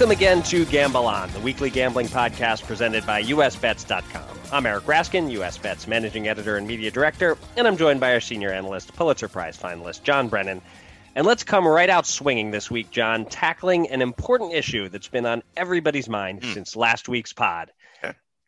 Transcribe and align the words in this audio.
Welcome 0.00 0.16
again 0.16 0.42
to 0.44 0.64
Gamble 0.64 1.06
On, 1.06 1.30
the 1.32 1.40
weekly 1.40 1.68
gambling 1.68 2.06
podcast 2.06 2.66
presented 2.66 3.04
by 3.04 3.22
USBets.com. 3.22 4.38
I'm 4.50 4.64
Eric 4.64 4.84
Raskin, 4.84 5.30
USBets 5.30 5.86
managing 5.86 6.26
editor 6.26 6.56
and 6.56 6.66
media 6.66 6.90
director, 6.90 7.36
and 7.54 7.68
I'm 7.68 7.76
joined 7.76 8.00
by 8.00 8.14
our 8.14 8.20
senior 8.20 8.50
analyst, 8.50 8.96
Pulitzer 8.96 9.28
Prize 9.28 9.58
finalist, 9.58 10.02
John 10.02 10.28
Brennan. 10.28 10.62
And 11.14 11.26
let's 11.26 11.44
come 11.44 11.68
right 11.68 11.90
out 11.90 12.06
swinging 12.06 12.50
this 12.50 12.70
week, 12.70 12.90
John, 12.90 13.26
tackling 13.26 13.90
an 13.90 14.00
important 14.00 14.54
issue 14.54 14.88
that's 14.88 15.08
been 15.08 15.26
on 15.26 15.42
everybody's 15.54 16.08
mind 16.08 16.40
mm. 16.40 16.54
since 16.54 16.76
last 16.76 17.06
week's 17.06 17.34
pod. 17.34 17.70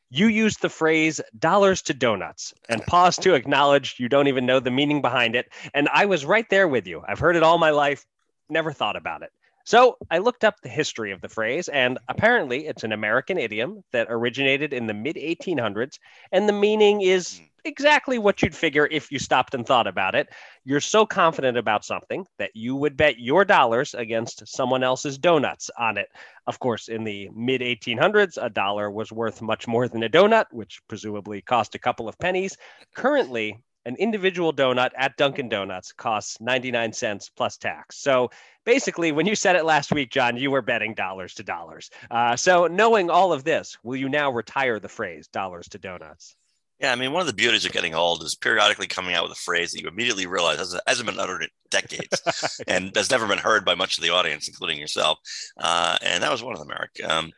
You 0.09 0.29
used 0.29 0.63
the 0.63 0.71
phrase 0.71 1.21
dollars 1.39 1.83
to 1.83 1.93
donuts 1.93 2.55
and 2.67 2.81
paused 2.87 3.25
to 3.25 3.35
acknowledge 3.35 3.97
you 3.99 4.09
don't 4.09 4.29
even 4.29 4.47
know 4.47 4.59
the 4.59 4.71
meaning 4.71 5.03
behind 5.03 5.37
it. 5.37 5.53
And 5.75 5.87
I 5.93 6.07
was 6.07 6.25
right 6.25 6.49
there 6.49 6.67
with 6.67 6.87
you. 6.87 7.03
I've 7.07 7.19
heard 7.19 7.37
it 7.37 7.43
all 7.43 7.59
my 7.59 7.73
life, 7.73 8.07
never 8.49 8.73
thought 8.73 8.97
about 8.97 9.21
it. 9.21 9.33
So 9.65 9.97
I 10.11 10.19
looked 10.19 10.45
up 10.45 10.61
the 10.61 10.69
history 10.69 11.13
of 11.13 11.21
the 11.21 11.29
phrase, 11.29 11.69
and 11.69 11.99
apparently 12.09 12.67
it's 12.67 12.85
an 12.85 12.93
American 12.93 13.39
idiom 13.39 13.85
that 13.93 14.09
originated 14.11 14.73
in 14.73 14.87
the 14.87 14.95
mid 14.95 15.17
1800s, 15.17 15.99
and 16.33 16.49
the 16.49 16.53
meaning 16.53 17.03
is 17.03 17.39
hmm. 17.39 17.45
exactly 17.65 18.19
what 18.19 18.43
you'd 18.43 18.57
figure 18.57 18.89
if 18.91 19.13
you 19.13 19.19
stopped 19.21 19.55
and 19.55 19.65
thought 19.65 19.87
about 19.87 20.15
it. 20.17 20.29
You're 20.65 20.81
so 20.81 21.07
confident 21.07 21.57
about 21.57 21.85
something 21.85 22.27
that 22.39 22.51
you 22.55 22.75
would 22.75 22.97
bet 22.97 23.21
your 23.21 23.45
dollars 23.45 23.95
against 23.95 24.49
someone 24.49 24.83
else's 24.83 25.17
donuts 25.17 25.71
on 25.79 25.97
it. 25.97 26.09
Of 26.47 26.59
course, 26.59 26.89
in 26.89 27.05
the 27.05 27.29
mid 27.35 27.61
1800s, 27.61 28.39
a 28.43 28.51
dollar 28.51 28.91
was 28.91 29.13
worth 29.13 29.43
much 29.43 29.69
more 29.69 29.87
than 29.87 30.03
a 30.03 30.09
donut, 30.09 30.47
which 30.51 30.81
presumably 30.89 31.41
cost 31.41 31.77
a 31.77 31.79
couple 31.79 32.09
of 32.09 32.19
pennies. 32.19 32.57
Currently, 32.95 33.59
an 33.85 33.97
individual 33.97 34.53
donut 34.53 34.91
at 34.97 35.17
Dunkin' 35.17 35.49
Donuts 35.49 35.93
costs 35.93 36.41
99 36.41 36.93
cents 36.93 37.29
plus 37.29 37.57
tax. 37.57 37.99
So 37.99 38.31
basically, 38.65 39.13
when 39.13 39.27
you 39.27 39.35
said 39.35 39.57
it 39.57 39.65
last 39.65 39.93
week, 39.93 40.11
John, 40.11 40.37
you 40.37 40.51
were 40.51 40.63
betting 40.63 40.95
dollars 40.95 41.35
to 41.35 41.43
dollars. 41.43 41.91
Uh, 42.11 42.37
so 42.37 42.67
knowing 42.67 43.11
all 43.11 43.33
of 43.33 43.45
this, 43.45 43.77
will 43.83 43.97
you 43.97 44.09
now 44.09 44.31
retire 44.31 44.79
the 44.79 44.89
phrase 44.89 45.29
dollars 45.29 45.69
to 45.71 45.79
donuts? 45.79 46.37
Yeah, 46.83 46.91
I 46.91 46.97
mean, 46.97 47.13
one 47.13 47.21
of 47.21 47.29
the 47.29 47.33
beauties 47.33 47.65
of 47.65 47.71
getting 47.71 47.95
old 47.95 48.25
is 48.25 48.35
periodically 48.35 48.89
coming 48.89 49.15
out 49.15 49.23
with 49.23 49.39
a 49.39 49.41
phrase 49.41 49.71
that 49.71 49.81
you 49.81 49.87
immediately 49.87 50.27
realize 50.27 50.59
hasn't, 50.59 50.83
hasn't 50.89 51.09
been 51.09 51.21
uttered 51.21 51.43
in 51.43 51.49
decades 51.71 52.61
and 52.67 52.91
has 52.97 53.09
never 53.09 53.29
been 53.29 53.39
heard 53.39 53.65
by 53.65 53.77
much 53.77 53.97
of 53.97 54.03
the 54.03 54.11
audience, 54.11 54.49
including 54.49 54.81
yourself. 54.81 55.21
Uh, 55.57 55.97
and 56.03 56.25
that 56.25 56.33
was 56.33 56.43
one 56.43 56.55
of 56.55 56.59
them, 56.59 56.73
Eric. 56.73 56.91
Um, 57.09 57.31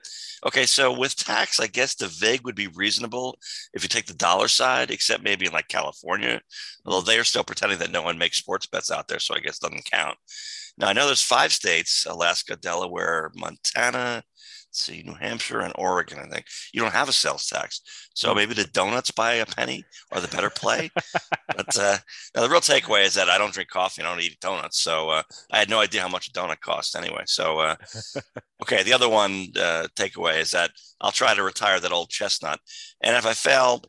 okay, 0.46 0.64
so 0.64 0.98
with 0.98 1.14
tax, 1.14 1.60
I 1.60 1.66
guess 1.66 1.94
the 1.94 2.08
VIG 2.08 2.40
would 2.46 2.54
be 2.54 2.68
reasonable 2.68 3.38
if 3.74 3.82
you 3.82 3.88
take 3.90 4.06
the 4.06 4.14
dollar 4.14 4.48
side, 4.48 4.90
except 4.90 5.22
maybe 5.22 5.44
in 5.44 5.52
like 5.52 5.68
California, 5.68 6.40
although 6.86 7.02
they 7.02 7.18
are 7.18 7.24
still 7.24 7.44
pretending 7.44 7.78
that 7.80 7.92
no 7.92 8.00
one 8.00 8.16
makes 8.16 8.38
sports 8.38 8.64
bets 8.64 8.90
out 8.90 9.08
there, 9.08 9.18
so 9.18 9.34
I 9.34 9.40
guess 9.40 9.58
doesn't 9.58 9.90
count. 9.90 10.16
Now 10.78 10.88
I 10.88 10.94
know 10.94 11.04
there's 11.04 11.20
five 11.22 11.52
states: 11.52 12.06
Alaska, 12.08 12.56
Delaware, 12.56 13.30
Montana, 13.36 14.22
see, 14.80 15.02
New 15.04 15.14
Hampshire 15.14 15.60
and 15.60 15.72
Oregon, 15.76 16.18
I 16.18 16.26
think 16.26 16.46
you 16.72 16.80
don't 16.80 16.92
have 16.92 17.08
a 17.08 17.12
sales 17.12 17.46
tax. 17.46 17.80
So 18.14 18.30
hmm. 18.30 18.36
maybe 18.36 18.54
the 18.54 18.64
donuts 18.64 19.10
by 19.10 19.34
a 19.34 19.46
penny 19.46 19.84
are 20.12 20.20
the 20.20 20.28
better 20.28 20.50
play. 20.50 20.90
but 21.56 21.78
uh, 21.78 21.98
the 22.34 22.48
real 22.48 22.60
takeaway 22.60 23.04
is 23.04 23.14
that 23.14 23.28
I 23.28 23.38
don't 23.38 23.52
drink 23.52 23.70
coffee 23.70 24.02
and 24.02 24.08
I 24.08 24.12
don't 24.12 24.22
eat 24.22 24.40
donuts. 24.40 24.80
So 24.80 25.10
uh, 25.10 25.22
I 25.52 25.58
had 25.58 25.70
no 25.70 25.80
idea 25.80 26.00
how 26.02 26.08
much 26.08 26.28
a 26.28 26.32
donut 26.32 26.60
cost 26.60 26.96
anyway. 26.96 27.22
So, 27.26 27.58
uh, 27.58 27.76
okay. 28.62 28.82
The 28.82 28.92
other 28.92 29.08
one 29.08 29.48
uh, 29.56 29.88
takeaway 29.96 30.40
is 30.40 30.50
that 30.52 30.70
I'll 31.00 31.12
try 31.12 31.34
to 31.34 31.42
retire 31.42 31.80
that 31.80 31.92
old 31.92 32.10
chestnut. 32.10 32.60
And 33.02 33.16
if 33.16 33.26
I 33.26 33.34
fail, 33.34 33.82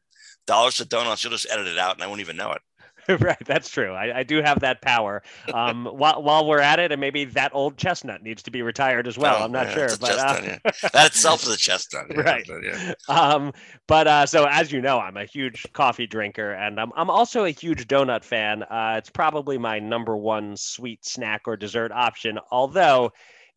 dollars 0.47 0.75
to 0.75 0.85
donuts, 0.85 1.23
you'll 1.23 1.31
just 1.31 1.49
edit 1.51 1.67
it 1.67 1.77
out 1.77 1.95
and 1.95 2.03
I 2.03 2.07
won't 2.07 2.21
even 2.21 2.37
know 2.37 2.51
it. 2.51 2.61
right, 3.19 3.37
that's 3.45 3.69
true. 3.69 3.93
I, 3.93 4.19
I, 4.19 4.23
do 4.23 4.41
have 4.41 4.61
that 4.61 4.81
power. 4.81 5.21
Um, 5.53 5.85
while 5.91 6.23
while 6.23 6.47
we're 6.47 6.59
at 6.59 6.79
it, 6.79 6.91
and 6.91 6.99
maybe 6.99 7.25
that 7.25 7.53
old 7.53 7.77
chestnut 7.77 8.23
needs 8.23 8.41
to 8.43 8.51
be 8.51 8.61
retired 8.61 9.07
as 9.07 9.17
well. 9.17 9.37
Oh, 9.39 9.43
I'm 9.43 9.51
not 9.51 9.67
yeah, 9.67 9.73
sure, 9.73 9.87
but 9.99 10.15
chestnut, 10.15 10.43
uh, 10.43 10.59
yeah. 10.65 10.89
that 10.93 11.07
itself 11.07 11.43
is 11.43 11.49
a 11.49 11.57
chestnut, 11.57 12.05
yeah, 12.09 12.21
right? 12.21 12.45
But, 12.47 12.63
yeah. 12.63 12.93
Um, 13.07 13.53
but 13.87 14.07
uh, 14.07 14.25
so 14.25 14.45
as 14.45 14.71
you 14.71 14.81
know, 14.81 14.99
I'm 14.99 15.17
a 15.17 15.25
huge 15.25 15.65
coffee 15.73 16.07
drinker, 16.07 16.53
and 16.53 16.79
I'm 16.79 16.91
I'm 16.95 17.09
also 17.09 17.45
a 17.45 17.51
huge 17.51 17.87
donut 17.87 18.23
fan. 18.23 18.63
Uh, 18.63 18.95
it's 18.97 19.09
probably 19.09 19.57
my 19.57 19.79
number 19.79 20.17
one 20.17 20.57
sweet 20.57 21.05
snack 21.05 21.43
or 21.45 21.55
dessert 21.57 21.91
option, 21.91 22.39
although 22.51 23.11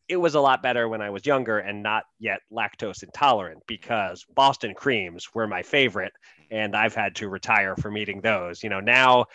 it 0.07 0.17
was 0.17 0.35
a 0.35 0.41
lot 0.41 0.63
better 0.63 0.89
when 0.89 1.01
I 1.01 1.11
was 1.11 1.25
younger 1.25 1.59
and 1.59 1.83
not 1.83 2.03
yet 2.19 2.41
lactose 2.51 3.03
intolerant 3.03 3.61
because 3.67 4.25
Boston 4.35 4.73
creams 4.73 5.33
were 5.33 5.47
my 5.47 5.61
favorite 5.61 6.13
and 6.51 6.75
I've 6.75 6.95
had 6.95 7.15
to 7.15 7.29
retire 7.29 7.75
from 7.75 7.97
eating 7.97 8.21
those. 8.21 8.63
You 8.63 8.69
know, 8.69 8.79
now 8.79 9.25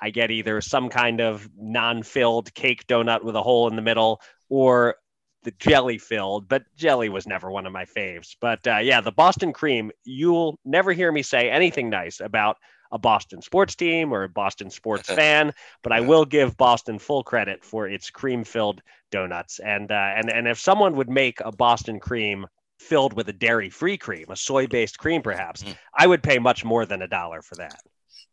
I 0.00 0.10
get 0.10 0.30
either 0.30 0.60
some 0.60 0.88
kind 0.88 1.20
of 1.20 1.48
non-filled 1.56 2.52
cake 2.54 2.86
donut 2.86 3.22
with 3.22 3.36
a 3.36 3.42
hole 3.42 3.68
in 3.68 3.76
the 3.76 3.82
middle 3.82 4.20
or 4.48 4.96
the 5.44 5.52
jelly 5.52 5.98
filled, 5.98 6.48
but 6.48 6.64
jelly 6.74 7.08
was 7.08 7.26
never 7.26 7.50
one 7.50 7.66
of 7.66 7.72
my 7.72 7.84
faves. 7.84 8.34
But 8.40 8.66
uh, 8.66 8.78
yeah, 8.78 9.00
the 9.00 9.12
Boston 9.12 9.52
cream, 9.52 9.92
you'll 10.04 10.58
never 10.64 10.92
hear 10.92 11.12
me 11.12 11.22
say 11.22 11.50
anything 11.50 11.90
nice 11.90 12.20
about 12.20 12.56
a 12.90 12.98
Boston 12.98 13.42
sports 13.42 13.74
team 13.74 14.12
or 14.12 14.22
a 14.22 14.28
Boston 14.28 14.70
sports 14.70 15.08
fan, 15.14 15.52
but 15.82 15.92
I 15.92 16.00
will 16.00 16.24
give 16.24 16.56
Boston 16.56 16.98
full 16.98 17.22
credit 17.22 17.64
for 17.64 17.88
its 17.88 18.08
cream-filled 18.10 18.82
donuts. 19.10 19.58
And 19.58 19.90
uh, 19.90 20.12
and 20.16 20.30
and 20.30 20.48
if 20.48 20.58
someone 20.58 20.96
would 20.96 21.10
make 21.10 21.40
a 21.40 21.52
Boston 21.52 22.00
cream 22.00 22.46
filled 22.78 23.12
with 23.14 23.28
a 23.28 23.32
dairy-free 23.32 23.98
cream, 23.98 24.26
a 24.28 24.36
soy-based 24.36 24.98
cream, 24.98 25.22
perhaps, 25.22 25.62
mm. 25.62 25.76
I 25.96 26.06
would 26.06 26.22
pay 26.22 26.38
much 26.38 26.64
more 26.64 26.86
than 26.86 27.02
a 27.02 27.08
dollar 27.08 27.42
for 27.42 27.54
that. 27.56 27.80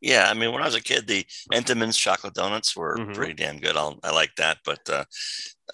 Yeah, 0.02 0.28
I 0.30 0.34
mean, 0.34 0.52
when 0.52 0.64
I 0.64 0.66
was 0.66 0.76
a 0.76 0.82
kid, 0.82 1.06
the 1.06 1.26
Entenmann's 1.54 1.96
chocolate 1.96 2.34
donuts 2.34 2.76
were 2.76 2.98
mm-hmm. 2.98 3.14
pretty 3.14 3.34
damn 3.34 3.60
good. 3.60 3.78
I'll, 3.78 4.00
I 4.04 4.12
like 4.12 4.34
that, 4.38 4.58
but 4.66 4.80
uh, 4.90 5.06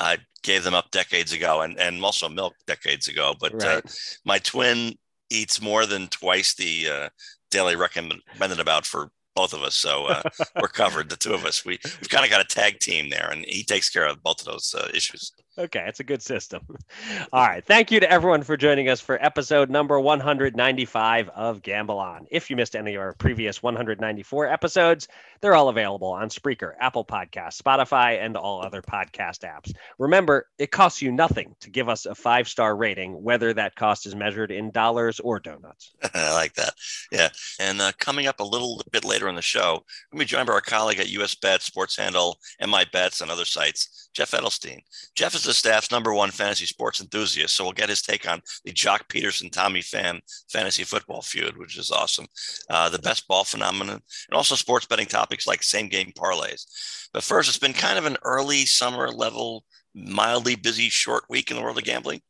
I 0.02 0.18
gave 0.44 0.66
them 0.66 0.74
up 0.74 0.92
decades 0.92 1.32
ago, 1.32 1.62
and 1.62 1.80
and 1.80 2.04
also 2.04 2.28
milk 2.28 2.54
decades 2.66 3.08
ago. 3.08 3.36
But 3.40 3.54
uh, 3.54 3.68
right. 3.68 3.86
uh, 3.86 3.90
my 4.26 4.40
twin 4.40 4.96
eats 5.30 5.62
more 5.62 5.86
than 5.86 6.08
twice 6.08 6.56
the 6.56 6.90
uh, 6.90 7.10
daily 7.52 7.78
recommended 7.78 8.60
about 8.60 8.86
for 8.86 9.12
both 9.34 9.54
of 9.54 9.62
us. 9.62 9.76
So 9.76 10.08
uh, 10.08 10.24
we're 10.60 10.68
covered, 10.68 11.10
the 11.10 11.16
two 11.16 11.34
of 11.34 11.46
us. 11.46 11.64
We, 11.64 11.80
we've 11.84 12.10
kind 12.10 12.26
of 12.26 12.32
got 12.32 12.42
a 12.42 12.56
tag 12.56 12.80
team 12.80 13.10
there, 13.10 13.30
and 13.32 13.46
he 13.48 13.64
takes 13.64 13.90
care 13.90 14.08
of 14.08 14.22
both 14.24 14.42
of 14.42 14.48
those 14.48 14.76
uh, 14.78 14.90
issues. 14.94 15.32
Okay, 15.60 15.86
it's 15.88 16.00
a 16.00 16.04
good 16.04 16.22
system. 16.22 16.62
All 17.34 17.48
right. 17.48 17.66
Thank 17.66 17.90
you 17.90 18.00
to 18.00 18.12
everyone 18.12 18.44
for 18.44 18.56
joining 18.58 18.90
us 18.90 19.02
for 19.02 19.18
episode 19.24 19.72
number 19.72 20.00
195 20.00 21.30
of 21.30 21.64
Gamble 21.64 21.98
On. 21.98 22.28
If 22.30 22.52
you 22.52 22.56
missed 22.56 22.76
any 22.76 22.94
of 22.94 23.02
our 23.02 23.14
previous 23.14 23.64
194 23.64 24.46
episodes, 24.46 25.08
they're 25.42 25.56
all 25.56 25.70
available 25.70 26.10
on 26.10 26.30
Spreaker, 26.30 26.74
Apple 26.80 27.06
Podcasts, 27.06 27.62
Spotify, 27.62 28.24
and 28.24 28.36
all 28.36 28.64
other 28.64 28.82
podcast 28.82 29.40
apps. 29.40 29.74
Remember, 29.98 30.48
it 30.58 30.72
costs 30.72 31.02
you 31.02 31.12
nothing 31.12 31.56
to 31.62 31.70
give 31.70 31.90
us 31.90 32.06
a 32.06 32.16
five 32.16 32.48
star 32.48 32.76
rating, 32.76 33.22
whether 33.24 33.54
that 33.54 33.76
cost 33.76 34.06
is 34.06 34.16
measured 34.16 34.52
in 34.52 34.72
dollars 34.72 35.20
or 35.20 35.40
donuts. 35.40 35.94
I 36.14 36.34
like 36.34 36.54
that. 36.56 36.74
Yeah. 37.12 37.30
And 37.60 37.82
uh, 37.82 37.92
coming 38.00 38.28
up 38.28 38.40
a 38.40 38.44
little 38.44 38.84
bit 38.92 39.06
later 39.06 39.28
in 39.28 39.36
the 39.36 39.42
show, 39.42 39.84
going 40.12 40.20
be 40.20 40.26
joined 40.26 40.48
by 40.48 40.54
our 40.54 40.62
colleague 40.62 41.00
at 41.00 41.10
US 41.10 41.36
Bet, 41.36 41.62
Sports 41.62 41.98
Handle, 41.98 42.38
and 42.60 42.70
My 42.70 42.86
Bets, 42.92 43.22
and 43.22 43.32
other 43.32 43.46
sites, 43.46 44.07
Jeff 44.18 44.32
Edelstein. 44.32 44.82
Jeff 45.14 45.36
is 45.36 45.44
the 45.44 45.54
staff's 45.54 45.92
number 45.92 46.12
one 46.12 46.32
fantasy 46.32 46.66
sports 46.66 47.00
enthusiast, 47.00 47.56
so 47.56 47.64
we'll 47.64 47.72
get 47.72 47.88
his 47.88 48.02
take 48.02 48.28
on 48.28 48.42
the 48.66 48.74
Joc 48.74 49.02
Pederson 49.10 49.52
Tommy 49.52 49.82
Pham 49.82 50.22
fantasy 50.50 50.84
football 50.84 51.22
feud, 51.22 51.56
which 51.56 51.78
is 51.78 51.92
awesome. 51.92 52.26
Uh, 52.68 52.90
the 52.90 52.98
best 52.98 53.28
ball 53.28 53.44
phenomenon, 53.44 54.02
and 54.30 54.36
also 54.36 54.56
sports 54.56 54.88
betting 54.88 55.06
topics 55.06 55.46
like 55.46 55.62
same 55.62 55.88
game 55.88 56.12
parlays. 56.18 56.66
But 57.14 57.22
first, 57.22 57.48
it's 57.48 57.60
been 57.60 57.74
kind 57.74 58.00
of 58.00 58.08
an 58.08 58.18
early 58.24 58.66
summer 58.66 59.12
level, 59.12 59.66
mildly 59.94 60.56
busy 60.56 60.90
short 60.90 61.26
week 61.30 61.52
in 61.52 61.58
the 61.58 61.62
world 61.62 61.78
of 61.78 61.84
gambling. 61.84 62.22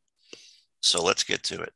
So 0.81 1.01
let's 1.01 1.23
get 1.23 1.41
to 1.43 1.61
it. 1.61 1.71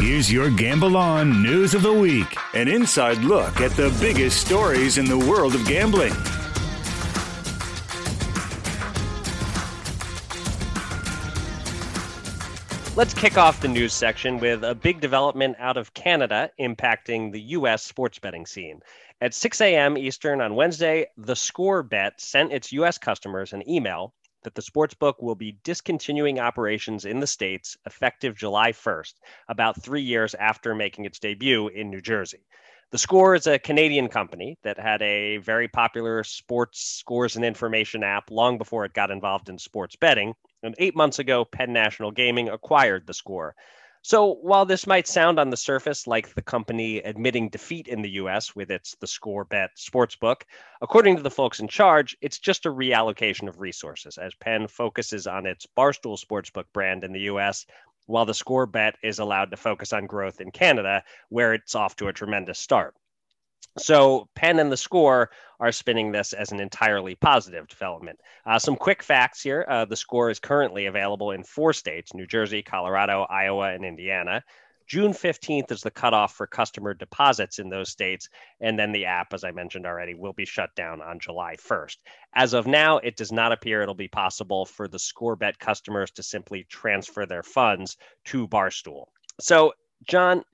Here's 0.00 0.32
your 0.32 0.48
Gamble 0.48 0.96
On 0.96 1.42
News 1.42 1.74
of 1.74 1.82
the 1.82 1.92
Week, 1.92 2.34
an 2.54 2.68
inside 2.68 3.18
look 3.18 3.60
at 3.60 3.72
the 3.72 3.94
biggest 4.00 4.40
stories 4.40 4.96
in 4.96 5.04
the 5.04 5.18
world 5.18 5.54
of 5.54 5.66
gambling. 5.66 6.14
Let's 12.96 13.12
kick 13.12 13.36
off 13.36 13.60
the 13.60 13.66
news 13.66 13.92
section 13.92 14.38
with 14.38 14.62
a 14.62 14.72
big 14.72 15.00
development 15.00 15.56
out 15.58 15.76
of 15.76 15.92
Canada 15.94 16.52
impacting 16.60 17.32
the 17.32 17.40
U.S. 17.40 17.82
sports 17.82 18.20
betting 18.20 18.46
scene. 18.46 18.82
At 19.20 19.34
6 19.34 19.60
a.m. 19.62 19.98
Eastern 19.98 20.40
on 20.40 20.54
Wednesday, 20.54 21.06
the 21.16 21.34
Score 21.34 21.82
Bet 21.82 22.20
sent 22.20 22.52
its 22.52 22.70
U.S. 22.70 22.96
customers 22.96 23.52
an 23.52 23.68
email 23.68 24.14
that 24.44 24.54
the 24.54 24.62
sportsbook 24.62 25.14
will 25.20 25.34
be 25.34 25.58
discontinuing 25.64 26.38
operations 26.38 27.04
in 27.04 27.18
the 27.18 27.26
states 27.26 27.76
effective 27.84 28.36
July 28.36 28.70
1st, 28.70 29.14
about 29.48 29.82
three 29.82 30.02
years 30.02 30.36
after 30.36 30.72
making 30.72 31.04
its 31.04 31.18
debut 31.18 31.66
in 31.66 31.90
New 31.90 32.00
Jersey. 32.00 32.46
The 32.90 32.98
Score 32.98 33.34
is 33.34 33.46
a 33.46 33.58
Canadian 33.58 34.08
company 34.08 34.56
that 34.62 34.78
had 34.78 35.02
a 35.02 35.38
very 35.38 35.68
popular 35.68 36.22
sports 36.22 36.80
scores 36.80 37.36
and 37.36 37.44
information 37.44 38.04
app 38.04 38.30
long 38.30 38.58
before 38.58 38.84
it 38.84 38.92
got 38.92 39.10
involved 39.10 39.48
in 39.48 39.58
sports 39.58 39.96
betting. 39.96 40.34
And 40.62 40.74
eight 40.78 40.94
months 40.94 41.18
ago, 41.18 41.44
Penn 41.44 41.72
National 41.72 42.10
Gaming 42.10 42.48
acquired 42.48 43.06
the 43.06 43.14
Score. 43.14 43.54
So 44.06 44.34
while 44.34 44.66
this 44.66 44.86
might 44.86 45.08
sound 45.08 45.40
on 45.40 45.48
the 45.48 45.56
surface 45.56 46.06
like 46.06 46.34
the 46.34 46.42
company 46.42 46.98
admitting 46.98 47.48
defeat 47.48 47.88
in 47.88 48.02
the 48.02 48.10
US 48.20 48.54
with 48.54 48.70
its 48.70 48.94
The 48.96 49.06
Score 49.06 49.44
Bet 49.44 49.70
sportsbook, 49.78 50.42
according 50.82 51.16
to 51.16 51.22
the 51.22 51.30
folks 51.30 51.58
in 51.58 51.68
charge, 51.68 52.14
it's 52.20 52.38
just 52.38 52.66
a 52.66 52.70
reallocation 52.70 53.48
of 53.48 53.60
resources 53.60 54.18
as 54.18 54.34
Penn 54.34 54.68
focuses 54.68 55.26
on 55.26 55.46
its 55.46 55.66
Barstool 55.74 56.22
sportsbook 56.22 56.66
brand 56.74 57.02
in 57.02 57.12
the 57.12 57.32
US 57.32 57.64
while 58.06 58.26
the 58.26 58.34
score 58.34 58.66
bet 58.66 58.96
is 59.02 59.18
allowed 59.18 59.50
to 59.50 59.56
focus 59.56 59.92
on 59.92 60.06
growth 60.06 60.40
in 60.40 60.50
Canada, 60.50 61.02
where 61.28 61.54
it's 61.54 61.74
off 61.74 61.96
to 61.96 62.08
a 62.08 62.12
tremendous 62.12 62.58
start. 62.58 62.94
So 63.78 64.28
Penn 64.34 64.58
and 64.60 64.70
the 64.70 64.76
score 64.76 65.30
are 65.58 65.72
spinning 65.72 66.12
this 66.12 66.32
as 66.32 66.52
an 66.52 66.60
entirely 66.60 67.14
positive 67.16 67.66
development. 67.66 68.20
Uh, 68.46 68.58
some 68.58 68.76
quick 68.76 69.02
facts 69.02 69.42
here. 69.42 69.66
Uh, 69.68 69.84
the 69.84 69.96
score 69.96 70.30
is 70.30 70.38
currently 70.38 70.86
available 70.86 71.32
in 71.32 71.42
four 71.42 71.72
states 71.72 72.14
New 72.14 72.26
Jersey, 72.26 72.62
Colorado, 72.62 73.22
Iowa, 73.22 73.72
and 73.72 73.84
Indiana. 73.84 74.44
June 74.86 75.12
15th 75.12 75.72
is 75.72 75.80
the 75.80 75.90
cutoff 75.90 76.34
for 76.34 76.46
customer 76.46 76.94
deposits 76.94 77.58
in 77.58 77.68
those 77.68 77.90
states. 77.90 78.28
And 78.60 78.78
then 78.78 78.92
the 78.92 79.06
app, 79.06 79.32
as 79.32 79.44
I 79.44 79.50
mentioned 79.50 79.86
already, 79.86 80.14
will 80.14 80.32
be 80.32 80.44
shut 80.44 80.74
down 80.74 81.00
on 81.00 81.18
July 81.18 81.56
1st. 81.56 81.96
As 82.34 82.52
of 82.52 82.66
now, 82.66 82.98
it 82.98 83.16
does 83.16 83.32
not 83.32 83.52
appear 83.52 83.82
it'll 83.82 83.94
be 83.94 84.08
possible 84.08 84.66
for 84.66 84.88
the 84.88 84.98
ScoreBet 84.98 85.58
customers 85.58 86.10
to 86.12 86.22
simply 86.22 86.64
transfer 86.64 87.26
their 87.26 87.42
funds 87.42 87.96
to 88.26 88.46
Barstool. 88.48 89.06
So, 89.40 89.72
John, 90.06 90.44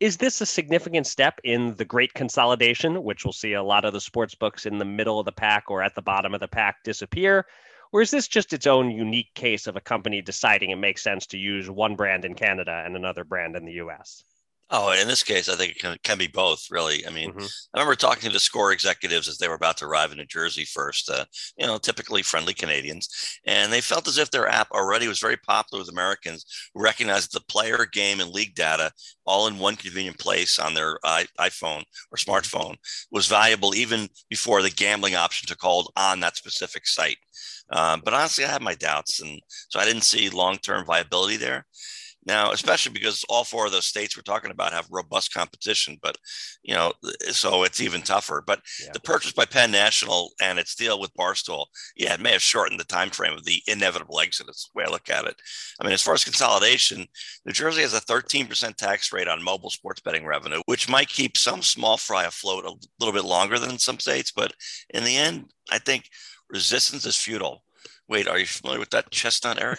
is 0.00 0.16
this 0.16 0.40
a 0.40 0.46
significant 0.46 1.06
step 1.06 1.40
in 1.44 1.74
the 1.76 1.84
great 1.84 2.14
consolidation, 2.14 3.02
which 3.04 3.24
will 3.24 3.32
see 3.32 3.52
a 3.52 3.62
lot 3.62 3.84
of 3.84 3.92
the 3.92 4.00
sports 4.00 4.34
books 4.34 4.66
in 4.66 4.78
the 4.78 4.84
middle 4.84 5.20
of 5.20 5.24
the 5.24 5.32
pack 5.32 5.70
or 5.70 5.82
at 5.82 5.94
the 5.94 6.02
bottom 6.02 6.34
of 6.34 6.40
the 6.40 6.48
pack 6.48 6.82
disappear? 6.84 7.46
Or 7.94 8.02
is 8.02 8.10
this 8.10 8.26
just 8.26 8.52
its 8.52 8.66
own 8.66 8.90
unique 8.90 9.32
case 9.34 9.68
of 9.68 9.76
a 9.76 9.80
company 9.80 10.20
deciding 10.20 10.70
it 10.70 10.76
makes 10.76 11.00
sense 11.00 11.28
to 11.28 11.38
use 11.38 11.70
one 11.70 11.94
brand 11.94 12.24
in 12.24 12.34
Canada 12.34 12.82
and 12.84 12.96
another 12.96 13.22
brand 13.22 13.54
in 13.54 13.64
the 13.64 13.74
US? 13.74 14.24
Oh, 14.76 14.90
in 14.90 15.06
this 15.06 15.22
case, 15.22 15.48
I 15.48 15.54
think 15.54 15.70
it 15.70 15.78
can, 15.78 15.96
can 16.02 16.18
be 16.18 16.26
both, 16.26 16.66
really. 16.68 17.06
I 17.06 17.10
mean, 17.10 17.30
mm-hmm. 17.30 17.44
I 17.74 17.78
remember 17.78 17.94
talking 17.94 18.28
to 18.28 18.32
the 18.32 18.40
score 18.40 18.72
executives 18.72 19.28
as 19.28 19.38
they 19.38 19.46
were 19.46 19.54
about 19.54 19.76
to 19.76 19.84
arrive 19.84 20.10
in 20.10 20.18
New 20.18 20.26
Jersey 20.26 20.64
first, 20.64 21.08
uh, 21.08 21.26
you 21.56 21.64
know, 21.64 21.78
typically 21.78 22.22
friendly 22.22 22.54
Canadians, 22.54 23.38
and 23.46 23.72
they 23.72 23.80
felt 23.80 24.08
as 24.08 24.18
if 24.18 24.32
their 24.32 24.48
app 24.48 24.68
already 24.72 25.06
was 25.06 25.20
very 25.20 25.36
popular 25.36 25.80
with 25.80 25.92
Americans 25.92 26.44
who 26.74 26.82
recognized 26.82 27.32
the 27.32 27.40
player, 27.42 27.86
game, 27.92 28.18
and 28.18 28.30
league 28.30 28.56
data 28.56 28.90
all 29.24 29.46
in 29.46 29.60
one 29.60 29.76
convenient 29.76 30.18
place 30.18 30.58
on 30.58 30.74
their 30.74 30.98
iPhone 31.04 31.84
or 32.10 32.18
mm-hmm. 32.18 32.28
smartphone 32.28 32.74
was 33.12 33.28
valuable 33.28 33.76
even 33.76 34.08
before 34.28 34.60
the 34.60 34.70
gambling 34.70 35.14
option 35.14 35.46
took 35.46 35.60
hold 35.60 35.92
on 35.96 36.18
that 36.18 36.36
specific 36.36 36.88
site. 36.88 37.18
Um, 37.70 38.02
but 38.04 38.12
honestly, 38.12 38.44
I 38.44 38.50
had 38.50 38.60
my 38.62 38.74
doubts, 38.74 39.20
and 39.20 39.40
so 39.68 39.78
I 39.78 39.84
didn't 39.84 40.02
see 40.02 40.28
long 40.30 40.56
term 40.56 40.84
viability 40.84 41.36
there. 41.36 41.64
Now, 42.26 42.52
especially 42.52 42.92
because 42.92 43.24
all 43.28 43.44
four 43.44 43.66
of 43.66 43.72
those 43.72 43.84
states 43.84 44.16
we're 44.16 44.22
talking 44.22 44.50
about 44.50 44.72
have 44.72 44.86
robust 44.90 45.32
competition, 45.34 45.98
but 46.02 46.16
you 46.62 46.74
know, 46.74 46.92
so 47.30 47.64
it's 47.64 47.80
even 47.80 48.02
tougher. 48.02 48.42
But 48.46 48.60
yeah. 48.82 48.92
the 48.92 49.00
purchase 49.00 49.32
by 49.32 49.44
Penn 49.44 49.70
National 49.70 50.30
and 50.40 50.58
its 50.58 50.74
deal 50.74 50.98
with 50.98 51.14
Barstool, 51.14 51.66
yeah, 51.96 52.14
it 52.14 52.20
may 52.20 52.32
have 52.32 52.42
shortened 52.42 52.80
the 52.80 52.84
time 52.84 53.10
frame 53.10 53.34
of 53.34 53.44
the 53.44 53.62
inevitable 53.66 54.20
exit. 54.20 54.46
That's 54.46 54.70
the 54.72 54.78
way 54.78 54.84
I 54.86 54.90
look 54.90 55.10
at 55.10 55.26
it. 55.26 55.36
I 55.80 55.84
mean, 55.84 55.92
as 55.92 56.02
far 56.02 56.14
as 56.14 56.24
consolidation, 56.24 57.06
New 57.44 57.52
Jersey 57.52 57.82
has 57.82 57.94
a 57.94 58.00
13% 58.00 58.74
tax 58.76 59.12
rate 59.12 59.28
on 59.28 59.42
mobile 59.42 59.70
sports 59.70 60.00
betting 60.00 60.26
revenue, 60.26 60.62
which 60.66 60.88
might 60.88 61.08
keep 61.08 61.36
some 61.36 61.62
small 61.62 61.96
fry 61.96 62.24
afloat 62.24 62.64
a 62.64 62.74
little 63.00 63.12
bit 63.12 63.28
longer 63.28 63.58
than 63.58 63.78
some 63.78 63.98
states. 63.98 64.32
But 64.34 64.54
in 64.90 65.04
the 65.04 65.16
end, 65.16 65.50
I 65.70 65.78
think 65.78 66.08
resistance 66.48 67.04
is 67.04 67.16
futile. 67.16 67.63
Wait, 68.06 68.28
are 68.28 68.38
you 68.38 68.44
familiar 68.44 68.78
with 68.78 68.90
that 68.90 69.10
chestnut, 69.10 69.60
Eric? 69.60 69.78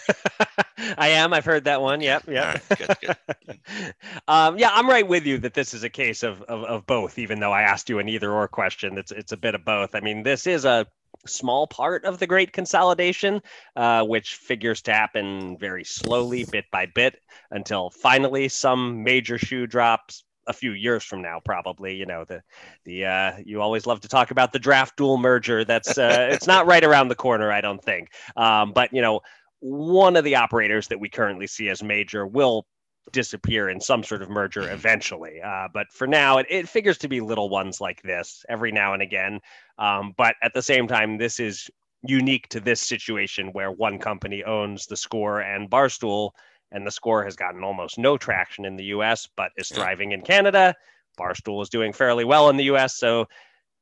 I 0.98 1.08
am. 1.08 1.32
I've 1.32 1.44
heard 1.44 1.64
that 1.64 1.80
one. 1.80 2.00
Yep. 2.00 2.24
Yep. 2.26 2.44
Right, 2.70 2.78
good, 2.78 3.16
good. 3.46 3.94
um, 4.28 4.58
yeah, 4.58 4.70
I'm 4.72 4.88
right 4.88 5.06
with 5.06 5.24
you 5.26 5.38
that 5.38 5.54
this 5.54 5.72
is 5.72 5.84
a 5.84 5.88
case 5.88 6.24
of, 6.24 6.42
of, 6.42 6.64
of 6.64 6.86
both. 6.86 7.18
Even 7.18 7.38
though 7.38 7.52
I 7.52 7.62
asked 7.62 7.88
you 7.88 8.00
an 8.00 8.08
either 8.08 8.32
or 8.32 8.48
question, 8.48 8.98
it's 8.98 9.12
it's 9.12 9.30
a 9.30 9.36
bit 9.36 9.54
of 9.54 9.64
both. 9.64 9.94
I 9.94 10.00
mean, 10.00 10.24
this 10.24 10.46
is 10.46 10.64
a 10.64 10.86
small 11.24 11.68
part 11.68 12.04
of 12.04 12.18
the 12.18 12.26
great 12.26 12.52
consolidation, 12.52 13.42
uh, 13.76 14.04
which 14.04 14.34
figures 14.34 14.82
to 14.82 14.92
happen 14.92 15.56
very 15.58 15.84
slowly, 15.84 16.44
bit 16.44 16.64
by 16.72 16.86
bit, 16.86 17.20
until 17.52 17.90
finally 17.90 18.48
some 18.48 19.04
major 19.04 19.38
shoe 19.38 19.68
drops 19.68 20.24
a 20.46 20.52
few 20.52 20.72
years 20.72 21.04
from 21.04 21.22
now, 21.22 21.40
probably. 21.44 21.94
You 21.94 22.06
know, 22.06 22.24
the 22.24 22.42
the 22.84 23.04
uh, 23.04 23.32
you 23.44 23.60
always 23.60 23.86
love 23.86 24.00
to 24.02 24.08
talk 24.08 24.30
about 24.30 24.52
the 24.52 24.58
draft 24.58 24.96
dual 24.96 25.18
merger. 25.18 25.64
That's 25.64 25.98
uh, 25.98 26.28
it's 26.30 26.46
not 26.46 26.66
right 26.66 26.84
around 26.84 27.08
the 27.08 27.14
corner, 27.14 27.52
I 27.52 27.60
don't 27.60 27.82
think. 27.82 28.10
Um, 28.36 28.72
but 28.72 28.92
you 28.92 29.02
know, 29.02 29.20
one 29.60 30.16
of 30.16 30.24
the 30.24 30.36
operators 30.36 30.88
that 30.88 31.00
we 31.00 31.08
currently 31.08 31.46
see 31.46 31.68
as 31.68 31.82
major 31.82 32.26
will 32.26 32.66
disappear 33.12 33.68
in 33.68 33.80
some 33.80 34.02
sort 34.02 34.22
of 34.22 34.28
merger 34.28 34.70
eventually. 34.70 35.40
Uh, 35.40 35.68
but 35.72 35.86
for 35.92 36.06
now, 36.06 36.38
it, 36.38 36.46
it, 36.50 36.68
figures 36.68 36.98
to 36.98 37.08
be 37.08 37.20
little 37.20 37.48
ones 37.48 37.80
like 37.80 38.02
this 38.02 38.44
every 38.48 38.72
now 38.72 38.94
and 38.94 39.02
again. 39.02 39.40
Um, 39.78 40.12
but 40.16 40.34
at 40.42 40.54
the 40.54 40.62
same 40.62 40.88
time, 40.88 41.16
this 41.16 41.38
is 41.38 41.70
unique 42.02 42.48
to 42.48 42.60
this 42.60 42.80
situation 42.80 43.48
where 43.52 43.70
one 43.70 43.98
company 43.98 44.44
owns 44.44 44.86
the 44.86 44.96
score 44.96 45.40
and 45.40 45.70
Barstool 45.70 46.30
and 46.72 46.86
the 46.86 46.90
score 46.90 47.24
has 47.24 47.36
gotten 47.36 47.62
almost 47.62 47.98
no 47.98 48.16
traction 48.16 48.64
in 48.64 48.76
the 48.76 48.84
US, 48.84 49.28
but 49.36 49.52
is 49.56 49.68
thriving 49.68 50.12
in 50.12 50.22
Canada. 50.22 50.74
Barstool 51.18 51.62
is 51.62 51.68
doing 51.68 51.92
fairly 51.92 52.24
well 52.24 52.50
in 52.50 52.56
the 52.56 52.64
US. 52.64 52.96
So 52.96 53.26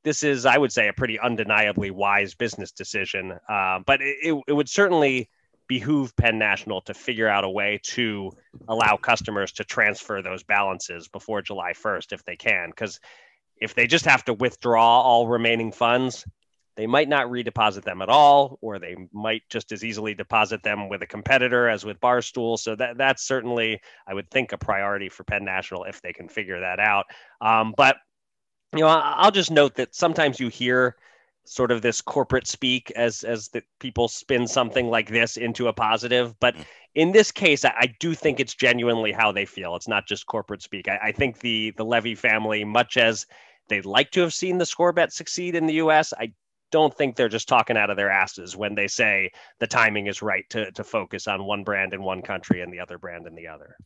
this 0.04 0.22
is, 0.22 0.46
I 0.46 0.58
would 0.58 0.72
say, 0.72 0.88
a 0.88 0.92
pretty 0.92 1.18
undeniably 1.18 1.90
wise 1.90 2.34
business 2.34 2.72
decision. 2.72 3.32
Uh, 3.48 3.80
but 3.84 4.00
it, 4.02 4.40
it 4.46 4.52
would 4.52 4.68
certainly 4.68 5.30
behoove 5.66 6.14
Penn 6.16 6.38
National 6.38 6.82
to 6.82 6.94
figure 6.94 7.28
out 7.28 7.44
a 7.44 7.48
way 7.48 7.80
to 7.82 8.30
allow 8.68 8.96
customers 8.96 9.52
to 9.52 9.64
transfer 9.64 10.20
those 10.20 10.42
balances 10.42 11.08
before 11.08 11.42
July 11.42 11.72
1st 11.72 12.12
if 12.12 12.24
they 12.24 12.36
can. 12.36 12.68
Because 12.68 13.00
if 13.56 13.74
they 13.74 13.86
just 13.86 14.04
have 14.04 14.24
to 14.26 14.34
withdraw 14.34 15.00
all 15.00 15.26
remaining 15.26 15.72
funds, 15.72 16.24
they 16.76 16.86
might 16.86 17.08
not 17.08 17.28
redeposit 17.28 17.84
them 17.84 18.02
at 18.02 18.08
all, 18.08 18.58
or 18.60 18.78
they 18.78 18.96
might 19.12 19.42
just 19.48 19.70
as 19.70 19.84
easily 19.84 20.14
deposit 20.14 20.62
them 20.62 20.88
with 20.88 21.02
a 21.02 21.06
competitor 21.06 21.68
as 21.68 21.84
with 21.84 22.00
Barstool. 22.00 22.58
So 22.58 22.74
that 22.76 22.98
that's 22.98 23.24
certainly, 23.24 23.80
I 24.06 24.14
would 24.14 24.30
think, 24.30 24.52
a 24.52 24.58
priority 24.58 25.08
for 25.08 25.24
Penn 25.24 25.44
National 25.44 25.84
if 25.84 26.02
they 26.02 26.12
can 26.12 26.28
figure 26.28 26.60
that 26.60 26.80
out. 26.80 27.06
Um, 27.40 27.74
but 27.76 27.96
you 28.74 28.80
know, 28.80 28.88
I'll 28.88 29.30
just 29.30 29.52
note 29.52 29.76
that 29.76 29.94
sometimes 29.94 30.40
you 30.40 30.48
hear 30.48 30.96
sort 31.44 31.70
of 31.70 31.82
this 31.82 32.00
corporate 32.00 32.46
speak 32.46 32.90
as 32.92 33.22
as 33.22 33.48
the 33.48 33.62
people 33.78 34.08
spin 34.08 34.46
something 34.46 34.88
like 34.88 35.10
this 35.10 35.36
into 35.36 35.68
a 35.68 35.72
positive, 35.72 36.34
but 36.40 36.56
mm. 36.56 36.64
in 36.94 37.12
this 37.12 37.30
case, 37.30 37.64
I, 37.64 37.74
I 37.78 37.94
do 38.00 38.14
think 38.14 38.40
it's 38.40 38.54
genuinely 38.54 39.12
how 39.12 39.30
they 39.30 39.44
feel. 39.44 39.76
It's 39.76 39.88
not 39.88 40.08
just 40.08 40.26
corporate 40.26 40.62
speak. 40.62 40.88
I, 40.88 40.98
I 41.04 41.12
think 41.12 41.38
the 41.38 41.72
the 41.76 41.84
Levy 41.84 42.16
family, 42.16 42.64
much 42.64 42.96
as 42.96 43.26
they'd 43.68 43.86
like 43.86 44.10
to 44.12 44.20
have 44.20 44.34
seen 44.34 44.58
the 44.58 44.66
score 44.66 44.92
bet 44.92 45.12
succeed 45.12 45.54
in 45.54 45.66
the 45.66 45.74
US. 45.74 46.12
I 46.18 46.32
don't 46.74 46.92
think 46.92 47.14
they're 47.14 47.28
just 47.28 47.46
talking 47.46 47.76
out 47.76 47.88
of 47.88 47.96
their 47.96 48.10
asses 48.10 48.56
when 48.56 48.74
they 48.74 48.88
say 48.88 49.30
the 49.60 49.66
timing 49.68 50.08
is 50.08 50.22
right 50.22 50.44
to, 50.50 50.72
to 50.72 50.82
focus 50.82 51.28
on 51.28 51.44
one 51.44 51.62
brand 51.62 51.94
in 51.94 52.02
one 52.02 52.20
country 52.20 52.62
and 52.62 52.72
the 52.72 52.80
other 52.80 52.98
brand 52.98 53.28
in 53.28 53.36
the 53.36 53.46
other. 53.46 53.76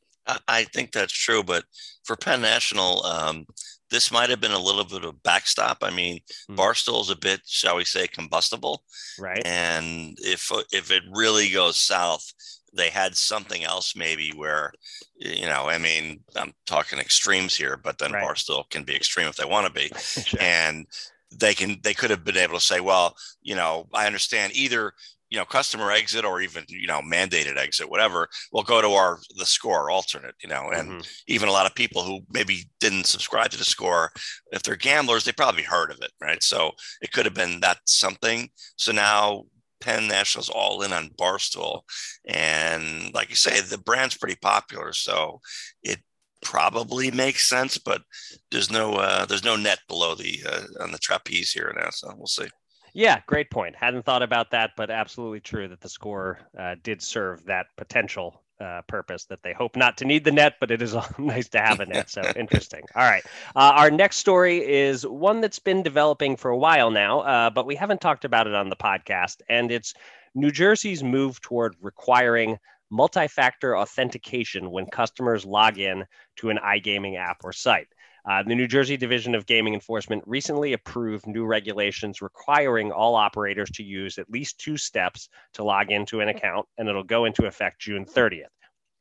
I 0.49 0.65
think 0.65 0.93
that's 0.93 1.13
true, 1.13 1.43
but 1.43 1.65
for 2.05 2.17
Penn 2.17 2.41
National, 2.41 3.05
um, 3.05 3.47
this 3.91 4.11
might 4.11 4.31
have 4.31 4.41
been 4.41 4.53
a 4.53 4.59
little 4.59 4.85
bit 4.85 5.05
of 5.05 5.11
a 5.11 5.19
backstop. 5.23 5.79
I 5.83 5.91
mean, 5.91 6.21
mm. 6.51 6.57
Barstool 6.57 7.03
is 7.03 7.11
a 7.11 7.17
bit, 7.17 7.43
shall 7.45 7.77
we 7.77 7.85
say, 7.85 8.07
combustible, 8.07 8.83
right? 9.19 9.43
And 9.45 10.17
if 10.23 10.51
if 10.73 10.91
it 10.91 11.03
really 11.13 11.51
goes 11.51 11.77
south, 11.77 12.33
they 12.73 12.89
had 12.89 13.17
something 13.17 13.65
else 13.65 13.97
maybe 13.97 14.33
where, 14.35 14.73
you 15.17 15.47
know, 15.47 15.69
I 15.69 15.77
mean, 15.77 16.21
I'm 16.37 16.53
talking 16.67 16.99
extremes 16.99 17.55
here, 17.55 17.79
but 17.83 17.99
then 17.99 18.13
right. 18.13 18.25
Barstool 18.25 18.69
can 18.71 18.85
be 18.85 18.97
extreme 18.97 19.29
if 19.29 19.37
they 19.37 19.47
want 19.47 19.67
to 19.67 19.73
be, 19.73 19.91
sure. 19.99 20.41
and 20.41 20.87
they 21.31 21.55
can 21.55 21.79
they 21.83 21.95
could 21.95 22.11
have 22.11 22.25
been 22.25 22.37
able 22.37 22.55
to 22.55 22.61
say, 22.61 22.81
well, 22.81 23.15
you 23.43 23.55
know, 23.55 23.87
I 23.93 24.07
understand 24.07 24.53
either 24.55 24.93
you 25.31 25.39
know 25.39 25.45
customer 25.45 25.91
exit 25.91 26.25
or 26.25 26.41
even 26.41 26.65
you 26.69 26.87
know 26.87 27.01
mandated 27.01 27.57
exit 27.57 27.91
whatever 27.91 28.29
will 28.53 28.63
go 28.63 28.81
to 28.81 28.89
our 28.89 29.19
the 29.37 29.45
score 29.45 29.91
alternate 29.91 30.35
you 30.43 30.49
know 30.49 30.71
and 30.73 30.89
mm-hmm. 30.89 31.01
even 31.27 31.49
a 31.49 31.53
lot 31.53 31.67
of 31.67 31.75
people 31.75 32.03
who 32.03 32.21
maybe 32.31 32.65
didn't 32.81 33.07
subscribe 33.07 33.51
to 33.51 33.59
the 33.59 33.65
score 33.65 34.11
if 34.53 34.63
they're 34.63 34.77
gamblers 34.77 35.25
they 35.25 35.33
probably 35.33 35.63
heard 35.63 35.91
of 35.91 35.99
it 36.01 36.11
right 36.21 36.43
so 36.43 36.71
it 37.03 37.13
could 37.13 37.25
have 37.25 37.35
been 37.35 37.61
that 37.61 37.79
something 37.85 38.49
so 38.77 38.93
now 38.93 39.43
penn 39.81 40.09
national's 40.09 40.49
all 40.49 40.83
in 40.83 40.93
on 40.93 41.11
barstool 41.11 41.83
and 42.27 43.13
like 43.15 43.31
you 43.31 43.37
say 43.37 43.61
the 43.61 43.79
brand's 43.79 44.17
pretty 44.17 44.37
popular 44.41 44.93
so 44.93 45.41
it 45.83 45.99
probably 46.43 47.11
makes 47.11 47.49
sense, 47.49 47.79
but 47.79 48.03
there's 48.51 48.71
no 48.71 48.95
uh, 48.95 49.27
there's 49.27 49.45
no 49.45 49.57
net 49.57 49.81
below 49.89 50.15
the 50.15 50.41
uh, 50.47 50.83
on 50.83 50.93
the 50.93 50.99
trapeze 50.99 51.53
here 51.53 51.75
now, 51.77 51.91
so 51.91 52.13
we'll 52.17 52.27
see. 52.27 52.49
Yeah, 52.95 53.21
great 53.27 53.51
point. 53.51 53.77
Hadn't 53.77 54.05
thought 54.05 54.23
about 54.23 54.51
that, 54.51 54.73
but 54.77 54.91
absolutely 54.91 55.41
true 55.41 55.69
that 55.69 55.81
the 55.81 55.89
score 55.89 56.41
uh, 56.59 56.77
did 56.83 57.03
serve 57.03 57.45
that 57.45 57.67
potential 57.77 58.43
uh, 58.61 58.83
purpose 58.89 59.25
that 59.27 59.43
they 59.43 59.53
hope 59.53 59.77
not 59.77 59.97
to 59.99 60.05
need 60.05 60.25
the 60.25 60.33
net, 60.33 60.55
but 60.59 60.71
it 60.71 60.83
is 60.83 60.97
nice 61.19 61.49
to 61.51 61.61
have 61.61 61.81
a 61.81 61.87
net. 61.87 62.11
So 62.11 62.23
interesting. 62.37 62.83
All 62.95 63.09
right. 63.09 63.23
Uh, 63.55 63.73
our 63.77 63.91
next 63.91 64.19
story 64.19 64.59
is 64.59 65.07
one 65.07 65.41
that's 65.41 65.59
been 65.59 65.83
developing 65.83 66.37
for 66.37 66.51
a 66.51 66.59
while 66.59 66.91
now, 66.91 67.21
uh, 67.21 67.51
but 67.51 67.67
we 67.67 67.77
haven't 67.77 68.01
talked 68.01 68.25
about 68.25 68.47
it 68.47 68.55
on 68.55 68.69
the 68.69 68.77
podcast. 68.77 69.43
And 69.49 69.71
it's 69.71 69.95
New 70.35 70.51
Jersey's 70.51 71.03
move 71.03 71.41
toward 71.41 71.77
requiring 71.81 72.59
multi 72.91 73.29
factor 73.29 73.77
authentication 73.77 74.71
when 74.71 74.87
customers 74.87 75.45
log 75.45 75.79
in 75.79 76.05
to 76.37 76.51
an 76.51 76.59
iGaming 76.65 77.19
app 77.19 77.39
or 77.45 77.53
site. 77.53 77.89
Uh, 78.29 78.43
the 78.43 78.55
New 78.55 78.67
Jersey 78.67 78.97
Division 78.97 79.35
of 79.35 79.47
Gaming 79.47 79.75
Enforcement 79.75 80.23
recently 80.27 80.75
approved 80.75 81.27
new 81.27 81.47
regulations 81.47 82.21
requiring 82.21 82.93
all 82.93 83.15
operators 83.15 83.71
to 83.71 83.83
use 83.83 84.19
at 84.19 84.29
least 84.29 84.59
two 84.59 84.77
steps 84.77 85.29
to 85.55 85.65
log 85.65 85.91
into 85.91 86.21
an 86.21 86.29
account, 86.29 86.67
and 86.77 86.89
it'll 86.89 87.05
go 87.05 87.25
into 87.25 87.47
effect 87.47 87.81
June 87.81 88.05
30th. 88.05 88.45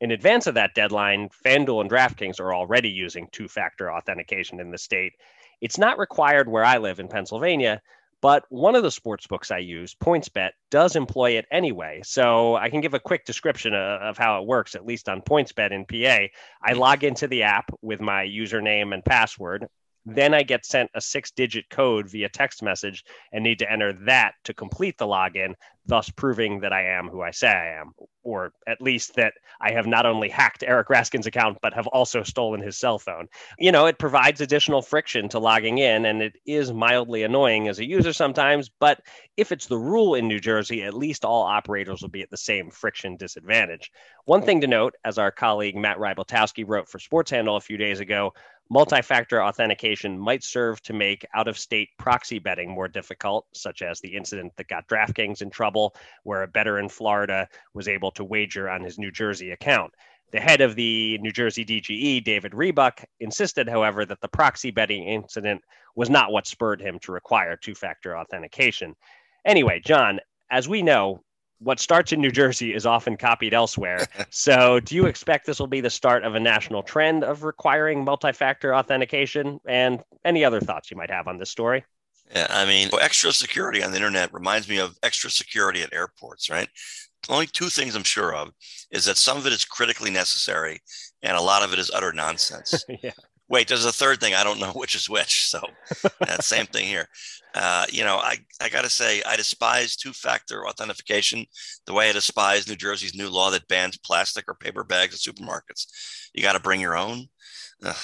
In 0.00 0.12
advance 0.12 0.46
of 0.46 0.54
that 0.54 0.74
deadline, 0.74 1.28
FanDuel 1.44 1.80
and 1.80 1.90
DraftKings 1.90 2.40
are 2.40 2.54
already 2.54 2.88
using 2.88 3.28
two 3.32 3.48
factor 3.48 3.92
authentication 3.92 4.60
in 4.60 4.70
the 4.70 4.78
state. 4.78 5.12
It's 5.60 5.78
not 5.78 5.98
required 5.98 6.48
where 6.48 6.64
I 6.64 6.78
live 6.78 7.00
in 7.00 7.08
Pennsylvania, 7.08 7.82
but 8.20 8.44
one 8.48 8.74
of 8.74 8.82
the 8.82 8.90
sports 8.90 9.26
books 9.26 9.50
I 9.50 9.58
use, 9.58 9.94
PointsBet, 9.94 10.50
does 10.70 10.96
employ 10.96 11.32
it 11.32 11.46
anyway. 11.50 12.00
So 12.04 12.56
I 12.56 12.70
can 12.70 12.80
give 12.80 12.94
a 12.94 13.00
quick 13.00 13.24
description 13.24 13.74
of, 13.74 14.00
of, 14.00 14.18
how 14.18 14.40
it 14.40 14.46
works, 14.46 14.74
at 14.74 14.84
least 14.84 15.08
on 15.08 15.22
PointsBet 15.22 15.70
in 15.70 15.84
PA. 15.84 16.26
I 16.62 16.72
log 16.72 17.04
into 17.04 17.28
the 17.28 17.44
app 17.44 17.70
with 17.80 18.00
my 18.00 18.24
username 18.24 18.92
and 18.92 19.04
password. 19.04 19.68
Then 20.10 20.32
I 20.32 20.42
get 20.42 20.64
sent 20.64 20.90
a 20.94 21.02
six 21.02 21.30
digit 21.30 21.68
code 21.68 22.08
via 22.08 22.30
text 22.30 22.62
message 22.62 23.04
and 23.30 23.44
need 23.44 23.58
to 23.58 23.70
enter 23.70 23.92
that 24.06 24.32
to 24.44 24.54
complete 24.54 24.96
the 24.96 25.06
login, 25.06 25.52
thus 25.84 26.08
proving 26.08 26.60
that 26.60 26.72
I 26.72 26.82
am 26.82 27.08
who 27.08 27.20
I 27.20 27.30
say 27.30 27.48
I 27.48 27.78
am, 27.78 27.92
or 28.22 28.52
at 28.66 28.80
least 28.80 29.16
that 29.16 29.34
I 29.60 29.72
have 29.72 29.86
not 29.86 30.06
only 30.06 30.30
hacked 30.30 30.64
Eric 30.66 30.88
Raskin's 30.88 31.26
account, 31.26 31.58
but 31.60 31.74
have 31.74 31.86
also 31.88 32.22
stolen 32.22 32.62
his 32.62 32.78
cell 32.78 32.98
phone. 32.98 33.28
You 33.58 33.70
know, 33.70 33.84
it 33.84 33.98
provides 33.98 34.40
additional 34.40 34.80
friction 34.80 35.28
to 35.28 35.38
logging 35.38 35.76
in, 35.76 36.06
and 36.06 36.22
it 36.22 36.36
is 36.46 36.72
mildly 36.72 37.22
annoying 37.22 37.68
as 37.68 37.78
a 37.78 37.86
user 37.86 38.14
sometimes. 38.14 38.70
But 38.80 39.00
if 39.36 39.52
it's 39.52 39.66
the 39.66 39.78
rule 39.78 40.14
in 40.14 40.26
New 40.26 40.40
Jersey, 40.40 40.84
at 40.84 40.94
least 40.94 41.24
all 41.24 41.42
operators 41.42 42.00
will 42.00 42.08
be 42.08 42.22
at 42.22 42.30
the 42.30 42.36
same 42.38 42.70
friction 42.70 43.16
disadvantage. 43.16 43.90
One 44.24 44.42
thing 44.42 44.62
to 44.62 44.66
note, 44.66 44.94
as 45.04 45.18
our 45.18 45.30
colleague 45.30 45.76
Matt 45.76 45.98
Rybaltowski 45.98 46.64
wrote 46.66 46.88
for 46.88 46.98
Sports 46.98 47.30
Handle 47.30 47.56
a 47.56 47.60
few 47.60 47.76
days 47.76 48.00
ago, 48.00 48.32
Multi 48.70 49.00
factor 49.00 49.42
authentication 49.42 50.18
might 50.18 50.44
serve 50.44 50.82
to 50.82 50.92
make 50.92 51.24
out 51.34 51.48
of 51.48 51.58
state 51.58 51.88
proxy 51.98 52.38
betting 52.38 52.70
more 52.70 52.86
difficult, 52.86 53.46
such 53.54 53.80
as 53.80 53.98
the 54.00 54.14
incident 54.14 54.52
that 54.56 54.68
got 54.68 54.86
DraftKings 54.88 55.40
in 55.40 55.48
trouble, 55.48 55.94
where 56.24 56.42
a 56.42 56.48
bettor 56.48 56.78
in 56.78 56.88
Florida 56.88 57.48
was 57.72 57.88
able 57.88 58.10
to 58.12 58.24
wager 58.24 58.68
on 58.68 58.82
his 58.82 58.98
New 58.98 59.10
Jersey 59.10 59.52
account. 59.52 59.94
The 60.32 60.40
head 60.40 60.60
of 60.60 60.76
the 60.76 61.16
New 61.18 61.32
Jersey 61.32 61.64
DGE, 61.64 62.22
David 62.22 62.52
Rebuck, 62.52 63.02
insisted, 63.20 63.66
however, 63.66 64.04
that 64.04 64.20
the 64.20 64.28
proxy 64.28 64.70
betting 64.70 65.04
incident 65.04 65.62
was 65.96 66.10
not 66.10 66.30
what 66.30 66.46
spurred 66.46 66.82
him 66.82 66.98
to 67.00 67.12
require 67.12 67.56
two 67.56 67.74
factor 67.74 68.18
authentication. 68.18 68.94
Anyway, 69.46 69.80
John, 69.82 70.20
as 70.50 70.68
we 70.68 70.82
know, 70.82 71.22
what 71.60 71.80
starts 71.80 72.12
in 72.12 72.20
New 72.20 72.30
Jersey 72.30 72.74
is 72.74 72.86
often 72.86 73.16
copied 73.16 73.54
elsewhere. 73.54 74.06
so, 74.30 74.80
do 74.80 74.94
you 74.94 75.06
expect 75.06 75.46
this 75.46 75.58
will 75.58 75.66
be 75.66 75.80
the 75.80 75.90
start 75.90 76.24
of 76.24 76.34
a 76.34 76.40
national 76.40 76.82
trend 76.82 77.24
of 77.24 77.42
requiring 77.42 78.04
multi 78.04 78.32
factor 78.32 78.74
authentication? 78.74 79.60
And 79.66 80.02
any 80.24 80.44
other 80.44 80.60
thoughts 80.60 80.90
you 80.90 80.96
might 80.96 81.10
have 81.10 81.28
on 81.28 81.38
this 81.38 81.50
story? 81.50 81.84
Yeah, 82.34 82.46
I 82.50 82.66
mean, 82.66 82.90
extra 83.00 83.32
security 83.32 83.82
on 83.82 83.90
the 83.90 83.96
internet 83.96 84.32
reminds 84.34 84.68
me 84.68 84.78
of 84.78 84.96
extra 85.02 85.30
security 85.30 85.82
at 85.82 85.94
airports, 85.94 86.50
right? 86.50 86.68
Only 87.28 87.46
two 87.46 87.68
things 87.68 87.94
I'm 87.94 88.04
sure 88.04 88.34
of 88.34 88.52
is 88.90 89.04
that 89.06 89.16
some 89.16 89.38
of 89.38 89.46
it 89.46 89.52
is 89.52 89.64
critically 89.64 90.10
necessary 90.10 90.80
and 91.22 91.36
a 91.36 91.42
lot 91.42 91.62
of 91.62 91.72
it 91.72 91.78
is 91.78 91.90
utter 91.90 92.12
nonsense. 92.12 92.84
yeah. 93.02 93.12
Wait, 93.48 93.68
there's 93.68 93.84
a 93.84 93.92
third 93.92 94.20
thing. 94.20 94.34
I 94.34 94.44
don't 94.44 94.60
know 94.60 94.72
which 94.74 94.94
is 94.94 95.08
which. 95.08 95.48
So, 95.48 95.60
that 96.20 96.44
same 96.44 96.66
thing 96.66 96.86
here. 96.86 97.08
Uh, 97.54 97.86
you 97.90 98.04
know, 98.04 98.16
I, 98.16 98.36
I 98.60 98.68
got 98.68 98.82
to 98.82 98.90
say, 98.90 99.22
I 99.24 99.36
despise 99.36 99.96
two 99.96 100.12
factor 100.12 100.66
authentication 100.66 101.46
the 101.86 101.94
way 101.94 102.10
I 102.10 102.12
despise 102.12 102.68
New 102.68 102.76
Jersey's 102.76 103.14
new 103.14 103.30
law 103.30 103.50
that 103.50 103.68
bans 103.68 103.96
plastic 103.98 104.44
or 104.48 104.54
paper 104.54 104.84
bags 104.84 105.14
at 105.14 105.34
supermarkets. 105.34 105.86
You 106.34 106.42
got 106.42 106.52
to 106.52 106.60
bring 106.60 106.80
your 106.80 106.96
own. 106.96 107.26
Ugh 107.84 107.96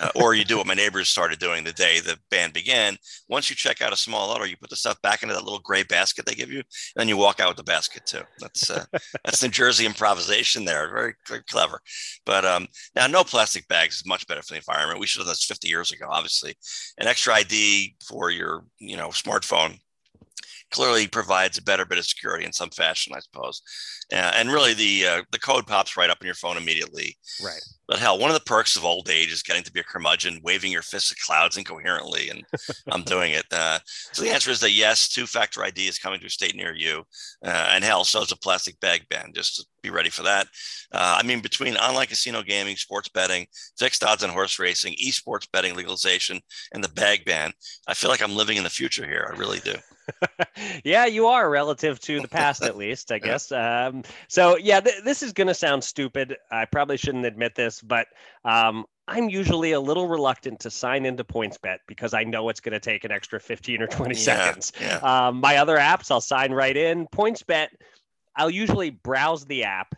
uh, 0.00 0.10
or 0.14 0.34
you 0.34 0.44
do 0.44 0.56
what 0.56 0.66
my 0.66 0.74
neighbors 0.74 1.08
started 1.08 1.38
doing 1.38 1.64
the 1.64 1.72
day 1.72 2.00
the 2.00 2.18
ban 2.30 2.50
began. 2.52 2.96
Once 3.28 3.50
you 3.50 3.56
check 3.56 3.80
out 3.80 3.92
a 3.92 3.96
small 3.96 4.30
order, 4.30 4.46
you 4.46 4.56
put 4.56 4.70
the 4.70 4.76
stuff 4.76 5.00
back 5.02 5.22
into 5.22 5.34
that 5.34 5.44
little 5.44 5.60
gray 5.60 5.82
basket 5.82 6.26
they 6.26 6.34
give 6.34 6.50
you, 6.50 6.58
and 6.58 6.66
then 6.96 7.08
you 7.08 7.16
walk 7.16 7.40
out 7.40 7.48
with 7.48 7.56
the 7.56 7.64
basket 7.64 8.04
too. 8.06 8.22
That's 8.40 8.70
uh, 8.70 8.84
that's 9.24 9.42
New 9.42 9.48
Jersey 9.48 9.86
improvisation 9.86 10.64
there. 10.64 10.90
Very, 10.90 11.14
very 11.28 11.42
clever. 11.44 11.80
But 12.24 12.44
um, 12.44 12.66
now, 12.94 13.06
no 13.06 13.24
plastic 13.24 13.66
bags 13.68 13.96
is 13.96 14.06
much 14.06 14.26
better 14.26 14.42
for 14.42 14.54
the 14.54 14.58
environment. 14.58 15.00
We 15.00 15.06
should 15.06 15.20
have 15.20 15.26
done 15.26 15.32
this 15.32 15.44
50 15.44 15.68
years 15.68 15.92
ago, 15.92 16.06
obviously. 16.08 16.54
An 16.98 17.06
extra 17.06 17.34
ID 17.34 17.96
for 18.06 18.30
your 18.30 18.64
you 18.78 18.96
know 18.96 19.08
smartphone 19.08 19.78
clearly 20.76 21.08
provides 21.08 21.56
a 21.56 21.62
better 21.62 21.86
bit 21.86 21.96
of 21.96 22.04
security 22.04 22.44
in 22.44 22.52
some 22.52 22.68
fashion, 22.68 23.14
I 23.16 23.20
suppose. 23.20 23.62
Uh, 24.12 24.32
and 24.36 24.52
really, 24.52 24.74
the 24.74 25.06
uh, 25.06 25.22
the 25.32 25.38
code 25.38 25.66
pops 25.66 25.96
right 25.96 26.10
up 26.10 26.18
on 26.20 26.26
your 26.26 26.34
phone 26.34 26.58
immediately. 26.58 27.16
Right. 27.42 27.62
But 27.88 27.98
hell, 27.98 28.18
one 28.18 28.30
of 28.30 28.34
the 28.34 28.44
perks 28.44 28.76
of 28.76 28.84
old 28.84 29.08
age 29.08 29.32
is 29.32 29.42
getting 29.42 29.62
to 29.62 29.72
be 29.72 29.80
a 29.80 29.84
curmudgeon, 29.84 30.40
waving 30.42 30.70
your 30.70 30.82
fists 30.82 31.10
at 31.10 31.18
clouds 31.18 31.56
incoherently, 31.60 32.28
and 32.28 32.44
I'm 32.92 33.02
doing 33.02 33.32
it. 33.32 33.46
Uh, 33.50 33.78
so 34.12 34.22
the 34.22 34.30
answer 34.30 34.50
is 34.50 34.60
that 34.60 34.72
yes, 34.72 35.08
two-factor 35.08 35.64
ID 35.64 35.88
is 35.88 35.98
coming 35.98 36.20
to 36.20 36.26
a 36.26 36.30
state 36.30 36.54
near 36.54 36.74
you, 36.74 37.04
uh, 37.44 37.70
and 37.72 37.82
hell, 37.82 38.04
so 38.04 38.20
is 38.20 38.32
a 38.32 38.36
plastic 38.36 38.78
bag 38.80 39.06
ban. 39.08 39.32
Just 39.34 39.66
be 39.86 39.94
ready 39.94 40.10
for 40.10 40.22
that. 40.24 40.48
Uh, 40.92 41.18
I 41.20 41.26
mean, 41.26 41.40
between 41.40 41.76
online 41.76 42.06
casino 42.06 42.42
gaming, 42.42 42.76
sports 42.76 43.08
betting, 43.08 43.46
fixed 43.78 44.04
odds 44.04 44.24
on 44.24 44.30
horse 44.30 44.58
racing, 44.58 44.94
esports 44.94 45.46
betting 45.52 45.74
legalization, 45.74 46.40
and 46.72 46.82
the 46.82 46.88
bag 46.88 47.24
ban, 47.24 47.52
I 47.86 47.94
feel 47.94 48.10
like 48.10 48.22
I'm 48.22 48.36
living 48.36 48.56
in 48.56 48.64
the 48.64 48.70
future 48.70 49.06
here. 49.06 49.30
I 49.32 49.38
really 49.38 49.60
do. 49.60 49.74
yeah, 50.84 51.06
you 51.06 51.26
are 51.26 51.50
relative 51.50 52.00
to 52.00 52.20
the 52.20 52.28
past, 52.28 52.62
at 52.62 52.76
least, 52.76 53.12
I 53.12 53.18
guess. 53.20 53.50
Um, 53.52 54.02
so, 54.28 54.56
yeah, 54.56 54.80
th- 54.80 55.02
this 55.04 55.22
is 55.22 55.32
going 55.32 55.48
to 55.48 55.54
sound 55.54 55.82
stupid. 55.82 56.36
I 56.50 56.64
probably 56.64 56.96
shouldn't 56.96 57.26
admit 57.26 57.54
this, 57.54 57.80
but 57.80 58.06
um, 58.44 58.84
I'm 59.08 59.28
usually 59.28 59.72
a 59.72 59.80
little 59.80 60.08
reluctant 60.08 60.60
to 60.60 60.70
sign 60.70 61.06
into 61.06 61.24
PointsBet 61.24 61.78
because 61.86 62.14
I 62.14 62.24
know 62.24 62.48
it's 62.48 62.60
going 62.60 62.72
to 62.72 62.80
take 62.80 63.04
an 63.04 63.12
extra 63.12 63.38
15 63.38 63.82
or 63.82 63.86
20 63.86 64.14
yeah, 64.14 64.20
seconds. 64.20 64.72
Yeah. 64.80 64.96
Um, 64.98 65.40
my 65.40 65.56
other 65.56 65.76
apps, 65.76 66.10
I'll 66.10 66.20
sign 66.20 66.52
right 66.52 66.76
in. 66.76 67.06
PointsBet, 67.08 67.68
I'll 68.36 68.50
usually 68.50 68.90
browse 68.90 69.44
the 69.44 69.64
app 69.64 69.94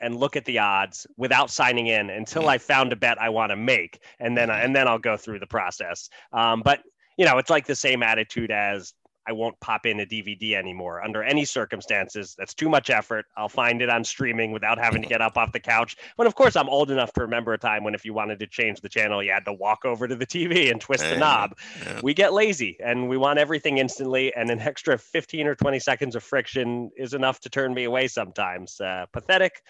and 0.00 0.16
look 0.16 0.36
at 0.36 0.44
the 0.44 0.58
odds 0.58 1.06
without 1.16 1.50
signing 1.50 1.88
in 1.88 2.10
until 2.10 2.44
mm. 2.44 2.48
I 2.48 2.58
found 2.58 2.92
a 2.92 2.96
bet 2.96 3.20
I 3.20 3.30
want 3.30 3.50
to 3.50 3.56
make, 3.56 4.00
and 4.20 4.36
then 4.36 4.48
mm-hmm. 4.48 4.64
and 4.64 4.76
then 4.76 4.86
I'll 4.86 4.98
go 4.98 5.16
through 5.16 5.40
the 5.40 5.46
process. 5.46 6.08
Um, 6.32 6.62
but 6.62 6.82
you 7.16 7.26
know, 7.26 7.38
it's 7.38 7.50
like 7.50 7.66
the 7.66 7.74
same 7.74 8.02
attitude 8.02 8.50
as 8.50 8.94
I 9.28 9.32
won't 9.32 9.60
pop 9.60 9.84
in 9.84 10.00
a 10.00 10.06
DVD 10.06 10.54
anymore 10.54 11.02
under 11.04 11.22
any 11.22 11.44
circumstances. 11.44 12.34
That's 12.38 12.54
too 12.54 12.70
much 12.70 12.88
effort. 12.88 13.26
I'll 13.36 13.50
find 13.50 13.82
it 13.82 13.90
on 13.90 14.02
streaming 14.02 14.52
without 14.52 14.78
having 14.78 15.02
to 15.02 15.08
get 15.08 15.20
up 15.20 15.36
off 15.36 15.52
the 15.52 15.60
couch. 15.60 15.98
But 16.16 16.26
of 16.26 16.34
course, 16.34 16.56
I'm 16.56 16.68
old 16.70 16.90
enough 16.90 17.12
to 17.12 17.20
remember 17.20 17.52
a 17.52 17.58
time 17.58 17.84
when 17.84 17.94
if 17.94 18.06
you 18.06 18.14
wanted 18.14 18.38
to 18.38 18.46
change 18.46 18.80
the 18.80 18.88
channel, 18.88 19.22
you 19.22 19.30
had 19.30 19.44
to 19.44 19.52
walk 19.52 19.84
over 19.84 20.08
to 20.08 20.16
the 20.16 20.26
TV 20.26 20.70
and 20.70 20.80
twist 20.80 21.04
the 21.04 21.16
knob. 21.18 21.56
Yeah. 21.84 22.00
We 22.02 22.14
get 22.14 22.32
lazy 22.32 22.78
and 22.82 23.08
we 23.08 23.18
want 23.18 23.38
everything 23.38 23.76
instantly. 23.76 24.32
And 24.34 24.48
an 24.48 24.60
extra 24.60 24.96
15 24.96 25.46
or 25.46 25.54
20 25.54 25.78
seconds 25.78 26.16
of 26.16 26.22
friction 26.22 26.90
is 26.96 27.12
enough 27.12 27.40
to 27.40 27.50
turn 27.50 27.74
me 27.74 27.84
away 27.84 28.08
sometimes. 28.08 28.80
Uh, 28.80 29.04
pathetic, 29.12 29.62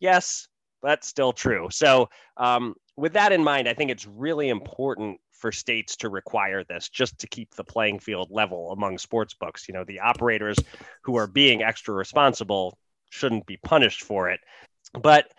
yes, 0.00 0.48
but 0.82 1.04
still 1.04 1.32
true. 1.32 1.68
So, 1.70 2.08
um, 2.36 2.74
with 2.96 3.12
that 3.14 3.32
in 3.32 3.42
mind, 3.44 3.68
I 3.68 3.74
think 3.74 3.90
it's 3.90 4.06
really 4.06 4.48
important 4.48 5.20
for 5.44 5.52
states 5.52 5.96
to 5.96 6.08
require 6.08 6.64
this 6.64 6.88
just 6.88 7.18
to 7.18 7.26
keep 7.26 7.54
the 7.54 7.62
playing 7.62 7.98
field 7.98 8.30
level 8.30 8.72
among 8.72 8.96
sports 8.96 9.34
books. 9.34 9.68
You 9.68 9.74
know, 9.74 9.84
the 9.84 10.00
operators 10.00 10.56
who 11.02 11.16
are 11.16 11.26
being 11.26 11.62
extra 11.62 11.92
responsible 11.92 12.78
shouldn't 13.10 13.44
be 13.44 13.58
punished 13.58 14.04
for 14.04 14.30
it. 14.30 14.40
But 14.94 15.30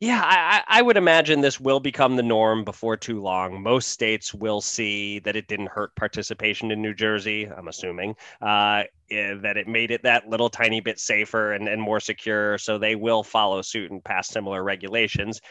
yeah, 0.00 0.22
I, 0.24 0.78
I, 0.78 0.80
would 0.80 0.96
imagine 0.96 1.42
this 1.42 1.60
will 1.60 1.78
become 1.78 2.16
the 2.16 2.22
norm 2.22 2.64
before 2.64 2.96
too 2.96 3.20
long. 3.20 3.62
Most 3.62 3.88
states 3.88 4.32
will 4.32 4.62
see 4.62 5.18
that 5.18 5.36
it 5.36 5.46
didn't 5.46 5.68
hurt 5.68 5.94
participation 5.94 6.70
in 6.70 6.80
New 6.80 6.94
Jersey, 6.94 7.46
I'm 7.46 7.68
assuming, 7.68 8.14
uh, 8.40 8.84
eh, 9.10 9.34
that 9.42 9.58
it 9.58 9.68
made 9.68 9.90
it 9.90 10.04
that 10.04 10.26
little 10.26 10.48
tiny 10.48 10.80
bit 10.80 10.98
safer 10.98 11.52
and, 11.52 11.68
and 11.68 11.82
more 11.82 12.00
secure. 12.00 12.56
So 12.56 12.78
they 12.78 12.94
will 12.94 13.22
follow 13.22 13.60
suit 13.60 13.90
and 13.90 14.02
pass 14.02 14.28
similar 14.28 14.64
regulations. 14.64 15.42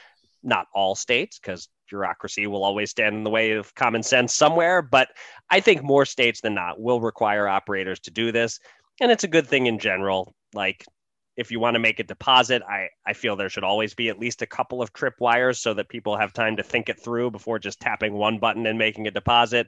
Not 0.42 0.66
all 0.74 0.96
states, 0.96 1.38
because 1.38 1.70
bureaucracy 1.90 2.48
will 2.48 2.64
always 2.64 2.92
stand 2.92 3.16
in 3.16 3.24
the 3.24 3.30
way 3.30 3.52
of 3.52 3.74
common 3.76 4.04
sense 4.04 4.34
somewhere. 4.34 4.82
But 4.82 5.10
I 5.50 5.60
think 5.60 5.84
more 5.84 6.06
states 6.06 6.42
than 6.42 6.56
not 6.56 6.80
will 6.80 7.02
require 7.02 7.48
operators 7.48 8.00
to 8.02 8.12
do 8.12 8.32
this. 8.32 8.60
And 9.02 9.12
it's 9.12 9.24
a 9.24 9.30
good 9.30 9.48
thing 9.48 9.68
in 9.68 9.80
general. 9.80 10.34
Like 10.54 10.86
if 11.38 11.52
you 11.52 11.60
want 11.60 11.76
to 11.76 11.80
make 11.80 12.00
a 12.00 12.04
deposit, 12.04 12.62
I, 12.68 12.90
I 13.06 13.14
feel 13.14 13.36
there 13.36 13.50
should 13.50 13.64
always 13.64 13.94
be 13.94 14.10
at 14.10 14.20
least 14.20 14.42
a 14.42 14.48
couple 14.48 14.82
of 14.82 14.92
trip 14.92 15.14
wires 15.20 15.60
so 15.60 15.74
that 15.74 15.88
people 15.88 16.18
have 16.18 16.34
time 16.34 16.58
to 16.58 16.64
think 16.64 16.90
it 16.90 17.02
through 17.02 17.32
before 17.32 17.60
just 17.60 17.80
tapping 17.80 18.14
one 18.14 18.40
button 18.40 18.68
and 18.68 18.78
making 18.78 19.08
a 19.08 19.12
deposit. 19.12 19.68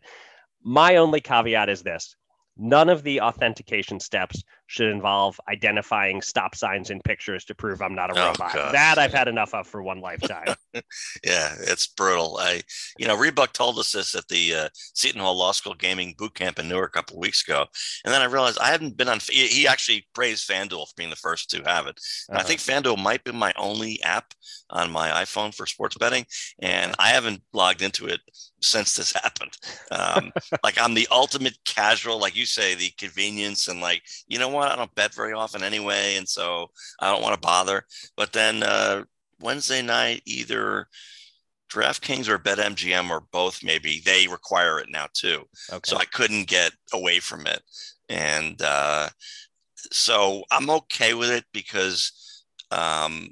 My 0.64 0.98
only 0.98 1.22
caveat 1.22 1.70
is 1.70 1.82
this 1.82 2.16
None 2.58 2.90
of 2.90 3.04
the 3.04 3.22
authentication 3.22 4.00
steps 4.00 4.44
should 4.72 4.88
involve 4.90 5.38
identifying 5.50 6.22
stop 6.22 6.56
signs 6.56 6.92
in 6.92 7.02
pictures 7.02 7.44
to 7.44 7.54
prove 7.54 7.82
I'm 7.82 7.94
not 7.94 8.10
a 8.10 8.18
Oh, 8.18 8.28
robot. 8.30 8.54
God. 8.54 8.74
That 8.74 8.98
I've 8.98 9.12
had 9.14 9.28
enough 9.28 9.54
of 9.54 9.68
for 9.68 9.84
one 9.84 10.00
lifetime. 10.00 10.56
Yeah, 11.24 11.54
it's 11.60 11.86
brutal. 11.88 12.38
I, 12.40 12.62
you 12.98 13.06
know, 13.06 13.18
Rebuck 13.18 13.52
told 13.52 13.78
us 13.78 13.92
this 13.92 14.16
at 14.16 14.26
the 14.30 14.56
uh, 14.56 14.70
Seton 14.94 15.20
Hall 15.20 15.38
Law 15.38 15.52
School 15.52 15.74
Gaming 15.74 16.16
Boot 16.18 16.34
Camp 16.34 16.58
in 16.60 16.70
Newark 16.70 16.92
a 16.96 17.00
couple 17.00 17.18
of 17.18 17.22
weeks 17.22 17.44
ago, 17.44 17.66
and 18.06 18.14
then 18.14 18.22
I 18.22 18.26
realized 18.26 18.58
I 18.58 18.68
hadn't 18.72 18.96
been 18.96 19.10
on. 19.10 19.20
He 19.30 19.68
actually 19.68 20.08
praised 20.16 20.50
FanDuel 20.50 20.88
for 20.88 20.94
being 20.96 21.10
the 21.10 21.16
first 21.18 21.50
to 21.50 21.62
have 21.66 21.88
it. 21.88 22.00
I 22.30 22.36
Uh-huh. 22.36 22.44
think 22.48 22.62
FanDuel 22.62 22.98
might 23.04 23.24
be 23.26 23.34
my 23.34 23.52
only 23.58 24.02
app 24.04 24.34
on 24.70 24.92
my 24.92 25.10
iPhone 25.10 25.54
for 25.54 25.66
sports 25.66 25.98
betting, 25.98 26.26
and 26.60 26.96
I 26.98 27.10
haven't 27.10 27.42
logged 27.52 27.82
into 27.82 28.08
it 28.08 28.22
since 28.62 28.96
this 28.96 29.12
happened. 29.22 29.58
Um, 29.92 30.32
like 30.64 30.80
I'm 30.80 30.94
the 30.94 31.08
ultimate 31.12 31.58
casual, 31.66 32.18
like 32.18 32.38
you 32.38 32.46
say, 32.46 32.76
the 32.76 32.92
convenience 32.98 33.68
and 33.68 33.82
like 33.82 34.04
you 34.28 34.40
know 34.40 34.48
what, 34.50 34.61
I 34.70 34.76
don't 34.76 34.94
bet 34.96 35.14
very 35.14 35.34
often 35.34 35.64
anyway, 35.64 36.16
and 36.18 36.28
so 36.28 36.70
I 37.00 37.12
don't 37.12 37.22
want 37.22 37.34
to 37.36 37.40
bother. 37.48 37.86
But 38.18 38.34
then 38.34 38.64
uh, 38.64 39.04
Wednesday 39.40 39.82
night, 39.82 40.22
either 40.26 40.88
DraftKings 41.72 42.28
or 42.28 42.38
BetMGM 42.38 43.10
or 43.10 43.22
both, 43.32 43.64
maybe 43.64 44.02
they 44.06 44.28
require 44.28 44.80
it 44.80 44.90
now 44.90 45.08
too. 45.14 45.44
Okay. 45.72 45.90
So 45.90 45.98
I 45.98 46.06
couldn't 46.06 46.48
get 46.48 46.74
away 46.94 47.20
from 47.20 47.48
it. 47.48 47.62
And 48.10 48.62
uh, 48.62 49.08
so 49.92 50.44
I'm 50.52 50.70
okay 50.70 51.14
with 51.14 51.30
it 51.30 51.46
because, 51.54 52.44
um, 52.72 53.30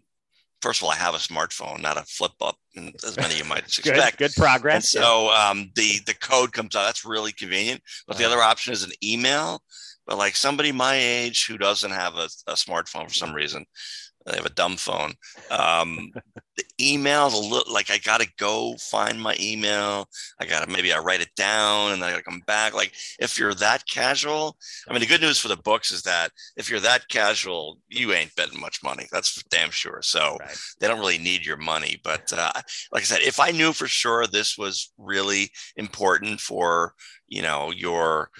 first 0.62 0.80
of 0.80 0.86
all, 0.86 0.92
I 0.92 0.96
have 0.96 1.16
a 1.16 1.18
smartphone, 1.18 1.82
not 1.82 1.98
a 1.98 2.04
flip 2.04 2.32
up, 2.42 2.56
as 3.04 3.18
many 3.18 3.34
of 3.34 3.40
you 3.40 3.44
might 3.46 3.60
expect. 3.78 4.20
good 4.20 4.26
And 4.28 4.34
progress. 4.36 4.90
so 4.90 5.30
um, 5.34 5.70
the 5.76 6.00
the 6.06 6.14
code 6.14 6.54
comes 6.54 6.76
out. 6.78 6.86
That's 6.86 7.04
really 7.06 7.34
convenient. 7.34 7.82
But 8.08 8.18
the 8.18 8.24
Uh-huh. 8.26 8.34
other 8.36 8.44
option 8.44 8.72
is 8.74 8.84
an 8.84 8.92
email. 9.04 9.62
But 10.10 10.18
like 10.18 10.36
somebody 10.36 10.72
my 10.72 10.96
age 10.96 11.46
who 11.46 11.60
doesn't 11.60 11.92
have 11.92 12.16
a, 12.16 12.28
a 12.48 12.54
smartphone 12.54 13.08
for 13.08 13.14
some 13.14 13.32
reason, 13.32 13.64
they 14.26 14.36
have 14.36 14.46
a 14.46 14.50
dumb 14.50 14.76
phone. 14.76 15.14
Um, 15.52 16.12
the 16.58 16.64
email's 16.82 17.36
a 17.36 17.38
little 17.38 17.72
like 17.72 17.92
I 17.92 18.00
gotta 18.00 18.28
go 18.40 18.76
find 18.80 19.22
my 19.22 19.36
email. 19.40 20.08
I 20.42 20.48
gotta 20.48 20.70
maybe 20.70 20.92
I 20.92 20.98
write 20.98 21.22
it 21.22 21.30
down 21.36 21.92
and 21.92 22.02
then 22.02 22.10
I 22.10 22.12
gotta 22.14 22.24
come 22.24 22.42
back. 22.48 22.74
Like 22.74 22.94
if 23.20 23.38
you're 23.38 23.54
that 23.54 23.86
casual, 23.88 24.58
I 24.88 24.94
mean 24.94 25.02
the 25.02 25.06
good 25.06 25.22
news 25.22 25.38
for 25.38 25.48
the 25.48 25.58
books 25.58 25.92
is 25.92 26.02
that 26.02 26.32
if 26.58 26.72
you're 26.72 26.80
that 26.80 27.08
casual, 27.10 27.78
you 27.88 28.12
ain't 28.12 28.36
betting 28.36 28.60
much 28.60 28.82
money. 28.84 29.06
That's 29.12 29.30
for 29.30 29.48
damn 29.52 29.70
sure. 29.70 30.02
So 30.02 30.38
Right. 30.40 30.58
they 30.80 30.88
don't 30.88 31.00
really 31.00 31.20
need 31.20 31.46
your 31.46 31.58
money. 31.58 32.02
But 32.04 32.34
uh, 32.34 32.52
like 32.92 33.04
I 33.04 33.06
said, 33.06 33.22
if 33.22 33.40
I 33.40 33.52
knew 33.52 33.74
for 33.74 33.88
sure 33.88 34.26
this 34.26 34.58
was 34.58 34.92
really 34.98 35.52
important 35.76 36.40
for 36.40 36.96
you 37.28 37.44
know 37.44 37.72
your 37.72 38.32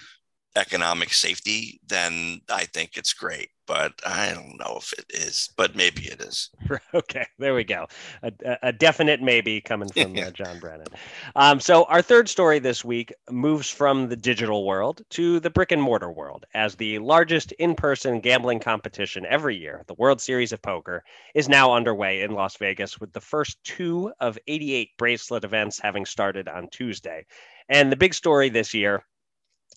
economic 0.56 1.12
safety, 1.12 1.80
then 1.86 2.40
I 2.50 2.64
think 2.64 2.96
it's 2.96 3.12
great. 3.12 3.50
But 3.66 3.92
I 4.04 4.34
don't 4.34 4.58
know 4.58 4.78
if 4.78 4.92
it 4.94 5.04
is. 5.10 5.50
But 5.56 5.76
maybe 5.76 6.02
it 6.02 6.20
is. 6.20 6.50
Okay, 6.92 7.24
there 7.38 7.54
we 7.54 7.62
go. 7.62 7.86
A, 8.24 8.32
a- 8.64 8.72
definite 8.72 9.22
maybe 9.22 9.60
coming 9.60 9.88
from 9.88 10.16
uh, 10.18 10.30
John 10.34 10.58
Brennan. 10.58 10.88
Um, 11.36 11.60
so, 11.60 11.84
our 11.84 12.02
third 12.02 12.28
story 12.28 12.58
this 12.58 12.84
week 12.84 13.12
moves 13.30 13.70
from 13.70 14.08
the 14.08 14.16
digital 14.16 14.64
world 14.66 15.02
to 15.10 15.38
the 15.38 15.50
brick 15.50 15.70
and 15.70 15.80
mortar 15.80 16.10
world 16.10 16.46
as 16.54 16.74
the 16.74 16.98
largest 16.98 17.52
in 17.52 17.76
person 17.76 18.18
gambling 18.20 18.58
competition 18.58 19.24
every 19.26 19.56
year, 19.56 19.84
the 19.86 19.94
World 19.94 20.20
Series 20.20 20.52
of 20.52 20.60
Poker, 20.62 21.04
is 21.34 21.48
now 21.48 21.72
underway 21.72 22.22
in 22.22 22.32
Las 22.32 22.56
Vegas 22.56 22.98
with 22.98 23.12
the 23.12 23.20
first 23.20 23.62
two 23.62 24.12
of 24.18 24.38
88 24.48 24.90
bracelet 24.98 25.44
events 25.44 25.78
having 25.78 26.04
started 26.04 26.48
on 26.48 26.68
Tuesday. 26.70 27.24
And 27.68 27.92
the 27.92 27.96
big 27.96 28.14
story 28.14 28.48
this 28.48 28.74
year 28.74 29.04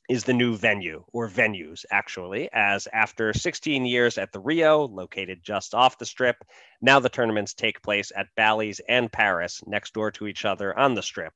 is 0.10 0.24
the 0.26 0.34
new 0.34 0.56
venue 0.56 1.04
or 1.14 1.30
venues 1.30 1.86
actually 1.92 2.50
as 2.54 2.88
after 2.92 3.34
16 3.34 3.86
years 3.86 4.18
at 4.18 4.32
the 4.32 4.40
rio 4.40 4.88
located 4.88 5.40
just 5.44 5.74
off 5.74 5.98
the 5.98 6.06
strip 6.06 6.44
now 6.82 7.00
the 7.00 7.10
tournaments 7.10 7.54
take 7.54 7.82
place 7.82 8.12
at 8.16 8.28
bally's 8.36 8.82
and 8.90 9.12
paris 9.12 9.62
next 9.66 9.94
door 9.94 10.12
to 10.12 10.28
each 10.28 10.46
other 10.46 10.78
on 10.78 10.94
the 10.94 11.04
strip 11.04 11.34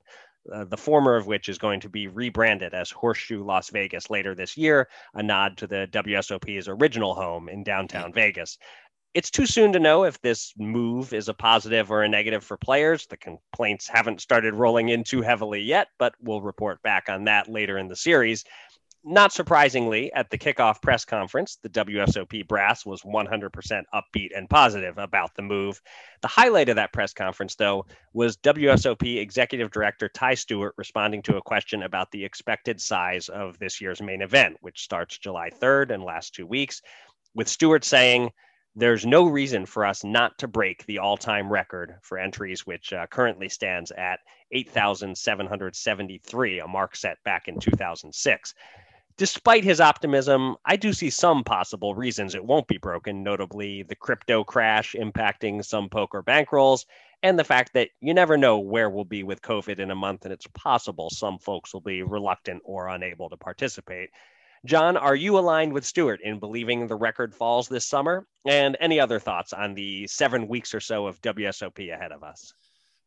uh, 0.54 0.64
the 0.64 0.78
former 0.78 1.16
of 1.16 1.28
which 1.28 1.50
is 1.50 1.58
going 1.58 1.80
to 1.80 1.90
be 1.90 2.08
rebranded 2.08 2.74
as 2.74 2.92
horseshoe 2.92 3.44
las 3.44 3.70
vegas 3.70 4.10
later 4.10 4.36
this 4.36 4.58
year 4.58 4.88
a 5.14 5.24
nod 5.24 5.58
to 5.58 5.68
the 5.68 5.88
wsop's 5.92 6.68
original 6.68 7.14
home 7.16 7.48
in 7.50 7.64
downtown 7.64 8.12
vegas 8.12 8.58
it's 9.14 9.32
too 9.32 9.46
soon 9.46 9.74
to 9.74 9.80
know 9.80 10.04
if 10.04 10.22
this 10.22 10.54
move 10.58 11.14
is 11.14 11.30
a 11.30 11.34
positive 11.34 11.92
or 11.92 12.04
a 12.04 12.10
negative 12.10 12.44
for 12.44 12.58
players. 12.58 13.08
The 13.08 13.18
complaints 13.18 13.88
haven't 13.88 14.22
started 14.22 14.54
rolling 14.54 14.90
in 14.90 15.04
too 15.04 15.22
heavily 15.22 15.62
yet, 15.62 15.88
but 15.98 16.14
we'll 16.22 16.42
report 16.42 16.82
back 16.84 17.10
on 17.10 17.24
that 17.26 17.50
later 17.50 17.78
in 17.78 17.88
the 17.88 17.96
series. 17.96 18.44
Not 19.10 19.32
surprisingly, 19.32 20.12
at 20.12 20.30
the 20.30 20.38
kickoff 20.38 20.82
press 20.82 21.06
conference, 21.06 21.58
the 21.64 21.70
WSOP 21.70 22.46
brass 22.46 22.86
was 22.86 23.04
100% 23.04 23.84
upbeat 23.94 24.30
and 24.36 24.50
positive 24.50 24.98
about 24.98 25.34
the 25.34 25.44
move. 25.44 25.82
The 26.22 26.28
highlight 26.28 26.68
of 26.68 26.76
that 26.76 26.92
press 26.92 27.14
conference, 27.14 27.56
though, 27.56 27.86
was 28.12 28.36
WSOP 28.36 29.18
Executive 29.18 29.72
Director 29.72 30.10
Ty 30.10 30.34
Stewart 30.34 30.74
responding 30.78 31.22
to 31.22 31.38
a 31.38 31.42
question 31.42 31.84
about 31.84 32.12
the 32.12 32.26
expected 32.26 32.82
size 32.82 33.30
of 33.30 33.58
this 33.60 33.80
year's 33.80 34.02
main 34.02 34.22
event, 34.22 34.58
which 34.60 34.84
starts 34.84 35.18
July 35.18 35.52
3rd 35.52 35.92
and 35.92 36.04
lasts 36.04 36.32
two 36.32 36.46
weeks, 36.46 36.82
with 37.34 37.48
Stewart 37.48 37.86
saying, 37.86 38.32
there's 38.78 39.06
no 39.08 39.26
reason 39.26 39.66
for 39.66 39.84
us 39.84 40.04
not 40.04 40.38
to 40.38 40.48
break 40.48 40.86
the 40.86 41.00
all-time 41.00 41.52
record 41.52 41.96
for 42.04 42.20
entries, 42.20 42.68
which 42.68 42.94
uh, 42.94 43.08
currently 43.08 43.50
stands 43.50 43.90
at 43.92 44.20
8,773, 44.52 46.60
a 46.60 46.68
mark 46.68 46.96
set 46.96 47.18
back 47.24 47.48
in 47.48 47.60
2006. 47.60 48.54
Despite 49.18 49.64
his 49.64 49.82
optimism, 49.82 50.58
I 50.64 50.76
do 50.76 50.94
see 50.94 51.10
some 51.10 51.44
possible 51.44 51.96
reasons 51.96 52.36
it 52.36 52.46
won't 52.46 52.68
be 52.68 52.78
broken, 52.78 53.24
notably 53.24 53.82
the 53.82 53.96
crypto 53.96 54.44
crash 54.44 54.94
impacting 54.94 55.66
some 55.66 55.90
poker 55.90 56.22
bankrolls, 56.22 56.86
and 57.24 57.40
the 57.40 57.44
fact 57.44 57.74
that 57.74 57.90
you 58.00 58.14
never 58.14 58.38
know 58.38 58.60
where 58.60 58.92
we'll 58.92 59.06
be 59.06 59.24
with 59.24 59.42
COVID 59.42 59.80
in 59.80 59.90
a 59.90 59.96
month, 59.96 60.26
and 60.26 60.32
it's 60.32 60.46
possible 60.54 61.10
some 61.10 61.40
folks 61.40 61.74
will 61.74 61.82
be 61.82 62.04
reluctant 62.04 62.62
or 62.64 62.90
unable 62.90 63.28
to 63.32 63.38
participate. 63.38 64.12
John, 64.68 64.98
are 64.98 65.16
you 65.16 65.40
aligned 65.40 65.72
with 65.74 65.86
Stewart 65.86 66.20
in 66.22 66.40
believing 66.40 66.86
the 66.88 66.96
record 66.96 67.34
falls 67.34 67.70
this 67.70 67.88
summer? 67.88 68.28
And 68.46 68.76
any 68.80 69.00
other 69.00 69.18
thoughts 69.20 69.54
on 69.54 69.74
the 69.74 70.06
seven 70.08 70.48
weeks 70.48 70.74
or 70.76 70.80
so 70.82 71.08
of 71.08 71.22
WSOP 71.22 71.92
ahead 71.94 72.12
of 72.12 72.22
us? 72.22 72.54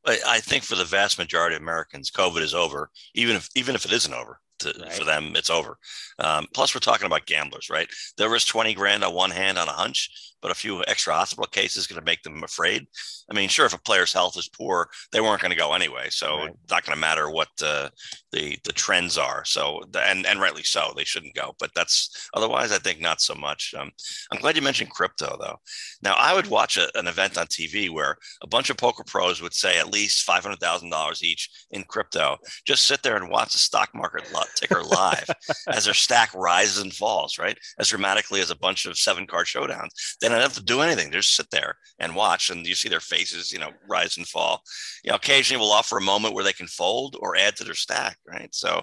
I 0.06 0.40
think 0.40 0.64
for 0.64 0.76
the 0.76 0.84
vast 0.86 1.18
majority 1.18 1.56
of 1.56 1.62
Americans, 1.62 2.10
COVID 2.10 2.40
is 2.40 2.54
over. 2.54 2.90
Even 3.14 3.36
if 3.36 3.50
even 3.54 3.74
if 3.74 3.84
it 3.84 3.92
isn't 3.92 4.14
over, 4.14 4.40
to, 4.60 4.72
Right. 4.80 4.92
for 4.94 5.04
them, 5.04 5.36
it's 5.36 5.50
over. 5.50 5.76
Um, 6.18 6.46
plus, 6.54 6.74
we're 6.74 6.80
talking 6.80 7.04
about 7.06 7.26
gamblers, 7.26 7.68
right? 7.68 7.86
There 8.16 8.30
was 8.30 8.46
twenty 8.46 8.72
grand 8.72 9.04
on 9.04 9.12
one 9.12 9.30
hand 9.30 9.58
on 9.58 9.68
a 9.68 9.72
hunch, 9.72 10.29
but 10.42 10.50
a 10.50 10.54
few 10.54 10.82
extra 10.86 11.12
hospital 11.14 11.46
cases 11.46 11.86
going 11.86 11.98
to 12.00 12.04
make 12.04 12.22
them 12.22 12.42
afraid. 12.42 12.86
I 13.30 13.34
mean, 13.34 13.48
sure, 13.48 13.66
if 13.66 13.74
a 13.74 13.78
player's 13.80 14.12
health 14.12 14.36
is 14.36 14.48
poor, 14.48 14.88
they 15.12 15.20
weren't 15.20 15.40
going 15.40 15.50
to 15.52 15.56
go 15.56 15.72
anyway, 15.74 16.08
so 16.10 16.38
Right. 16.38 16.50
it's 16.50 16.70
not 16.70 16.84
going 16.84 16.94
to 16.96 17.00
matter 17.00 17.30
what 17.30 17.48
uh, 17.62 17.90
the 18.32 18.56
the 18.64 18.72
trends 18.72 19.18
are. 19.18 19.44
So, 19.44 19.82
and 19.98 20.26
and 20.26 20.40
rightly 20.40 20.62
so, 20.62 20.92
they 20.96 21.04
shouldn't 21.04 21.34
go. 21.34 21.54
But 21.58 21.70
that's 21.74 22.28
otherwise, 22.34 22.72
I 22.72 22.78
think 22.78 23.00
not 23.00 23.20
so 23.20 23.34
much. 23.34 23.74
Um, 23.78 23.90
I'm 24.32 24.40
glad 24.40 24.56
you 24.56 24.62
mentioned 24.62 24.90
crypto, 24.90 25.36
though. 25.40 25.58
Now, 26.02 26.14
I 26.18 26.34
would 26.34 26.46
watch 26.46 26.76
a, 26.78 26.88
an 26.98 27.06
event 27.06 27.36
on 27.38 27.46
TV 27.46 27.90
where 27.90 28.16
a 28.42 28.46
bunch 28.46 28.70
of 28.70 28.76
poker 28.76 29.04
pros 29.04 29.42
would 29.42 29.54
say 29.54 29.78
at 29.78 29.92
least 29.92 30.22
five 30.24 30.42
hundred 30.42 30.60
thousand 30.60 30.90
dollars 30.90 31.22
each 31.22 31.50
in 31.70 31.84
crypto. 31.84 32.38
Just 32.66 32.86
sit 32.86 33.02
there 33.02 33.16
and 33.16 33.30
watch 33.30 33.52
the 33.52 33.58
stock 33.58 33.90
market 33.94 34.24
ticker 34.56 34.82
live 34.82 35.28
as 35.68 35.84
their 35.84 35.94
stack 35.94 36.32
rises 36.34 36.82
and 36.82 36.92
falls, 36.94 37.38
right? 37.38 37.58
As 37.78 37.88
dramatically 37.88 38.40
as 38.40 38.50
a 38.50 38.56
bunch 38.56 38.86
of 38.86 38.98
seven 38.98 39.26
card 39.26 39.46
showdowns. 39.46 39.90
They 40.20 40.28
don't 40.38 40.42
have 40.42 40.54
to 40.54 40.62
do 40.62 40.80
anything; 40.80 41.10
they 41.10 41.16
just 41.16 41.36
sit 41.36 41.50
there 41.50 41.76
and 41.98 42.14
watch, 42.14 42.50
and 42.50 42.66
you 42.66 42.74
see 42.74 42.88
their 42.88 43.00
faces, 43.00 43.52
you 43.52 43.58
know, 43.58 43.70
rise 43.88 44.16
and 44.16 44.26
fall. 44.26 44.62
You 45.04 45.10
know, 45.10 45.16
occasionally 45.16 45.60
we'll 45.60 45.72
offer 45.72 45.98
a 45.98 46.02
moment 46.02 46.34
where 46.34 46.44
they 46.44 46.52
can 46.52 46.66
fold 46.66 47.16
or 47.20 47.36
add 47.36 47.56
to 47.56 47.64
their 47.64 47.74
stack, 47.74 48.18
right? 48.26 48.54
So, 48.54 48.82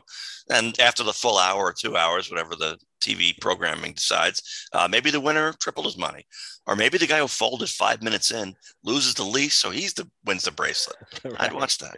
and 0.49 0.79
after 0.79 1.03
the 1.03 1.13
full 1.13 1.37
hour 1.37 1.63
or 1.63 1.73
two 1.73 1.97
hours, 1.97 2.29
whatever 2.29 2.55
the 2.55 2.77
TV 3.01 3.39
programming 3.39 3.93
decides, 3.93 4.67
uh, 4.73 4.87
maybe 4.89 5.11
the 5.11 5.19
winner 5.19 5.53
tripled 5.59 5.85
his 5.85 5.97
money, 5.97 6.25
or 6.65 6.75
maybe 6.75 6.97
the 6.97 7.07
guy 7.07 7.19
who 7.19 7.27
folded 7.27 7.69
five 7.69 8.01
minutes 8.01 8.31
in 8.31 8.55
loses 8.83 9.13
the 9.13 9.23
least, 9.23 9.59
so 9.59 9.69
he's 9.69 9.93
the 9.93 10.09
wins 10.25 10.43
the 10.43 10.51
bracelet. 10.51 10.97
I'd 11.39 11.53
watch 11.53 11.77
that. 11.79 11.97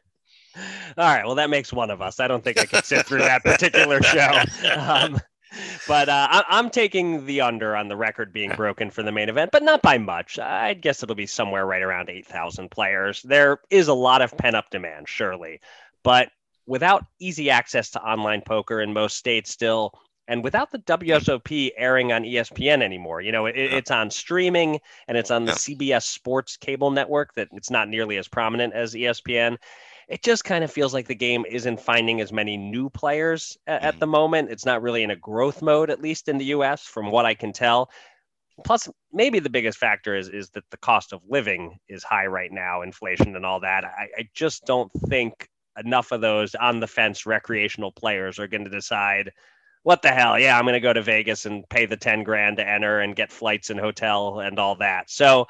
All 0.98 1.06
right. 1.06 1.26
Well, 1.26 1.36
that 1.36 1.50
makes 1.50 1.72
one 1.72 1.90
of 1.90 2.02
us. 2.02 2.20
I 2.20 2.28
don't 2.28 2.44
think 2.44 2.60
I 2.60 2.66
can 2.66 2.84
sit 2.84 3.06
through 3.06 3.20
that 3.20 3.44
particular 3.44 4.02
show. 4.02 4.32
Um, 4.78 5.20
but 5.88 6.10
uh, 6.10 6.28
I- 6.30 6.46
I'm 6.50 6.70
taking 6.70 7.26
the 7.26 7.42
under 7.42 7.76
on 7.76 7.88
the 7.88 7.98
record 7.98 8.32
being 8.34 8.52
broken 8.56 8.90
for 8.90 9.04
the 9.04 9.12
main 9.12 9.30
event, 9.30 9.52
but 9.52 9.64
not 9.64 9.82
by 9.82 9.98
much. 9.98 10.40
I 10.40 10.74
guess 10.74 11.04
it'll 11.04 11.16
be 11.16 11.26
somewhere 11.28 11.66
right 11.66 11.82
around 11.82 12.10
8,000 12.10 12.70
players. 12.72 13.22
There 13.24 13.60
is 13.70 13.88
a 13.88 13.94
lot 13.94 14.22
of 14.22 14.38
pent 14.38 14.56
up 14.56 14.70
demand, 14.70 15.08
surely. 15.10 15.62
But 16.04 16.30
without 16.68 17.06
easy 17.20 17.50
access 17.50 17.90
to 17.92 18.02
online 18.02 18.42
poker 18.42 18.82
in 18.82 18.94
most 18.94 19.18
states 19.18 19.50
still, 19.50 19.92
and 20.28 20.44
without 20.44 20.72
the 20.72 20.78
WSOP 20.80 21.72
airing 21.76 22.12
on 22.12 22.24
ESPN 22.24 22.84
anymore, 22.84 23.20
you 23.20 23.32
know, 23.32 23.48
it, 23.48 23.56
Yeah. 23.56 23.64
it's 23.78 23.90
on 23.90 24.12
streaming 24.12 24.80
and 25.08 25.18
it's 25.18 25.32
on 25.32 25.46
the 25.46 25.54
Yeah. 25.54 25.58
CBS 25.58 26.04
Sports 26.04 26.56
cable 26.56 26.92
network 26.92 27.34
that 27.34 27.48
it's 27.54 27.72
not 27.72 27.90
nearly 27.90 28.18
as 28.18 28.28
prominent 28.28 28.76
as 28.76 28.94
ESPN 28.94 29.58
it 30.10 30.24
just 30.24 30.43
kind 30.43 30.63
of 30.63 30.72
feels 30.72 30.93
like 30.93 31.08
the 31.08 31.15
game 31.15 31.45
isn't 31.48 31.80
finding 31.80 32.19
as 32.19 32.34
many 32.34 32.58
new 32.58 32.89
players 32.89 33.58
at, 33.67 33.84
at 33.84 34.00
the 34.00 34.06
mm-hmm. 34.06 34.12
moment. 34.12 34.52
It's 34.52 34.65
not 34.65 34.82
really 34.82 35.04
in 35.04 35.12
a 35.12 35.15
growth 35.15 35.62
mode, 35.62 35.91
at 35.91 36.02
least 36.02 36.28
in 36.28 36.39
the 36.39 36.45
US, 36.45 36.84
from 36.84 37.12
what 37.12 37.26
I 37.26 37.36
can 37.36 37.54
tell. 37.54 37.91
Plus, 38.65 38.89
maybe 39.13 39.39
the 39.39 39.50
biggest 39.50 39.78
factor 39.78 40.15
is 40.15 40.28
is 40.28 40.50
that 40.50 40.63
the 40.72 40.78
cost 40.78 41.13
of 41.13 41.22
living 41.30 41.78
is 41.88 42.04
high 42.04 42.26
right 42.26 42.52
now, 42.52 42.82
inflation 42.82 43.36
and 43.36 43.45
all 43.45 43.60
that. 43.62 43.86
I, 43.86 44.08
I 44.17 44.30
just 44.34 44.65
don't 44.65 44.91
think 45.08 45.48
enough 45.78 46.12
of 46.12 46.22
those 46.22 46.56
on 46.56 46.80
the 46.80 46.88
fence 46.88 47.26
recreational 47.26 47.91
players 47.91 48.39
are 48.39 48.48
going 48.48 48.65
to 48.65 48.69
decide 48.69 49.32
what 49.84 50.02
the 50.02 50.10
hell? 50.10 50.38
Yeah, 50.38 50.58
I'm 50.58 50.65
going 50.65 50.74
to 50.74 50.82
go 50.82 50.91
to 50.91 51.02
Vegas 51.02 51.45
and 51.45 51.67
pay 51.69 51.86
the 51.86 51.95
10 51.95 52.24
grand 52.24 52.58
to 52.58 52.67
enter 52.67 53.00
and 53.00 53.15
get 53.15 53.32
flights 53.32 53.69
and 53.69 53.80
hotel 53.80 54.41
and 54.41 54.60
all 54.60 54.76
that. 54.76 55.10
So 55.10 55.48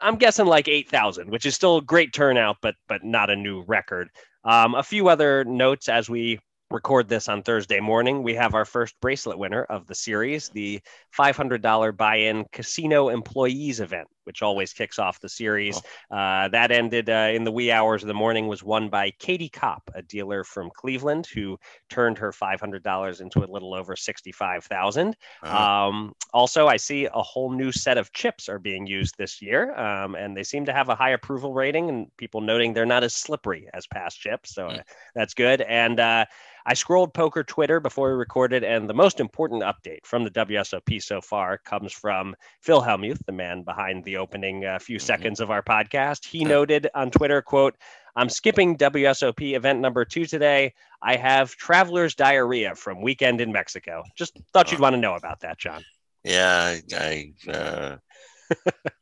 I'm 0.00 0.16
guessing 0.16 0.46
like 0.46 0.68
8,000, 0.68 1.30
which 1.30 1.46
is 1.46 1.54
still 1.54 1.78
a 1.78 1.82
great 1.82 2.12
turnout, 2.12 2.56
but 2.62 2.74
but 2.88 3.04
not 3.04 3.30
a 3.30 3.36
new 3.36 3.62
record. 3.62 4.08
Um, 4.44 4.74
a 4.74 4.82
few 4.82 5.08
other 5.08 5.44
notes 5.44 5.88
as 5.88 6.08
we 6.08 6.38
record 6.70 7.08
this 7.08 7.28
on 7.28 7.42
Thursday 7.42 7.80
morning. 7.80 8.22
We 8.22 8.34
have 8.34 8.54
our 8.54 8.64
first 8.64 8.94
bracelet 9.00 9.38
winner 9.38 9.64
of 9.64 9.86
the 9.86 9.94
series, 9.94 10.48
the 10.48 10.80
$500 11.18 11.96
buy 11.96 12.16
in 12.16 12.46
casino 12.52 13.08
employees 13.08 13.80
event, 13.80 14.08
which 14.30 14.42
always 14.42 14.72
kicks 14.72 15.00
off 15.00 15.18
the 15.18 15.28
series. 15.28 15.82
Oh. 16.12 16.16
Uh, 16.16 16.46
that 16.50 16.70
ended 16.70 17.10
uh, 17.10 17.32
in 17.34 17.42
the 17.42 17.50
wee 17.50 17.72
hours 17.72 18.04
of 18.04 18.06
the 18.06 18.14
morning, 18.14 18.46
was 18.46 18.62
won 18.62 18.88
by 18.88 19.10
Katie 19.18 19.48
Kopp, 19.48 19.90
a 19.96 20.02
dealer 20.02 20.44
from 20.44 20.70
Cleveland 20.72 21.26
who 21.26 21.58
turned 21.88 22.16
her 22.16 22.30
$500 22.30 23.20
into 23.20 23.40
a 23.40 23.50
little 23.50 23.74
over 23.74 23.96
65000 23.96 25.16
uh-huh. 25.42 25.56
um, 25.88 26.14
Also, 26.32 26.68
I 26.68 26.76
see 26.76 27.08
a 27.12 27.22
whole 27.22 27.50
new 27.50 27.72
set 27.72 27.98
of 27.98 28.12
chips 28.12 28.48
are 28.48 28.60
being 28.60 28.86
used 28.86 29.16
this 29.18 29.42
year, 29.42 29.76
um, 29.76 30.14
and 30.14 30.36
they 30.36 30.44
seem 30.44 30.64
to 30.66 30.72
have 30.72 30.88
a 30.90 30.94
high 30.94 31.10
approval 31.10 31.52
rating, 31.52 31.88
and 31.88 32.16
people 32.16 32.40
noting 32.40 32.72
they're 32.72 32.86
not 32.86 33.02
as 33.02 33.14
slippery 33.16 33.68
as 33.74 33.88
past 33.88 34.20
chips. 34.20 34.54
So 34.54 34.68
mm. 34.68 34.80
that's 35.16 35.34
good. 35.34 35.60
And 35.62 35.98
uh, 35.98 36.26
I 36.66 36.74
scrolled 36.74 37.14
poker 37.14 37.42
Twitter 37.42 37.80
before 37.80 38.10
we 38.10 38.18
recorded, 38.18 38.64
and 38.64 38.88
the 38.88 38.94
most 38.94 39.20
important 39.20 39.62
update 39.62 40.04
from 40.04 40.24
the 40.24 40.30
WSOP 40.30 41.02
so 41.02 41.20
far 41.20 41.58
comes 41.58 41.92
from 41.92 42.36
Phil 42.60 42.82
Hellmuth, 42.82 43.24
the 43.26 43.32
man 43.32 43.62
behind 43.62 44.04
the 44.04 44.18
opening 44.20 44.64
uh, 44.64 44.78
few 44.78 44.98
mm-hmm. 44.98 45.06
seconds 45.06 45.40
of 45.40 45.50
our 45.50 45.62
podcast. 45.62 46.24
He 46.24 46.44
noted 46.44 46.88
on 46.94 47.10
Twitter, 47.10 47.42
"quote 47.42 47.76
I'm 48.16 48.28
skipping 48.28 48.76
WSOP 48.76 49.54
event 49.54 49.80
number 49.80 50.04
two 50.04 50.26
today. 50.26 50.74
I 51.02 51.16
have 51.16 51.56
traveler's 51.56 52.14
diarrhea 52.14 52.74
from 52.74 53.00
weekend 53.00 53.40
in 53.40 53.52
Mexico. 53.52 54.04
Just 54.16 54.38
thought 54.52 54.70
you'd 54.70 54.80
want 54.80 54.94
to 54.94 55.00
know 55.00 55.14
about 55.14 55.40
that, 55.40 55.58
John. 55.58 55.84
Yeah, 56.24 56.76
I, 56.92 57.32
uh, 57.48 57.96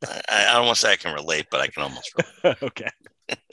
I, 0.07 0.21
I 0.29 0.53
don't 0.53 0.65
want 0.65 0.77
to 0.77 0.81
say 0.81 0.93
I 0.93 0.95
can 0.95 1.13
relate, 1.13 1.47
but 1.51 1.59
I 1.59 1.67
can 1.67 1.83
almost. 1.83 2.13
relate. 2.43 2.57
okay. 2.63 2.89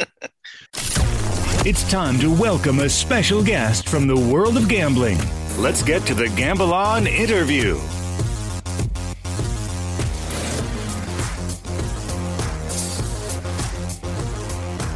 It's 1.68 1.82
time 1.90 2.16
to 2.20 2.32
welcome 2.32 2.78
a 2.78 2.88
special 2.88 3.42
guest 3.42 3.88
from 3.88 4.06
the 4.06 4.14
world 4.14 4.56
of 4.56 4.68
gambling. 4.68 5.18
Let's 5.58 5.82
get 5.82 6.02
to 6.02 6.14
the 6.14 6.28
Gamble 6.28 6.72
On 6.72 7.08
interview. 7.08 7.80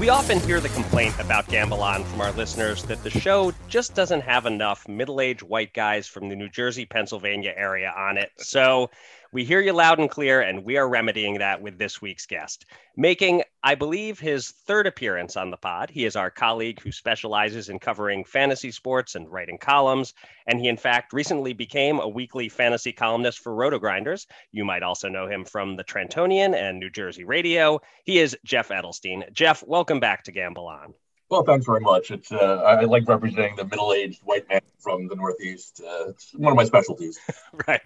We 0.00 0.08
often 0.08 0.40
hear 0.40 0.60
the 0.60 0.70
complaint 0.70 1.14
about 1.20 1.46
Gamble 1.48 1.82
On 1.82 2.04
from 2.04 2.22
our 2.22 2.32
listeners 2.32 2.82
that 2.84 3.04
the 3.04 3.10
show 3.10 3.52
just 3.68 3.94
doesn't 3.94 4.22
have 4.22 4.46
enough 4.46 4.88
middle 4.88 5.20
aged 5.20 5.42
white 5.42 5.74
guys 5.74 6.06
from 6.06 6.30
the 6.30 6.34
New 6.34 6.48
Jersey, 6.48 6.86
Pennsylvania 6.86 7.52
area 7.54 7.92
on 7.94 8.16
it. 8.16 8.30
So 8.38 8.88
we 9.32 9.44
hear 9.44 9.60
you 9.60 9.72
loud 9.72 10.00
and 10.00 10.10
clear, 10.10 10.40
and 10.40 10.64
we 10.64 10.76
are 10.76 10.88
remedying 10.88 11.38
that 11.38 11.62
with 11.62 11.78
this 11.78 12.02
week's 12.02 12.26
guest. 12.26 12.66
Making, 12.96 13.42
I 13.62 13.76
believe, 13.76 14.18
his 14.18 14.50
third 14.50 14.88
appearance 14.88 15.36
on 15.36 15.50
the 15.50 15.56
pod. 15.56 15.88
He 15.90 16.04
is 16.04 16.16
our 16.16 16.30
colleague 16.30 16.80
who 16.80 16.90
specializes 16.90 17.68
in 17.68 17.78
covering 17.78 18.24
fantasy 18.24 18.72
sports 18.72 19.14
and 19.14 19.30
writing 19.30 19.58
columns. 19.58 20.14
And 20.46 20.58
he, 20.58 20.68
in 20.68 20.76
fact, 20.76 21.12
recently 21.12 21.52
became 21.52 22.00
a 22.00 22.08
weekly 22.08 22.48
fantasy 22.48 22.92
columnist 22.92 23.38
for 23.38 23.52
RotoGrinders. 23.52 24.26
You 24.50 24.64
might 24.64 24.82
also 24.82 25.08
know 25.08 25.28
him 25.28 25.44
from 25.44 25.76
the 25.76 25.84
Trentonian 25.84 26.54
and 26.54 26.80
New 26.80 26.90
Jersey 26.90 27.24
Radio. 27.24 27.80
He 28.04 28.18
is 28.18 28.36
Jeff 28.44 28.70
Edelstein. 28.70 29.32
Jeff, 29.32 29.62
welcome 29.64 30.00
back 30.00 30.24
to 30.24 30.32
Gamble 30.32 30.66
On. 30.66 30.92
Well, 31.30 31.44
thanks 31.44 31.64
very 31.64 31.80
much. 31.80 32.10
It's 32.10 32.32
uh, 32.32 32.62
I 32.66 32.82
like 32.82 33.06
representing 33.08 33.54
the 33.54 33.64
middle-aged 33.64 34.20
white 34.24 34.48
man 34.48 34.62
from 34.80 35.06
the 35.06 35.14
Northeast. 35.14 35.80
Uh, 35.80 36.08
it's 36.08 36.32
one 36.34 36.52
of 36.52 36.56
my 36.56 36.64
specialties. 36.64 37.20
right. 37.68 37.80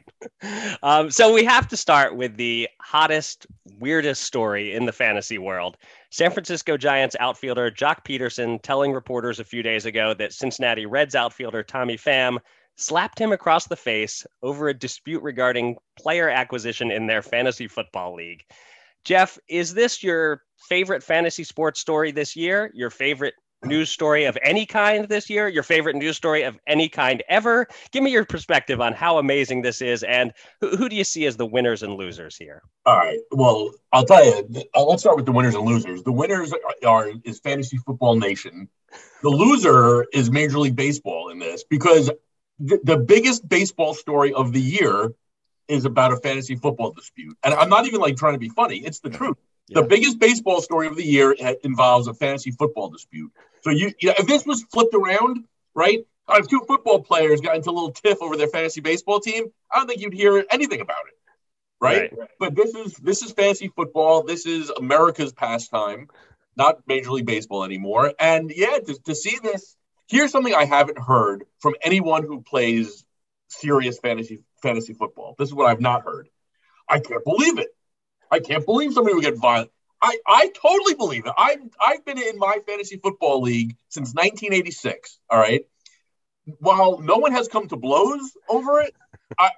Um, 0.82 1.10
so 1.10 1.30
we 1.30 1.44
have 1.44 1.68
to 1.68 1.76
start 1.76 2.16
with 2.16 2.38
the 2.38 2.70
hottest, 2.80 3.46
weirdest 3.78 4.22
story 4.22 4.72
in 4.72 4.86
the 4.86 4.92
fantasy 4.92 5.36
world. 5.36 5.76
San 6.10 6.30
Francisco 6.30 6.78
Giants 6.78 7.16
outfielder 7.20 7.70
Joc 7.70 8.04
Pederson 8.06 8.62
telling 8.62 8.92
reporters 8.92 9.38
a 9.38 9.44
few 9.44 9.62
days 9.62 9.84
ago 9.84 10.14
that 10.14 10.32
Cincinnati 10.32 10.86
Reds 10.86 11.14
outfielder 11.14 11.62
Tommy 11.62 11.98
Pham 11.98 12.38
slapped 12.76 13.18
him 13.18 13.30
across 13.30 13.66
the 13.66 13.76
face 13.76 14.26
over 14.42 14.68
a 14.68 14.74
dispute 14.74 15.22
regarding 15.22 15.76
player 15.98 16.30
acquisition 16.30 16.90
in 16.90 17.06
their 17.06 17.20
fantasy 17.20 17.68
football 17.68 18.14
league. 18.14 18.42
Jeff, 19.04 19.38
is 19.48 19.74
this 19.74 20.02
your 20.02 20.42
favorite 20.68 21.02
fantasy 21.02 21.44
sports 21.44 21.78
story 21.78 22.10
this 22.10 22.34
year? 22.34 22.70
Your 22.74 22.88
favorite 22.90 23.34
news 23.62 23.90
story 23.90 24.24
of 24.24 24.38
any 24.42 24.64
kind 24.64 25.06
this 25.08 25.28
year? 25.28 25.46
Your 25.46 25.62
favorite 25.62 25.96
news 25.96 26.16
story 26.16 26.42
of 26.42 26.58
any 26.66 26.88
kind 26.88 27.22
ever? 27.28 27.66
Give 27.92 28.02
me 28.02 28.10
your 28.10 28.24
perspective 28.24 28.80
on 28.80 28.94
how 28.94 29.18
amazing 29.18 29.62
this 29.62 29.82
is, 29.82 30.02
and 30.02 30.32
who, 30.60 30.76
who 30.76 30.88
do 30.88 30.96
you 30.96 31.04
see 31.04 31.26
as 31.26 31.36
the 31.36 31.46
winners 31.46 31.82
and 31.82 31.94
losers 31.94 32.36
here? 32.36 32.62
All 32.86 32.96
right. 32.96 33.18
Well, 33.30 33.72
I'll 33.92 34.06
tell 34.06 34.24
you. 34.24 34.64
Uh, 34.74 34.84
let's 34.84 35.02
start 35.02 35.16
with 35.16 35.26
the 35.26 35.32
winners 35.32 35.54
and 35.54 35.66
losers. 35.66 36.02
The 36.02 36.12
winners 36.12 36.52
are, 36.52 36.88
are 36.88 37.10
is 37.24 37.40
Fantasy 37.40 37.76
Football 37.76 38.16
Nation. 38.16 38.68
The 39.22 39.30
loser 39.30 40.06
is 40.12 40.30
Major 40.30 40.58
League 40.60 40.76
Baseball 40.76 41.28
in 41.28 41.38
this 41.38 41.64
because 41.64 42.10
the, 42.58 42.80
the 42.84 42.96
biggest 42.96 43.48
baseball 43.48 43.92
story 43.92 44.32
of 44.32 44.52
the 44.52 44.60
year 44.60 45.12
is 45.68 45.84
about 45.84 46.12
a 46.12 46.16
fantasy 46.16 46.56
football 46.56 46.92
dispute. 46.92 47.36
And 47.42 47.54
I'm 47.54 47.68
not 47.68 47.86
even 47.86 48.00
like 48.00 48.16
trying 48.16 48.34
to 48.34 48.38
be 48.38 48.48
funny. 48.48 48.78
It's 48.78 49.00
the 49.00 49.10
truth. 49.10 49.36
Yeah. 49.68 49.80
The 49.80 49.86
biggest 49.86 50.18
baseball 50.18 50.60
story 50.60 50.86
of 50.86 50.96
the 50.96 51.04
year 51.04 51.34
uh, 51.42 51.54
involves 51.62 52.06
a 52.06 52.14
fantasy 52.14 52.50
football 52.50 52.90
dispute. 52.90 53.32
So 53.62 53.70
you, 53.70 53.92
you 53.98 54.08
know, 54.08 54.14
if 54.18 54.26
this 54.26 54.44
was 54.44 54.62
flipped 54.64 54.94
around, 54.94 55.44
right? 55.74 56.06
If 56.28 56.48
two 56.48 56.60
football 56.66 57.02
players 57.02 57.40
got 57.40 57.56
into 57.56 57.70
a 57.70 57.72
little 57.72 57.92
tiff 57.92 58.18
over 58.20 58.36
their 58.36 58.48
fantasy 58.48 58.80
baseball 58.80 59.20
team, 59.20 59.46
I 59.70 59.76
don't 59.78 59.86
think 59.86 60.00
you'd 60.00 60.14
hear 60.14 60.44
anything 60.50 60.80
about 60.80 61.06
it. 61.08 61.14
Right? 61.80 62.12
right? 62.16 62.28
But 62.38 62.54
this 62.54 62.74
is 62.74 62.94
this 62.94 63.22
is 63.22 63.32
fantasy 63.32 63.68
football. 63.68 64.22
This 64.22 64.46
is 64.46 64.70
America's 64.70 65.32
pastime, 65.32 66.08
not 66.56 66.78
Major 66.86 67.10
League 67.10 67.26
Baseball 67.26 67.64
anymore. 67.64 68.12
And 68.18 68.50
yeah, 68.54 68.78
to, 68.78 68.98
to 69.04 69.14
see 69.14 69.38
this, 69.42 69.76
here's 70.08 70.30
something 70.30 70.54
I 70.54 70.64
haven't 70.64 70.98
heard 70.98 71.44
from 71.60 71.74
anyone 71.82 72.22
who 72.22 72.40
plays 72.40 73.04
serious 73.48 73.98
fantasy 73.98 74.40
fantasy 74.64 74.94
football. 74.94 75.36
This 75.38 75.48
is 75.48 75.54
what 75.54 75.66
I've 75.66 75.80
not 75.80 76.02
heard. 76.02 76.28
I 76.88 76.98
can't 76.98 77.22
believe 77.22 77.58
it. 77.58 77.68
I 78.30 78.40
can't 78.40 78.66
believe 78.66 78.92
somebody 78.92 79.14
would 79.14 79.24
get 79.24 79.36
violent. 79.36 79.70
I, 80.02 80.18
I 80.26 80.50
totally 80.60 80.94
believe 80.94 81.26
it. 81.26 81.32
I've, 81.38 81.60
I've 81.80 82.04
been 82.04 82.18
in 82.18 82.38
my 82.38 82.58
fantasy 82.66 82.96
football 82.96 83.40
league 83.42 83.76
since 83.88 84.08
1986. 84.14 85.18
All 85.30 85.38
right. 85.38 85.66
While 86.58 86.98
no 87.00 87.16
one 87.16 87.32
has 87.32 87.48
come 87.48 87.68
to 87.68 87.76
blows 87.76 88.36
over 88.48 88.80
it, 88.80 88.94
I, 89.38 89.50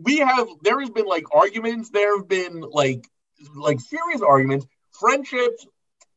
we 0.00 0.18
have, 0.18 0.46
there 0.62 0.80
has 0.80 0.90
been 0.90 1.06
like 1.06 1.24
arguments. 1.34 1.90
There 1.90 2.16
have 2.16 2.28
been 2.28 2.60
like, 2.60 3.06
like 3.54 3.80
serious 3.80 4.22
arguments. 4.22 4.66
Friendships 4.92 5.66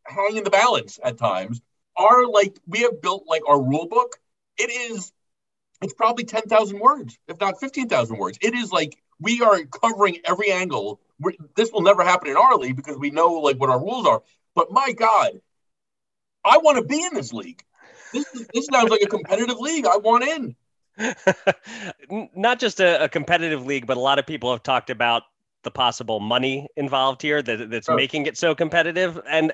hang 0.06 0.38
in 0.38 0.44
the 0.44 0.50
balance 0.50 1.00
at 1.04 1.18
times. 1.18 1.62
Are 1.98 2.28
like, 2.28 2.58
we 2.68 2.82
have 2.82 3.02
built 3.02 3.24
like 3.28 3.42
our 3.48 3.62
rule 3.62 3.88
book. 3.88 4.18
It 4.58 4.70
is 4.70 5.12
it's 5.82 5.94
probably 5.94 6.24
10,000 6.24 6.80
words, 6.80 7.18
if 7.28 7.40
not 7.40 7.60
15,000 7.60 8.18
words. 8.18 8.38
It 8.42 8.54
is 8.54 8.72
like 8.72 8.98
we 9.20 9.42
are 9.42 9.64
covering 9.64 10.18
every 10.26 10.52
angle. 10.52 11.00
We're, 11.20 11.34
this 11.56 11.72
will 11.72 11.82
never 11.82 12.04
happen 12.04 12.30
in 12.30 12.38
our 12.38 12.56
league 12.56 12.76
because 12.76 12.98
we 12.98 13.10
know 13.10 13.34
like 13.34 13.58
what 13.58 13.70
our 13.70 13.80
rules 13.80 14.08
are. 14.08 14.24
But 14.56 14.72
my 14.72 14.92
God, 14.92 15.40
I 16.44 16.58
want 16.58 16.78
to 16.78 16.84
be 16.84 17.04
in 17.04 17.14
this 17.14 17.34
league. 17.34 17.64
This, 18.14 18.26
this 18.54 18.68
sounds 18.72 18.90
like 18.90 19.02
a 19.02 19.08
competitive 19.08 19.60
league. 19.60 19.86
I 19.86 19.98
want 19.98 20.24
in. 20.24 20.56
Not 22.36 22.60
just 22.60 22.80
a, 22.80 23.04
a, 23.04 23.10
competitive 23.10 23.66
league, 23.66 23.86
but 23.86 23.98
a 23.98 24.00
lot 24.00 24.18
of 24.18 24.26
people 24.26 24.52
have 24.52 24.64
talked 24.64 24.90
about 24.90 25.24
the 25.64 25.70
possible 25.70 26.20
money 26.20 26.68
involved 26.76 27.22
here 27.22 27.42
that, 27.42 27.70
that's 27.70 27.90
making 27.90 28.26
it 28.26 28.38
so 28.38 28.56
competitive. 28.56 29.20
And 29.30 29.54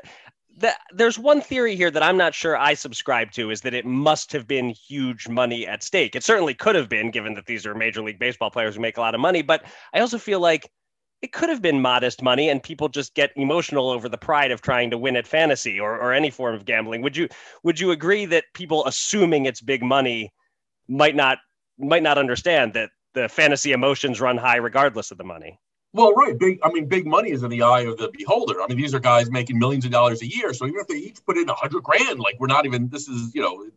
that 0.58 0.78
there's 0.92 1.18
one 1.18 1.42
theory 1.42 1.76
here 1.76 1.90
that 1.90 2.04
I'm 2.04 2.18
not 2.18 2.34
sure 2.34 2.58
I 2.58 2.74
subscribe 2.76 3.32
to 3.32 3.50
is 3.50 3.62
that 3.62 3.74
it 3.74 3.86
must 3.86 4.32
have 4.34 4.48
been 4.48 4.70
huge 4.70 5.28
money 5.28 5.66
at 5.66 5.84
stake. 5.84 6.16
It 6.16 6.24
certainly 6.24 6.54
could 6.54 6.76
have 6.76 6.90
been, 6.90 7.12
given 7.12 7.34
that 7.34 7.46
these 7.46 7.66
are 7.66 7.74
Major 7.74 8.02
League 8.02 8.20
Baseball 8.20 8.52
players 8.52 8.76
who 8.76 8.82
make 8.82 8.98
a 8.98 9.02
lot 9.02 9.16
of 9.16 9.22
money. 9.22 9.42
But 9.42 9.64
I 9.94 10.00
also 10.00 10.18
feel 10.18 10.40
like 10.40 10.70
it 11.22 11.32
could 11.32 11.50
have 11.50 11.62
been 11.62 11.82
modest 11.82 12.22
money, 12.22 12.50
and 12.50 12.62
people 12.62 12.90
just 12.90 13.16
get 13.16 13.32
emotional 13.38 13.90
over 13.90 14.10
the 14.10 14.18
pride 14.18 14.52
of 14.52 14.62
trying 14.62 14.92
to 14.92 14.98
win 14.98 15.16
at 15.16 15.26
fantasy 15.26 15.80
or, 15.80 15.98
or 15.98 16.12
any 16.14 16.30
form 16.30 16.54
of 16.54 16.66
gambling. 16.66 17.02
Would 17.02 17.16
you 17.16 17.30
would 17.64 17.80
you 17.80 17.92
agree 17.92 18.26
that 18.26 18.44
people 18.54 18.86
assuming 18.86 19.46
it's 19.46 19.62
big 19.62 19.82
money 19.82 20.32
might 20.88 21.16
not 21.16 21.40
might 21.80 22.04
not 22.04 22.18
understand 22.18 22.74
that 22.74 22.90
the 23.14 23.30
fantasy 23.30 23.72
emotions 23.72 24.20
run 24.20 24.38
high 24.38 24.58
regardless 24.58 25.12
of 25.12 25.18
the 25.18 25.24
money? 25.24 25.58
Well, 25.94 26.14
right. 26.14 26.38
Big. 26.38 26.60
I 26.64 26.72
mean, 26.72 26.88
big 26.88 27.06
money 27.06 27.32
is 27.32 27.44
in 27.44 27.52
the 27.52 27.62
eye 27.62 27.82
of 27.82 27.98
the 27.98 28.10
beholder. 28.10 28.62
I 28.62 28.68
mean, 28.68 28.78
these 28.78 28.96
are 28.96 29.00
guys 29.00 29.30
making 29.30 29.60
millions 29.60 29.86
of 29.86 29.92
dollars 29.92 30.24
a 30.24 30.28
year. 30.28 30.52
So 30.54 30.66
even 30.66 30.80
if 30.80 30.88
they 30.88 30.96
each 30.96 31.24
put 31.24 31.38
in 31.38 31.48
a 31.48 31.54
hundred 31.54 31.84
grand, 31.84 32.20
like 32.20 32.40
we're 32.40 32.48
not 32.48 32.66
even. 32.66 32.90
This 32.90 33.08
is 33.08 33.34
you 33.36 33.42
know, 33.42 33.70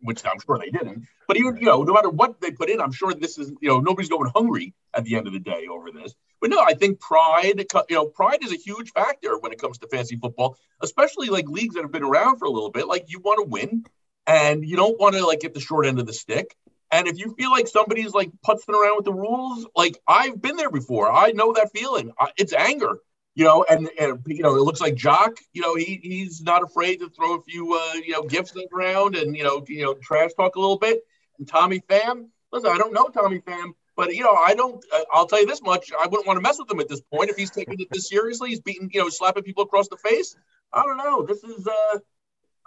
which 0.00 0.24
I'm 0.24 0.38
sure 0.38 0.56
they 0.56 0.70
didn't. 0.70 1.06
But 1.26 1.36
even 1.36 1.56
you 1.56 1.66
know, 1.66 1.82
no 1.82 1.92
matter 1.92 2.10
what 2.10 2.40
they 2.40 2.52
put 2.52 2.70
in, 2.70 2.80
I'm 2.80 2.92
sure 2.92 3.12
this 3.12 3.38
is 3.38 3.52
you 3.60 3.68
know 3.68 3.80
nobody's 3.80 4.08
going 4.08 4.30
hungry 4.32 4.72
at 4.94 5.04
the 5.04 5.16
end 5.16 5.26
of 5.26 5.32
the 5.32 5.40
day 5.40 5.66
over 5.68 5.90
this. 5.90 6.14
But 6.40 6.50
no, 6.50 6.60
I 6.60 6.74
think 6.74 7.00
pride. 7.00 7.66
You 7.88 7.96
know, 7.96 8.06
pride 8.06 8.44
is 8.44 8.52
a 8.52 8.56
huge 8.56 8.92
factor 8.92 9.36
when 9.36 9.50
it 9.50 9.60
comes 9.60 9.78
to 9.78 9.88
fantasy 9.88 10.16
football, 10.16 10.56
especially 10.80 11.28
like 11.28 11.48
leagues 11.48 11.74
that 11.74 11.82
have 11.82 11.92
been 11.92 12.04
around 12.04 12.38
for 12.38 12.44
a 12.44 12.50
little 12.50 12.70
bit. 12.70 12.86
Like 12.86 13.06
you 13.08 13.18
want 13.18 13.44
to 13.44 13.50
win, 13.50 13.84
and 14.28 14.64
you 14.64 14.76
don't 14.76 14.98
want 15.00 15.16
to 15.16 15.26
like 15.26 15.40
get 15.40 15.54
the 15.54 15.60
short 15.60 15.86
end 15.86 15.98
of 15.98 16.06
the 16.06 16.12
stick. 16.12 16.56
And 16.92 17.08
if 17.08 17.18
you 17.18 17.34
feel 17.38 17.50
like 17.50 17.66
somebody's 17.68 18.12
like 18.12 18.30
putzing 18.46 18.74
around 18.74 18.96
with 18.96 19.06
the 19.06 19.14
rules, 19.14 19.66
like 19.74 19.98
I've 20.06 20.42
been 20.42 20.56
there 20.56 20.70
before, 20.70 21.10
I 21.10 21.32
know 21.32 21.52
that 21.54 21.70
feeling. 21.74 22.12
It's 22.36 22.52
anger, 22.52 22.98
you 23.34 23.44
know. 23.44 23.64
And, 23.68 23.88
and 23.98 24.20
you 24.26 24.42
know, 24.42 24.54
it 24.56 24.62
looks 24.62 24.80
like 24.82 24.94
Joc, 24.94 25.38
you 25.54 25.62
know, 25.62 25.74
he 25.74 26.00
he's 26.02 26.42
not 26.42 26.62
afraid 26.62 27.00
to 27.00 27.08
throw 27.08 27.36
a 27.36 27.42
few, 27.42 27.74
uh, 27.74 27.94
you 27.94 28.12
know, 28.12 28.22
gifts 28.24 28.54
around 28.74 29.16
and 29.16 29.34
you 29.34 29.42
know, 29.42 29.64
you 29.68 29.82
know, 29.84 29.94
trash 29.94 30.32
talk 30.34 30.56
a 30.56 30.60
little 30.60 30.78
bit. 30.78 31.00
And 31.38 31.48
Tommy 31.48 31.80
Pham, 31.80 32.26
listen, 32.52 32.70
I 32.70 32.76
don't 32.78 32.92
know 32.92 33.08
Tommy 33.08 33.40
Pham, 33.40 33.72
but 33.96 34.14
you 34.14 34.22
know, 34.22 34.34
I 34.34 34.54
don't. 34.54 34.84
Uh, 34.94 35.04
I'll 35.12 35.26
tell 35.26 35.40
you 35.40 35.46
this 35.46 35.62
much: 35.62 35.90
I 35.98 36.06
wouldn't 36.06 36.26
want 36.26 36.36
to 36.36 36.42
mess 36.42 36.58
with 36.58 36.70
him 36.70 36.80
at 36.80 36.90
this 36.90 37.00
point 37.00 37.30
if 37.30 37.36
he's 37.36 37.50
taking 37.50 37.80
it 37.80 37.88
this 37.90 38.10
seriously. 38.10 38.50
He's 38.50 38.60
beating, 38.60 38.90
you 38.92 39.00
know, 39.00 39.08
slapping 39.08 39.44
people 39.44 39.64
across 39.64 39.88
the 39.88 39.96
face. 39.96 40.36
I 40.74 40.82
don't 40.82 40.98
know. 40.98 41.24
This 41.24 41.42
is. 41.42 41.66
uh 41.66 41.98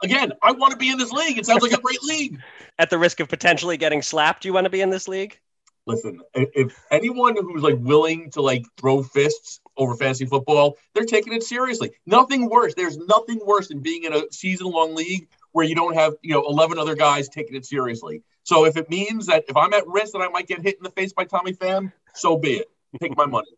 again, 0.03 0.33
I 0.41 0.51
want 0.51 0.71
to 0.71 0.77
be 0.77 0.89
in 0.89 0.97
this 0.97 1.11
league. 1.11 1.37
It 1.37 1.45
sounds 1.45 1.63
like 1.63 1.71
a 1.71 1.81
great 1.81 2.03
league. 2.03 2.39
At 2.79 2.89
the 2.89 2.97
risk 2.97 3.19
of 3.19 3.29
potentially 3.29 3.77
getting 3.77 4.01
slapped, 4.01 4.45
you 4.45 4.53
want 4.53 4.65
to 4.65 4.69
be 4.69 4.81
in 4.81 4.89
this 4.89 5.07
league? 5.07 5.39
Listen, 5.87 6.21
if 6.33 6.83
anyone 6.89 7.35
who's 7.37 7.61
like 7.61 7.77
willing 7.79 8.31
to 8.31 8.41
like 8.41 8.65
throw 8.77 9.03
fists 9.03 9.59
over 9.77 9.95
fantasy 9.95 10.25
football, 10.25 10.77
they're 10.93 11.05
taking 11.05 11.33
it 11.33 11.43
seriously. 11.43 11.91
Nothing 12.05 12.49
worse. 12.49 12.73
There's 12.73 12.97
nothing 12.97 13.39
worse 13.45 13.67
than 13.67 13.81
being 13.81 14.03
in 14.03 14.13
a 14.13 14.23
season-long 14.31 14.95
league 14.95 15.27
where 15.51 15.65
you 15.65 15.75
don't 15.75 15.93
have, 15.93 16.15
you 16.21 16.33
know, 16.33 16.43
11 16.47 16.79
other 16.79 16.95
guys 16.95 17.29
taking 17.29 17.55
it 17.55 17.65
seriously. 17.65 18.23
So 18.43 18.65
if 18.65 18.77
it 18.77 18.89
means 18.89 19.27
that 19.27 19.45
if 19.47 19.55
I'm 19.55 19.73
at 19.73 19.87
risk 19.87 20.13
that 20.13 20.21
I 20.21 20.27
might 20.29 20.47
get 20.47 20.61
hit 20.61 20.77
in 20.77 20.83
the 20.83 20.89
face 20.89 21.13
by 21.13 21.25
Tommy 21.25 21.53
Pham, 21.53 21.91
so 22.13 22.37
be 22.37 22.55
it. 22.55 22.67
Take 22.99 23.15
my 23.15 23.25
money. 23.25 23.49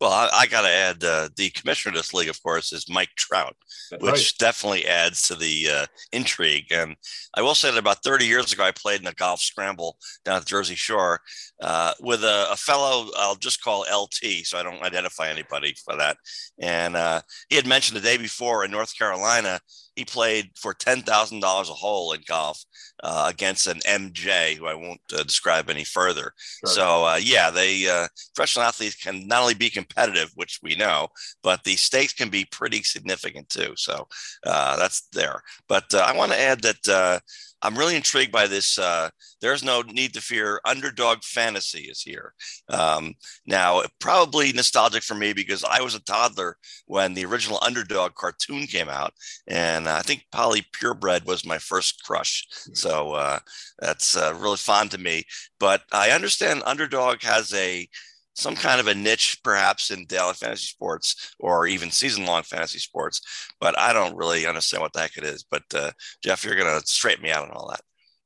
Well, 0.00 0.12
I, 0.12 0.30
I 0.32 0.46
got 0.46 0.62
to 0.62 0.68
add 0.68 1.04
uh, 1.04 1.28
the 1.36 1.50
commissioner 1.50 1.90
of 1.90 1.98
this 1.98 2.14
league, 2.14 2.30
of 2.30 2.42
course, 2.42 2.72
is 2.72 2.88
Mike 2.88 3.10
Trout, 3.16 3.54
That's 3.90 4.02
which 4.02 4.12
right. 4.12 4.34
definitely 4.38 4.86
adds 4.86 5.22
to 5.28 5.34
the 5.34 5.68
uh, 5.70 5.86
intrigue. 6.12 6.66
And 6.70 6.96
I 7.34 7.42
will 7.42 7.54
say 7.54 7.70
that 7.70 7.78
about 7.78 8.02
30 8.02 8.24
years 8.24 8.52
ago, 8.52 8.64
I 8.64 8.70
played 8.70 9.02
in 9.02 9.06
a 9.06 9.12
golf 9.12 9.40
scramble 9.40 9.98
down 10.24 10.36
at 10.36 10.42
the 10.42 10.48
Jersey 10.48 10.74
Shore 10.74 11.20
uh, 11.60 11.92
with 12.00 12.24
a, 12.24 12.46
a, 12.50 12.56
fellow 12.56 13.10
I'll 13.18 13.36
just 13.36 13.62
call 13.62 13.80
LT, 13.80 14.44
so 14.44 14.58
I 14.58 14.62
don't 14.62 14.82
identify 14.82 15.28
anybody 15.28 15.74
for 15.84 15.94
that. 15.96 16.16
And 16.58 16.96
uh, 16.96 17.20
he 17.50 17.56
had 17.56 17.66
mentioned 17.66 17.96
the 17.96 18.02
day 18.02 18.16
before 18.16 18.64
in 18.64 18.70
North 18.70 18.96
Carolina, 18.96 19.60
he 19.96 20.04
played 20.04 20.50
for 20.56 20.72
ten 20.72 21.02
thousand 21.02 21.40
dollars 21.40 21.68
a 21.68 21.74
hole 21.74 22.12
in 22.12 22.22
golf 22.26 22.64
uh, 23.02 23.26
against 23.28 23.66
an 23.66 23.80
MJ, 23.80 24.56
who 24.56 24.66
I 24.66 24.74
won't 24.74 25.00
uh, 25.12 25.22
describe 25.22 25.68
any 25.68 25.84
further. 25.84 26.32
Sure. 26.64 26.72
So 26.72 27.04
uh, 27.04 27.20
yeah, 27.20 27.50
they 27.50 27.88
uh, 27.88 28.08
professional 28.34 28.64
athletes 28.64 28.96
can 28.96 29.26
not 29.26 29.42
only 29.42 29.54
be 29.54 29.68
competitive, 29.90 30.30
which 30.34 30.60
we 30.62 30.74
know, 30.76 31.08
but 31.42 31.64
the 31.64 31.76
stakes 31.76 32.12
can 32.12 32.30
be 32.30 32.44
pretty 32.46 32.82
significant 32.82 33.48
too. 33.48 33.72
So 33.76 34.06
uh, 34.46 34.76
that's 34.76 35.08
there. 35.12 35.42
But 35.68 35.92
uh, 35.94 35.98
I 36.06 36.16
want 36.16 36.32
to 36.32 36.40
add 36.40 36.62
that 36.62 37.20
I'm 37.62 37.76
really 37.76 37.96
intrigued 37.96 38.32
by 38.32 38.46
this. 38.46 38.78
Uh, 38.78 39.10
there's 39.40 39.62
no 39.62 39.82
need 39.82 40.14
to 40.14 40.20
fear. 40.20 40.60
Underdog 40.64 41.22
fantasy 41.22 41.82
is 41.82 42.00
here. 42.00 42.32
Um, 42.68 43.14
now, 43.46 43.82
probably 43.98 44.52
nostalgic 44.52 45.02
for 45.02 45.14
me 45.14 45.32
because 45.32 45.62
I 45.64 45.82
was 45.82 45.94
a 45.94 46.02
toddler 46.04 46.56
when 46.86 47.14
the 47.14 47.26
original 47.26 47.58
Underdog 47.62 48.14
cartoon 48.14 48.66
came 48.66 48.88
out, 48.88 49.12
and 49.46 49.88
I 49.88 50.00
think 50.00 50.24
Polly 50.32 50.64
Purebred 50.72 51.26
was 51.26 51.44
my 51.44 51.58
first 51.58 52.02
crush. 52.04 52.46
So 52.72 53.12
uh, 53.12 53.40
that's 53.78 54.16
uh, 54.16 54.34
really 54.38 54.56
fond 54.56 54.90
to 54.92 54.98
me. 54.98 55.24
But 55.58 55.82
I 55.92 56.10
understand 56.10 56.62
Underdog 56.64 57.22
has 57.22 57.52
a 57.52 57.86
some 58.34 58.54
kind 58.54 58.80
of 58.80 58.86
a 58.86 58.94
niche 58.94 59.40
perhaps 59.42 59.90
in 59.90 60.06
daily 60.06 60.34
fantasy 60.34 60.66
sports 60.66 61.34
or 61.38 61.66
even 61.66 61.90
season 61.90 62.24
long 62.24 62.42
fantasy 62.42 62.78
sports, 62.78 63.20
but 63.60 63.78
I 63.78 63.92
don't 63.92 64.16
really 64.16 64.46
understand 64.46 64.82
what 64.82 64.92
the 64.92 65.00
heck 65.00 65.16
it 65.16 65.24
is. 65.24 65.44
But 65.44 65.64
uh, 65.74 65.90
Jeff, 66.22 66.44
you're 66.44 66.56
going 66.56 66.80
to 66.80 66.86
straighten 66.86 67.22
me 67.22 67.30
out 67.30 67.48
on 67.48 67.50
all 67.50 67.68
that. 67.70 67.80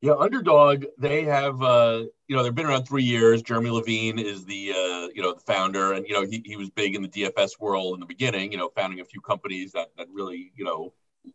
Yeah, 0.04 0.16
Underdog, 0.16 0.84
they 0.98 1.24
have, 1.24 1.62
uh, 1.62 2.02
you 2.28 2.36
know, 2.36 2.42
they've 2.42 2.54
been 2.54 2.66
around 2.66 2.84
three 2.84 3.02
years. 3.02 3.40
Jeremy 3.40 3.70
Levine 3.70 4.18
is 4.18 4.44
the, 4.44 4.70
uh, 4.70 5.08
you 5.14 5.22
know, 5.22 5.32
the 5.32 5.40
founder, 5.40 5.94
and 5.94 6.06
you 6.06 6.12
know, 6.12 6.26
he, 6.26 6.42
he 6.44 6.56
was 6.56 6.68
big 6.68 6.94
in 6.94 7.00
the 7.00 7.08
DFS 7.08 7.58
world 7.58 7.94
in 7.94 8.00
the 8.00 8.06
beginning. 8.06 8.52
You 8.52 8.58
know, 8.58 8.70
founding 8.76 9.00
a 9.00 9.04
few 9.06 9.22
companies 9.22 9.72
that 9.72 9.92
that 9.96 10.08
really, 10.12 10.52
you 10.56 10.64
know, 10.66 10.92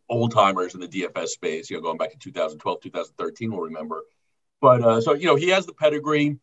old 0.08 0.30
timers 0.30 0.74
in 0.74 0.80
the 0.80 0.86
DFS 0.86 1.30
space. 1.30 1.68
You 1.68 1.78
know, 1.78 1.82
going 1.82 1.98
back 1.98 2.12
to 2.12 2.18
2012, 2.18 2.80
2013, 2.80 3.50
we'll 3.50 3.62
remember. 3.62 4.02
But 4.60 4.82
uh, 4.82 5.00
so 5.00 5.14
you 5.14 5.26
know, 5.26 5.34
he 5.34 5.48
has 5.48 5.66
the 5.66 5.74
pedigree. 5.74 6.38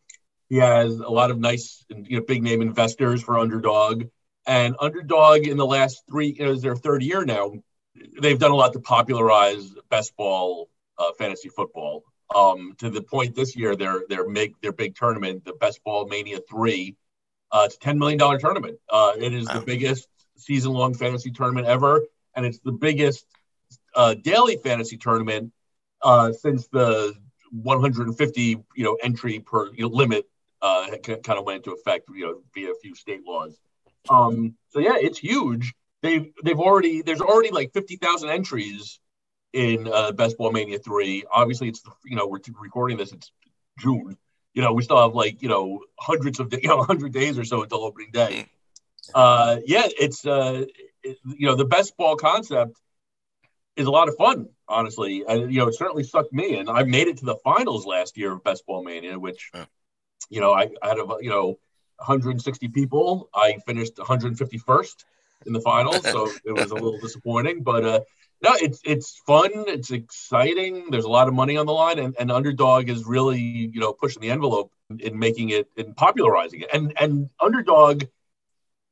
He 0.48 0.56
has 0.56 0.98
a 0.98 1.08
lot 1.08 1.30
of 1.30 1.38
nice, 1.38 1.84
you 1.90 2.18
know, 2.18 2.24
big 2.26 2.42
name 2.42 2.62
investors 2.62 3.22
for 3.22 3.38
Underdog. 3.38 4.04
And 4.46 4.76
Underdog 4.80 5.46
in 5.46 5.58
the 5.58 5.66
last 5.66 6.04
three, 6.08 6.34
you 6.38 6.46
know, 6.46 6.52
is 6.52 6.62
their 6.62 6.76
third 6.76 7.02
year 7.02 7.24
now. 7.24 7.52
They've 8.20 8.38
done 8.38 8.50
a 8.50 8.56
lot 8.56 8.72
to 8.72 8.80
popularize 8.80 9.74
best 9.90 10.16
ball 10.16 10.70
uh, 10.98 11.12
fantasy 11.18 11.48
football. 11.48 12.04
Um, 12.34 12.74
to 12.78 12.90
the 12.90 13.02
point 13.02 13.34
this 13.34 13.56
year, 13.56 13.74
their 13.74 14.02
their 14.08 14.28
make 14.28 14.60
their 14.60 14.72
big 14.72 14.94
tournament, 14.94 15.44
the 15.46 15.54
Best 15.54 15.82
Ball 15.82 16.06
Mania 16.06 16.40
Three, 16.48 16.94
uh, 17.50 17.62
it's 17.64 17.76
a 17.76 17.78
ten 17.78 17.98
million 17.98 18.18
dollar 18.18 18.38
tournament. 18.38 18.78
Uh, 18.90 19.12
it 19.18 19.32
is 19.32 19.46
wow. 19.46 19.54
the 19.54 19.60
biggest 19.64 20.08
season 20.36 20.72
long 20.72 20.92
fantasy 20.92 21.30
tournament 21.30 21.66
ever, 21.66 22.02
and 22.34 22.44
it's 22.44 22.58
the 22.58 22.72
biggest 22.72 23.24
uh, 23.94 24.14
daily 24.14 24.56
fantasy 24.56 24.98
tournament 24.98 25.52
uh, 26.02 26.32
since 26.32 26.68
the 26.68 27.14
150 27.50 28.42
you 28.42 28.84
know 28.84 28.98
entry 29.02 29.40
per 29.40 29.72
you 29.72 29.82
know, 29.82 29.88
limit 29.88 30.28
uh, 30.62 30.86
kind 31.02 31.38
of 31.38 31.44
went 31.44 31.58
into 31.58 31.72
effect, 31.72 32.08
you 32.14 32.26
know, 32.26 32.42
via 32.54 32.70
a 32.70 32.74
few 32.82 32.94
state 32.94 33.20
laws. 33.26 33.58
Um, 34.08 34.54
so 34.70 34.80
yeah, 34.80 34.96
it's 34.96 35.18
huge. 35.18 35.74
They've 36.02 36.32
they've 36.44 36.58
already 36.58 37.02
there's 37.02 37.20
already 37.20 37.50
like 37.50 37.72
fifty 37.72 37.96
thousand 37.96 38.30
entries 38.30 39.00
in 39.52 39.88
uh, 39.88 40.12
Best 40.12 40.38
Ball 40.38 40.52
Mania 40.52 40.78
three. 40.78 41.24
Obviously, 41.30 41.68
it's 41.68 41.82
you 42.04 42.16
know 42.16 42.26
we're 42.26 42.40
recording 42.60 42.96
this. 42.96 43.12
It's 43.12 43.30
June. 43.78 44.16
You 44.54 44.62
know, 44.62 44.72
we 44.72 44.82
still 44.82 45.00
have 45.00 45.14
like 45.14 45.42
you 45.42 45.48
know 45.48 45.80
hundreds 45.98 46.40
of 46.40 46.52
you 46.62 46.68
know 46.68 46.82
hundred 46.82 47.12
days 47.12 47.38
or 47.38 47.44
so 47.44 47.62
until 47.62 47.84
opening 47.84 48.10
day. 48.12 48.46
Uh, 49.14 49.58
yeah, 49.64 49.86
it's 49.98 50.26
uh, 50.26 50.64
it, 51.02 51.18
you 51.24 51.46
know 51.46 51.54
the 51.54 51.64
best 51.64 51.96
ball 51.96 52.16
concept 52.16 52.78
is 53.76 53.86
a 53.86 53.90
lot 53.90 54.08
of 54.08 54.16
fun. 54.16 54.48
Honestly, 54.68 55.24
and 55.26 55.52
you 55.52 55.60
know 55.60 55.68
it 55.68 55.74
certainly 55.74 56.04
sucked 56.04 56.32
me, 56.32 56.58
and 56.58 56.68
I 56.68 56.82
made 56.82 57.08
it 57.08 57.18
to 57.18 57.24
the 57.24 57.36
finals 57.36 57.86
last 57.86 58.16
year 58.16 58.32
of 58.32 58.44
Best 58.44 58.66
Ball 58.66 58.84
Mania, 58.84 59.18
which 59.18 59.50
you 60.30 60.40
know, 60.40 60.52
I, 60.52 60.68
had 60.82 60.98
a, 60.98 61.06
you 61.20 61.30
know 61.30 61.58
160 61.96 62.68
people. 62.68 63.28
I 63.34 63.58
finished 63.66 63.96
151st 63.96 65.04
in 65.46 65.52
the 65.52 65.60
finals, 65.60 66.02
so 66.02 66.30
it 66.44 66.52
was 66.52 66.70
a 66.70 66.74
little 66.74 66.98
disappointing. 67.00 67.62
But 67.62 67.84
uh, 67.84 68.00
no, 68.42 68.52
it's 68.54 68.80
it's 68.84 69.20
fun. 69.26 69.50
It's 69.54 69.90
exciting. 69.90 70.90
There's 70.90 71.04
a 71.04 71.10
lot 71.10 71.28
of 71.28 71.34
money 71.34 71.56
on 71.56 71.66
the 71.66 71.72
line, 71.72 71.98
and, 71.98 72.14
and 72.18 72.30
Underdog 72.30 72.88
is 72.88 73.04
really 73.04 73.40
you 73.40 73.80
know 73.80 73.92
pushing 73.92 74.22
the 74.22 74.30
envelope 74.30 74.72
in 74.98 75.18
making 75.18 75.50
it 75.50 75.68
and 75.76 75.96
popularizing 75.96 76.62
it. 76.62 76.70
And 76.72 76.92
and 77.00 77.30
Underdog 77.40 78.04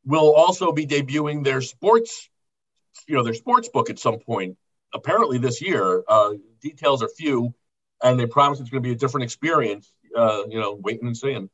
will 0.05 0.33
also 0.35 0.73
be 0.73 0.87
debuting 0.87 1.43
their 1.43 1.61
sports, 1.61 2.29
you 3.09 3.17
know, 3.17 3.25
their 3.25 3.35
sports 3.35 3.69
book 3.69 3.91
at 3.91 3.99
some 3.99 4.19
point. 4.19 4.57
Apparently 4.95 5.39
this 5.39 5.61
year. 5.61 6.03
Uh, 6.09 6.35
details 6.62 7.03
are 7.03 7.09
few, 7.09 7.55
and 8.03 8.19
they 8.19 8.27
promise 8.27 8.61
it's 8.61 8.71
going 8.71 8.83
to 8.83 8.89
be 8.89 8.93
a 8.93 8.99
different 8.99 9.25
experience 9.25 9.93
uh, 10.17 10.45
you 10.49 10.59
know, 10.59 10.75
waiting 10.75 11.07
and 11.07 11.17
seeing. 11.17 11.51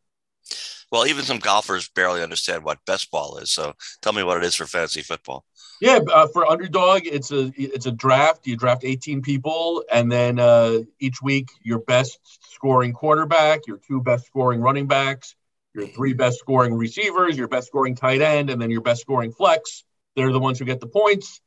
Well, 0.90 1.07
even 1.07 1.25
some 1.25 1.38
golfers 1.38 1.88
barely 1.88 2.22
understand 2.22 2.64
what 2.64 2.85
best 2.87 3.11
ball 3.11 3.38
is. 3.38 3.51
So 3.51 3.72
tell 4.03 4.12
me 4.12 4.22
what 4.22 4.37
it 4.37 4.44
is 4.44 4.55
for 4.55 4.66
fantasy 4.66 5.01
football. 5.01 5.46
Yeah, 5.81 6.01
uh, 6.12 6.29
for 6.29 6.46
underdog, 6.46 7.03
it's 7.07 7.33
a 7.33 7.51
it's 7.57 7.87
a 7.87 7.90
draft. 7.90 8.46
You 8.46 8.57
draft 8.57 8.85
18 8.85 9.22
people, 9.22 9.83
and 9.90 10.12
then 10.12 10.38
uh, 10.38 10.81
each 11.01 11.20
week 11.22 11.48
your 11.62 11.81
best 11.81 12.20
scoring 12.51 12.92
quarterback, 12.92 13.66
your 13.66 13.79
two 13.79 14.01
best 14.01 14.27
scoring 14.27 14.61
running 14.61 14.87
backs, 14.87 15.35
your 15.75 15.87
three 15.88 16.12
best 16.12 16.38
scoring 16.38 16.75
receivers, 16.75 17.37
your 17.37 17.48
best 17.48 17.66
scoring 17.66 17.96
tight 17.96 18.20
end, 18.20 18.51
and 18.51 18.61
then 18.61 18.70
your 18.70 18.83
best 18.83 19.01
scoring 19.01 19.33
flex. 19.33 19.83
They're 20.14 20.31
the 20.31 20.38
ones 20.38 20.59
who 20.59 20.66
get 20.66 20.79
the 20.79 20.87
points. 20.87 21.40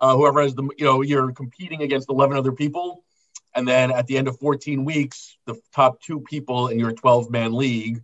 Uh, 0.00 0.16
whoever 0.16 0.42
has 0.42 0.54
the 0.54 0.68
you 0.78 0.84
know 0.84 1.02
you're 1.02 1.32
competing 1.32 1.82
against 1.82 2.10
11 2.10 2.36
other 2.36 2.52
people 2.52 3.04
and 3.56 3.66
then 3.66 3.90
at 3.90 4.06
the 4.06 4.18
end 4.18 4.28
of 4.28 4.38
14 4.38 4.84
weeks, 4.84 5.36
the 5.46 5.58
top 5.74 6.00
two 6.02 6.20
people 6.20 6.68
in 6.68 6.78
your 6.78 6.92
12 6.92 7.30
man 7.30 7.54
league 7.54 8.02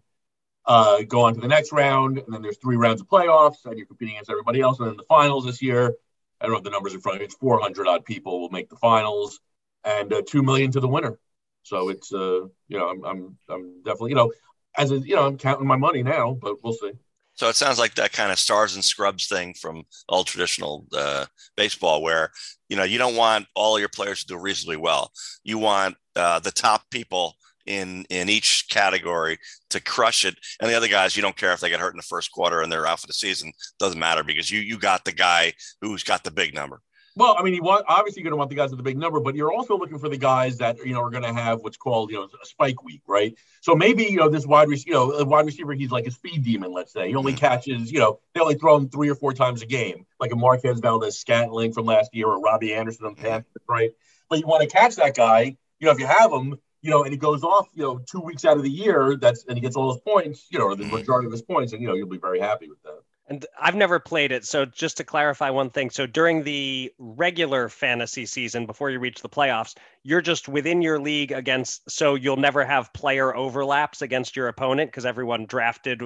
uh, 0.64 1.02
go 1.02 1.22
on 1.22 1.34
to 1.34 1.40
the 1.40 1.48
next 1.48 1.72
round. 1.72 2.18
And 2.18 2.32
then 2.32 2.40
there's 2.40 2.56
three 2.56 2.76
rounds 2.76 3.02
of 3.02 3.08
playoffs, 3.08 3.64
and 3.66 3.76
you're 3.76 3.86
competing 3.86 4.14
against 4.14 4.30
everybody 4.30 4.60
else. 4.60 4.78
And 4.78 4.88
then 4.88 4.96
the 4.96 5.04
finals 5.04 5.44
this 5.44 5.60
year, 5.60 5.94
I 6.40 6.46
don't 6.46 6.54
have 6.54 6.64
the 6.64 6.70
numbers 6.70 6.94
in 6.94 7.00
front 7.00 7.16
of 7.16 7.20
me, 7.20 7.26
it's 7.26 7.34
400 7.34 7.86
odd 7.86 8.04
people 8.04 8.40
will 8.40 8.48
make 8.50 8.70
the 8.70 8.76
finals 8.76 9.40
and 9.84 10.12
uh, 10.12 10.22
2 10.26 10.42
million 10.42 10.72
to 10.72 10.80
the 10.80 10.88
winner. 10.88 11.18
So 11.64 11.90
it's, 11.90 12.12
uh, 12.12 12.46
you 12.68 12.78
know, 12.78 12.88
I'm, 12.88 13.04
I'm, 13.04 13.38
I'm 13.48 13.82
definitely, 13.84 14.10
you 14.10 14.16
know, 14.16 14.32
as 14.76 14.90
a, 14.90 14.98
you 14.98 15.14
know, 15.14 15.26
I'm 15.26 15.36
counting 15.36 15.66
my 15.66 15.76
money 15.76 16.02
now, 16.02 16.32
but 16.32 16.62
we'll 16.64 16.72
see. 16.72 16.92
So 17.34 17.48
it 17.48 17.56
sounds 17.56 17.78
like 17.78 17.94
that 17.94 18.12
kind 18.12 18.30
of 18.30 18.38
stars 18.38 18.74
and 18.74 18.84
scrubs 18.84 19.26
thing 19.26 19.54
from 19.54 19.84
old 20.08 20.26
traditional 20.26 20.86
uh, 20.92 21.26
baseball, 21.56 22.02
where 22.02 22.30
you 22.68 22.76
know 22.76 22.84
you 22.84 22.98
don't 22.98 23.16
want 23.16 23.46
all 23.54 23.78
your 23.78 23.88
players 23.88 24.20
to 24.20 24.26
do 24.26 24.38
reasonably 24.38 24.76
well. 24.76 25.10
You 25.42 25.58
want 25.58 25.96
uh, 26.14 26.38
the 26.40 26.50
top 26.50 26.82
people 26.90 27.34
in 27.66 28.04
in 28.10 28.28
each 28.28 28.66
category 28.70 29.38
to 29.70 29.80
crush 29.80 30.24
it, 30.24 30.36
and 30.60 30.70
the 30.70 30.74
other 30.74 30.88
guys 30.88 31.16
you 31.16 31.22
don't 31.22 31.36
care 31.36 31.52
if 31.52 31.60
they 31.60 31.70
get 31.70 31.80
hurt 31.80 31.94
in 31.94 31.98
the 31.98 32.02
first 32.02 32.32
quarter 32.32 32.60
and 32.60 32.70
they're 32.70 32.86
out 32.86 33.00
for 33.00 33.06
the 33.06 33.12
season. 33.12 33.52
Doesn't 33.78 33.98
matter 33.98 34.22
because 34.22 34.50
you 34.50 34.60
you 34.60 34.78
got 34.78 35.04
the 35.04 35.12
guy 35.12 35.52
who's 35.80 36.02
got 36.04 36.24
the 36.24 36.30
big 36.30 36.54
number. 36.54 36.80
Well, 37.14 37.36
I 37.38 37.42
mean, 37.42 37.52
you 37.54 37.62
want 37.62 37.84
obviously 37.88 38.22
you're 38.22 38.30
going 38.30 38.32
to 38.32 38.38
want 38.38 38.50
the 38.50 38.56
guys 38.56 38.70
with 38.70 38.78
the 38.78 38.82
big 38.82 38.96
number, 38.96 39.20
but 39.20 39.34
you're 39.34 39.52
also 39.52 39.76
looking 39.76 39.98
for 39.98 40.08
the 40.08 40.16
guys 40.16 40.58
that 40.58 40.78
you 40.84 40.94
know 40.94 41.02
are 41.02 41.10
going 41.10 41.24
to 41.24 41.32
have 41.32 41.60
what's 41.60 41.76
called 41.76 42.10
you 42.10 42.16
know 42.16 42.24
a 42.24 42.46
spike 42.46 42.82
week, 42.82 43.02
right? 43.06 43.34
So 43.60 43.74
maybe 43.74 44.04
you 44.04 44.16
know 44.16 44.28
this 44.30 44.46
wide 44.46 44.68
receiver, 44.68 44.88
you 44.88 44.94
know, 44.94 45.24
wide 45.24 45.44
receiver, 45.44 45.74
he's 45.74 45.90
like 45.90 46.06
a 46.06 46.10
speed 46.10 46.44
demon. 46.44 46.72
Let's 46.72 46.92
say 46.92 47.08
he 47.08 47.14
only 47.14 47.32
mm-hmm. 47.32 47.40
catches, 47.40 47.92
you 47.92 47.98
know, 47.98 48.20
they 48.34 48.40
only 48.40 48.54
throw 48.54 48.76
him 48.76 48.88
three 48.88 49.10
or 49.10 49.14
four 49.14 49.34
times 49.34 49.60
a 49.62 49.66
game, 49.66 50.06
like 50.20 50.32
a 50.32 50.36
Marquez 50.36 50.80
Valdes-Scantling 50.80 51.72
from 51.72 51.84
last 51.84 52.14
year 52.14 52.28
or 52.28 52.40
Robbie 52.40 52.72
Anderson 52.72 53.06
on 53.06 53.14
mm-hmm. 53.14 53.24
Panthers, 53.24 53.62
right? 53.68 53.90
But 54.30 54.38
you 54.38 54.46
want 54.46 54.62
to 54.62 54.68
catch 54.68 54.96
that 54.96 55.14
guy, 55.14 55.56
you 55.78 55.86
know, 55.86 55.90
if 55.90 55.98
you 55.98 56.06
have 56.06 56.32
him, 56.32 56.58
you 56.80 56.90
know, 56.90 57.04
and 57.04 57.12
he 57.12 57.18
goes 57.18 57.44
off, 57.44 57.68
you 57.74 57.82
know, 57.82 58.00
two 58.10 58.20
weeks 58.20 58.44
out 58.44 58.56
of 58.56 58.62
the 58.62 58.70
year, 58.70 59.16
that's 59.16 59.44
and 59.44 59.56
he 59.56 59.60
gets 59.60 59.76
all 59.76 59.92
his 59.92 60.00
points, 60.00 60.46
you 60.50 60.58
know, 60.58 60.66
or 60.66 60.76
the 60.76 60.84
mm-hmm. 60.84 60.96
majority 60.96 61.26
of 61.26 61.32
his 61.32 61.42
points, 61.42 61.72
and 61.72 61.82
you 61.82 61.88
know, 61.88 61.94
you'll 61.94 62.08
be 62.08 62.18
very 62.18 62.40
happy 62.40 62.68
with 62.68 62.82
that. 62.84 63.00
And 63.32 63.46
I've 63.58 63.74
never 63.74 63.98
played 63.98 64.30
it. 64.30 64.44
So 64.44 64.66
just 64.66 64.98
to 64.98 65.04
clarify 65.04 65.48
one 65.48 65.70
thing. 65.70 65.88
So 65.88 66.06
during 66.06 66.44
the 66.44 66.92
regular 66.98 67.70
fantasy 67.70 68.26
season, 68.26 68.66
before 68.66 68.90
you 68.90 68.98
reach 68.98 69.22
the 69.22 69.28
playoffs, 69.30 69.74
you're 70.02 70.20
just 70.20 70.50
within 70.50 70.82
your 70.82 70.98
league 70.98 71.32
against, 71.32 71.90
so 71.90 72.14
you'll 72.14 72.36
never 72.36 72.62
have 72.62 72.92
player 72.92 73.34
overlaps 73.34 74.02
against 74.02 74.36
your 74.36 74.48
opponent 74.48 74.90
because 74.90 75.06
everyone 75.06 75.46
drafted 75.46 76.02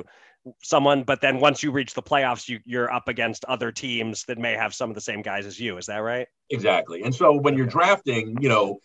someone. 0.62 1.02
But 1.02 1.20
then 1.20 1.40
once 1.40 1.64
you 1.64 1.72
reach 1.72 1.94
the 1.94 2.02
playoffs, 2.02 2.48
you, 2.48 2.60
you're 2.64 2.92
up 2.92 3.08
against 3.08 3.44
other 3.46 3.72
teams 3.72 4.22
that 4.26 4.38
may 4.38 4.52
have 4.52 4.72
some 4.72 4.88
of 4.88 4.94
the 4.94 5.00
same 5.00 5.22
guys 5.22 5.46
as 5.46 5.58
you. 5.58 5.78
Is 5.78 5.86
that 5.86 5.98
right? 5.98 6.28
Exactly. 6.50 7.02
And 7.02 7.12
so 7.12 7.34
when 7.34 7.56
you're 7.56 7.66
drafting, 7.66 8.36
you 8.40 8.48
know, 8.48 8.78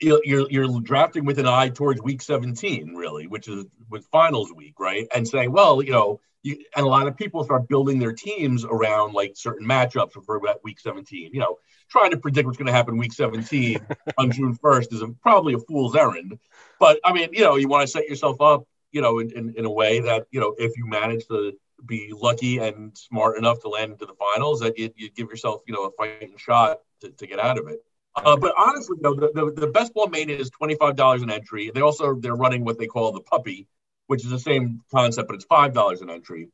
you're 0.00 0.50
you're 0.50 0.80
drafting 0.80 1.24
with 1.24 1.38
an 1.38 1.46
eye 1.46 1.68
towards 1.68 2.00
week 2.00 2.22
17 2.22 2.94
really 2.94 3.26
which 3.26 3.48
is 3.48 3.66
with 3.90 4.06
finals 4.06 4.50
week 4.50 4.80
right 4.80 5.06
and 5.14 5.28
saying 5.28 5.52
well 5.52 5.82
you 5.82 5.92
know 5.92 6.18
you, 6.42 6.64
and 6.76 6.86
a 6.86 6.88
lot 6.88 7.06
of 7.06 7.16
people 7.16 7.44
start 7.44 7.68
building 7.68 7.98
their 7.98 8.12
teams 8.12 8.64
around 8.64 9.12
like 9.12 9.32
certain 9.36 9.66
matchups 9.66 10.12
for 10.24 10.36
about 10.36 10.62
week 10.64 10.80
17 10.80 11.30
you 11.32 11.40
know 11.40 11.58
trying 11.88 12.10
to 12.10 12.16
predict 12.16 12.46
what's 12.46 12.58
going 12.58 12.66
to 12.66 12.72
happen 12.72 12.96
week 12.96 13.12
17 13.12 13.80
on 14.18 14.30
june 14.30 14.56
1st 14.56 14.92
is 14.92 15.02
a, 15.02 15.08
probably 15.22 15.54
a 15.54 15.58
fool's 15.58 15.94
errand 15.96 16.38
but 16.78 16.98
i 17.04 17.12
mean 17.12 17.28
you 17.32 17.40
know 17.40 17.56
you 17.56 17.68
want 17.68 17.82
to 17.82 17.88
set 17.88 18.08
yourself 18.08 18.40
up 18.40 18.64
you 18.92 19.00
know 19.00 19.18
in, 19.18 19.30
in, 19.32 19.54
in 19.56 19.64
a 19.64 19.70
way 19.70 20.00
that 20.00 20.26
you 20.30 20.40
know 20.40 20.54
if 20.58 20.76
you 20.76 20.86
manage 20.86 21.26
to 21.26 21.52
be 21.86 22.12
lucky 22.14 22.58
and 22.58 22.96
smart 22.96 23.38
enough 23.38 23.60
to 23.60 23.68
land 23.68 23.92
into 23.92 24.04
the 24.04 24.14
finals 24.14 24.60
that 24.60 24.78
you, 24.78 24.90
you 24.96 25.10
give 25.10 25.28
yourself 25.28 25.62
you 25.66 25.74
know 25.74 25.84
a 25.84 25.90
fighting 25.92 26.34
shot 26.36 26.78
to, 27.00 27.10
to 27.10 27.26
get 27.26 27.38
out 27.38 27.58
of 27.58 27.68
it 27.68 27.80
uh, 28.16 28.36
but 28.36 28.52
honestly, 28.58 28.96
though, 29.00 29.14
the, 29.14 29.30
the, 29.32 29.52
the 29.52 29.66
best 29.68 29.94
ball 29.94 30.08
mania 30.08 30.36
is 30.36 30.50
twenty 30.50 30.74
five 30.74 30.96
dollars 30.96 31.22
an 31.22 31.30
entry. 31.30 31.70
They 31.72 31.80
also 31.80 32.16
they're 32.16 32.34
running 32.34 32.64
what 32.64 32.76
they 32.76 32.88
call 32.88 33.12
the 33.12 33.20
puppy, 33.20 33.68
which 34.10 34.24
is 34.24 34.30
the 34.32 34.40
same 34.40 34.82
concept, 34.90 35.28
but 35.28 35.36
it's 35.36 35.44
five 35.44 35.72
dollars 35.72 36.00
an 36.00 36.10
entry. 36.10 36.48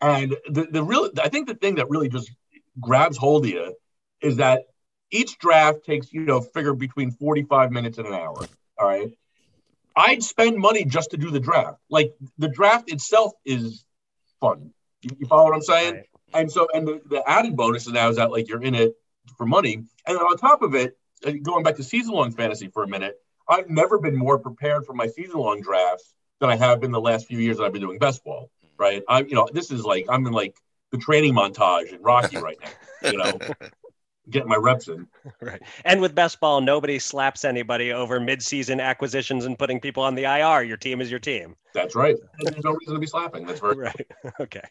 And 0.00 0.34
the 0.48 0.68
the 0.70 0.82
real 0.82 1.10
I 1.22 1.28
think 1.28 1.46
the 1.46 1.54
thing 1.54 1.74
that 1.74 1.90
really 1.90 2.08
just 2.08 2.30
grabs 2.80 3.18
hold 3.18 3.44
of 3.44 3.50
you 3.50 3.74
is 4.22 4.36
that 4.36 4.62
each 5.10 5.38
draft 5.38 5.84
takes 5.84 6.10
you 6.14 6.22
know 6.22 6.40
figure 6.40 6.72
between 6.72 7.10
forty 7.10 7.42
five 7.42 7.72
minutes 7.72 7.98
and 7.98 8.06
an 8.06 8.14
hour. 8.14 8.46
All 8.78 8.88
right. 8.88 9.10
I'd 9.94 10.22
spend 10.22 10.56
money 10.56 10.86
just 10.86 11.10
to 11.10 11.18
do 11.18 11.30
the 11.30 11.40
draft. 11.40 11.78
Like 11.90 12.14
the 12.38 12.48
draft 12.48 12.90
itself 12.90 13.32
is 13.44 13.84
fun. 14.40 14.72
You, 15.02 15.10
you 15.18 15.26
follow 15.26 15.44
what 15.44 15.54
I'm 15.54 15.60
saying? 15.60 15.94
Right. 15.94 16.06
And 16.32 16.50
so, 16.50 16.68
and 16.72 16.88
the, 16.88 17.02
the 17.04 17.22
added 17.28 17.54
bonus 17.54 17.86
is 17.86 17.92
now 17.92 18.08
is 18.08 18.16
that 18.16 18.30
like 18.30 18.48
you're 18.48 18.62
in 18.62 18.74
it 18.74 18.94
for 19.36 19.44
money. 19.44 19.74
And 19.74 19.86
then 20.06 20.16
on 20.16 20.38
top 20.38 20.62
of 20.62 20.74
it, 20.74 20.96
uh, 21.26 21.32
going 21.42 21.64
back 21.64 21.76
to 21.76 21.84
season 21.84 22.14
long 22.14 22.30
fantasy 22.32 22.68
for 22.68 22.82
a 22.82 22.88
minute, 22.88 23.16
I've 23.46 23.68
never 23.68 23.98
been 23.98 24.16
more 24.16 24.38
prepared 24.38 24.86
for 24.86 24.94
my 24.94 25.08
season 25.08 25.38
long 25.38 25.60
drafts 25.60 26.14
than 26.40 26.50
I 26.50 26.56
have 26.56 26.80
been 26.80 26.92
the 26.92 27.00
last 27.00 27.26
few 27.26 27.38
years 27.38 27.58
that 27.58 27.64
I've 27.64 27.72
been 27.72 27.82
doing 27.82 27.98
best 27.98 28.24
ball. 28.24 28.50
Right. 28.78 29.02
I, 29.08 29.20
you 29.20 29.34
know, 29.34 29.48
this 29.52 29.70
is 29.70 29.84
like 29.84 30.06
I'm 30.08 30.26
in 30.26 30.32
like 30.32 30.56
the 30.92 30.98
training 30.98 31.34
montage 31.34 31.92
in 31.92 32.02
Rocky 32.02 32.38
right 32.38 32.58
now. 32.62 33.10
You 33.10 33.18
know, 33.18 33.38
getting 34.30 34.48
my 34.48 34.56
reps 34.56 34.88
in. 34.88 35.06
Right. 35.40 35.62
And 35.84 36.00
with 36.00 36.14
best 36.14 36.40
ball, 36.40 36.60
nobody 36.60 36.98
slaps 36.98 37.44
anybody 37.44 37.92
over 37.92 38.20
mid-season 38.20 38.80
acquisitions 38.80 39.46
and 39.46 39.58
putting 39.58 39.80
people 39.80 40.02
on 40.02 40.14
the 40.14 40.24
IR. 40.24 40.62
Your 40.62 40.76
team 40.76 41.00
is 41.00 41.10
your 41.10 41.20
team. 41.20 41.56
That's 41.74 41.94
right. 41.94 42.16
And 42.38 42.48
there's 42.48 42.64
no 42.64 42.72
reason 42.72 42.94
to 42.94 43.00
be 43.00 43.06
slapping. 43.06 43.46
That's 43.46 43.60
very 43.60 43.76
right. 43.76 44.06
Okay. 44.40 44.62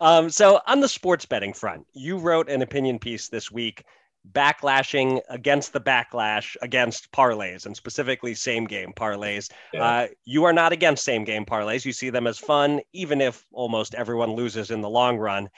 Um, 0.00 0.30
so 0.30 0.60
on 0.66 0.80
the 0.80 0.88
sports 0.88 1.26
betting 1.26 1.52
front, 1.52 1.86
you 1.92 2.18
wrote 2.18 2.48
an 2.48 2.62
opinion 2.62 2.98
piece 2.98 3.28
this 3.28 3.50
week 3.50 3.84
backlashing 4.32 5.20
against 5.28 5.72
the 5.72 5.80
backlash 5.80 6.56
against 6.62 7.10
parlays 7.12 7.66
and 7.66 7.76
specifically 7.76 8.34
same 8.34 8.64
game 8.64 8.92
parlays. 8.94 9.50
Yeah. 9.72 9.84
Uh, 9.84 10.06
you 10.24 10.44
are 10.44 10.52
not 10.52 10.72
against 10.72 11.04
same 11.04 11.24
game 11.24 11.44
parlays. 11.44 11.84
You 11.84 11.92
see 11.92 12.10
them 12.10 12.26
as 12.26 12.38
fun, 12.38 12.80
even 12.92 13.20
if 13.20 13.44
almost 13.52 13.94
everyone 13.94 14.32
loses 14.32 14.70
in 14.70 14.80
the 14.80 14.90
long 14.90 15.18
run. 15.18 15.48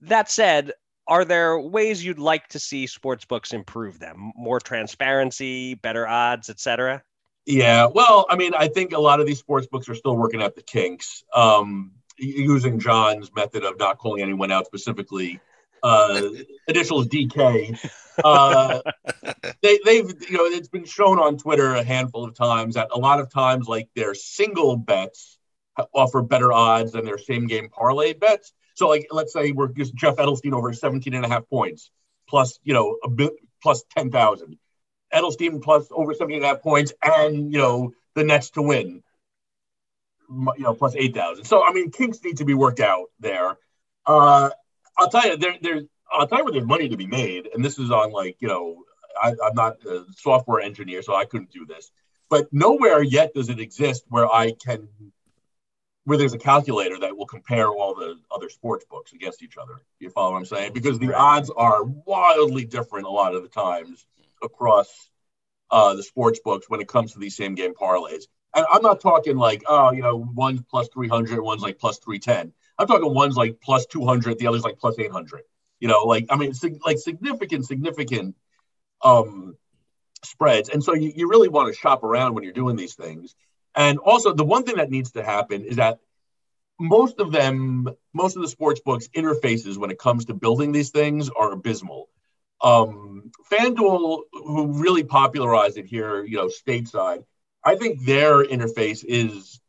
That 0.00 0.30
said, 0.30 0.72
are 1.06 1.24
there 1.24 1.58
ways 1.58 2.04
you'd 2.04 2.18
like 2.18 2.48
to 2.48 2.58
see 2.58 2.86
sports 2.86 3.24
books 3.24 3.52
improve 3.52 3.98
them? 3.98 4.32
More 4.36 4.60
transparency, 4.60 5.74
better 5.74 6.06
odds, 6.06 6.50
etc. 6.50 7.02
Yeah, 7.46 7.86
well, 7.86 8.26
I 8.28 8.36
mean, 8.36 8.52
I 8.54 8.68
think 8.68 8.92
a 8.92 8.98
lot 8.98 9.20
of 9.20 9.26
these 9.26 9.38
sports 9.38 9.66
books 9.66 9.88
are 9.88 9.94
still 9.94 10.16
working 10.16 10.42
out 10.42 10.54
the 10.54 10.62
kinks. 10.62 11.24
Um, 11.34 11.92
using 12.18 12.78
John's 12.78 13.32
method 13.34 13.64
of 13.64 13.78
not 13.78 13.98
calling 13.98 14.22
anyone 14.22 14.52
out 14.52 14.66
specifically 14.66 15.40
uh, 15.82 16.22
initials 16.66 17.08
DK. 17.08 17.78
Uh, 18.22 18.80
they, 19.62 19.78
they've, 19.84 20.12
you 20.28 20.36
know, 20.36 20.44
it's 20.44 20.68
been 20.68 20.84
shown 20.84 21.18
on 21.18 21.38
Twitter 21.38 21.74
a 21.74 21.82
handful 21.82 22.24
of 22.24 22.34
times 22.34 22.74
that 22.74 22.88
a 22.92 22.98
lot 22.98 23.20
of 23.20 23.30
times, 23.30 23.66
like 23.66 23.88
their 23.94 24.14
single 24.14 24.76
bets 24.76 25.38
offer 25.94 26.22
better 26.22 26.52
odds 26.52 26.92
than 26.92 27.04
their 27.04 27.18
same 27.18 27.46
game 27.46 27.68
parlay 27.68 28.12
bets. 28.12 28.52
So, 28.74 28.88
like, 28.88 29.08
let's 29.10 29.32
say 29.32 29.52
we're 29.52 29.68
just 29.68 29.94
Jeff 29.94 30.16
Edelstein 30.16 30.52
over 30.52 30.72
17 30.72 31.14
and 31.14 31.24
a 31.24 31.28
half 31.28 31.48
points 31.48 31.90
plus, 32.28 32.58
you 32.62 32.74
know, 32.74 32.98
a 33.02 33.08
bit 33.08 33.32
plus 33.62 33.84
10,000. 33.96 34.58
Edelstein 35.12 35.62
plus 35.62 35.88
over 35.90 36.14
17 36.14 36.36
and 36.36 36.44
a 36.44 36.48
half 36.48 36.62
points 36.62 36.92
and, 37.02 37.52
you 37.52 37.58
know, 37.58 37.92
the 38.14 38.24
Nets 38.24 38.50
to 38.50 38.62
win, 38.62 39.02
you 40.30 40.52
know, 40.58 40.74
plus 40.74 40.94
8,000. 40.94 41.44
So, 41.44 41.64
I 41.64 41.72
mean, 41.72 41.90
kinks 41.90 42.22
need 42.22 42.38
to 42.38 42.44
be 42.44 42.54
worked 42.54 42.80
out 42.80 43.06
there. 43.18 43.56
Uh, 44.04 44.50
I'll 44.98 45.10
tell 45.10 45.26
you, 45.26 45.36
there, 45.36 45.56
there's 45.60 45.84
I'll 46.10 46.26
tell 46.26 46.38
you 46.38 46.44
where 46.44 46.52
there's 46.52 46.66
money 46.66 46.88
to 46.88 46.96
be 46.96 47.06
made, 47.06 47.48
and 47.52 47.64
this 47.64 47.78
is 47.78 47.90
on 47.90 48.12
like 48.12 48.36
you 48.40 48.48
know, 48.48 48.84
I, 49.20 49.30
I'm 49.44 49.54
not 49.54 49.84
a 49.84 50.04
software 50.16 50.60
engineer, 50.60 51.02
so 51.02 51.14
I 51.14 51.24
couldn't 51.24 51.50
do 51.50 51.66
this, 51.66 51.90
but 52.28 52.48
nowhere 52.52 53.02
yet 53.02 53.34
does 53.34 53.48
it 53.48 53.60
exist 53.60 54.04
where 54.08 54.26
I 54.26 54.52
can, 54.52 54.88
where 56.04 56.18
there's 56.18 56.34
a 56.34 56.38
calculator 56.38 56.98
that 57.00 57.16
will 57.16 57.26
compare 57.26 57.68
all 57.68 57.94
the 57.94 58.16
other 58.34 58.48
sports 58.48 58.84
books 58.90 59.12
against 59.12 59.42
each 59.42 59.56
other. 59.56 59.74
You 60.00 60.10
follow 60.10 60.32
what 60.32 60.38
I'm 60.38 60.44
saying? 60.46 60.72
Because 60.72 60.98
the 60.98 61.14
odds 61.14 61.50
are 61.50 61.84
wildly 61.84 62.64
different 62.64 63.06
a 63.06 63.10
lot 63.10 63.34
of 63.34 63.42
the 63.42 63.48
times 63.48 64.06
across 64.42 64.88
uh, 65.70 65.94
the 65.94 66.02
sports 66.02 66.40
books 66.44 66.68
when 66.68 66.80
it 66.80 66.88
comes 66.88 67.12
to 67.12 67.18
these 67.18 67.36
same 67.36 67.54
game 67.54 67.74
parlays. 67.74 68.24
And 68.54 68.64
I'm 68.70 68.82
not 68.82 69.00
talking 69.00 69.36
like, 69.36 69.62
oh, 69.66 69.92
you 69.92 70.02
know, 70.02 70.16
one's 70.16 70.62
plus 70.62 70.88
300, 70.88 71.40
one's 71.40 71.62
like 71.62 71.78
plus 71.78 71.98
310. 71.98 72.52
I'm 72.78 72.86
talking 72.86 73.12
one's 73.12 73.36
like 73.36 73.60
plus 73.60 73.86
200, 73.86 74.38
the 74.38 74.46
other's 74.46 74.64
like 74.64 74.78
plus 74.78 74.98
800. 74.98 75.42
You 75.80 75.88
know, 75.88 76.04
like, 76.04 76.26
I 76.30 76.36
mean, 76.36 76.54
sig- 76.54 76.84
like 76.84 76.98
significant, 76.98 77.66
significant 77.66 78.36
um, 79.02 79.56
spreads. 80.24 80.68
And 80.68 80.82
so 80.82 80.94
you, 80.94 81.12
you 81.14 81.28
really 81.28 81.48
want 81.48 81.72
to 81.72 81.78
shop 81.78 82.02
around 82.02 82.34
when 82.34 82.44
you're 82.44 82.52
doing 82.52 82.76
these 82.76 82.94
things. 82.94 83.34
And 83.74 83.98
also, 83.98 84.32
the 84.32 84.44
one 84.44 84.64
thing 84.64 84.76
that 84.76 84.90
needs 84.90 85.12
to 85.12 85.22
happen 85.22 85.64
is 85.64 85.76
that 85.76 85.98
most 86.80 87.20
of 87.20 87.32
them, 87.32 87.88
most 88.12 88.36
of 88.36 88.42
the 88.42 88.48
sports 88.48 88.80
books 88.80 89.08
interfaces 89.14 89.76
when 89.76 89.90
it 89.90 89.98
comes 89.98 90.26
to 90.26 90.34
building 90.34 90.72
these 90.72 90.90
things 90.90 91.28
are 91.30 91.52
abysmal. 91.52 92.08
Um, 92.60 93.30
FanDuel, 93.50 94.22
who 94.32 94.82
really 94.82 95.04
popularized 95.04 95.78
it 95.78 95.86
here, 95.86 96.24
you 96.24 96.36
know, 96.36 96.48
stateside, 96.48 97.24
I 97.64 97.76
think 97.76 98.04
their 98.04 98.44
interface 98.44 99.04
is 99.04 99.60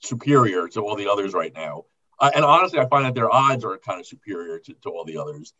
superior 0.00 0.68
to 0.68 0.80
all 0.80 0.96
the 0.96 1.10
others 1.10 1.34
right 1.34 1.52
now. 1.54 1.84
Uh, 2.22 2.30
and 2.36 2.44
honestly, 2.44 2.78
I 2.78 2.86
find 2.86 3.04
that 3.04 3.16
their 3.16 3.30
odds 3.30 3.64
are 3.64 3.76
kind 3.78 3.98
of 3.98 4.06
superior 4.06 4.60
to, 4.60 4.74
to 4.84 4.90
all 4.90 5.04
the 5.04 5.18
others. 5.18 5.52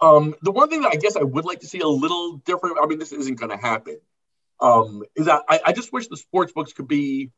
Um, 0.00 0.34
the 0.40 0.50
one 0.50 0.70
thing 0.70 0.80
that 0.80 0.92
I 0.92 0.96
guess 0.96 1.14
I 1.14 1.22
would 1.22 1.44
like 1.44 1.60
to 1.60 1.66
see 1.66 1.80
a 1.80 1.86
little 1.86 2.38
different, 2.38 2.78
I 2.82 2.86
mean, 2.86 2.98
this 2.98 3.12
isn't 3.12 3.38
going 3.38 3.50
to 3.50 3.58
happen, 3.58 3.98
um, 4.58 5.02
is 5.14 5.26
that 5.26 5.42
I, 5.46 5.60
I, 5.66 5.72
just 5.72 5.92
wish 5.92 6.08
the 6.08 6.16
sports 6.16 6.52
books 6.52 6.72
could 6.72 6.88
be, 6.88 7.32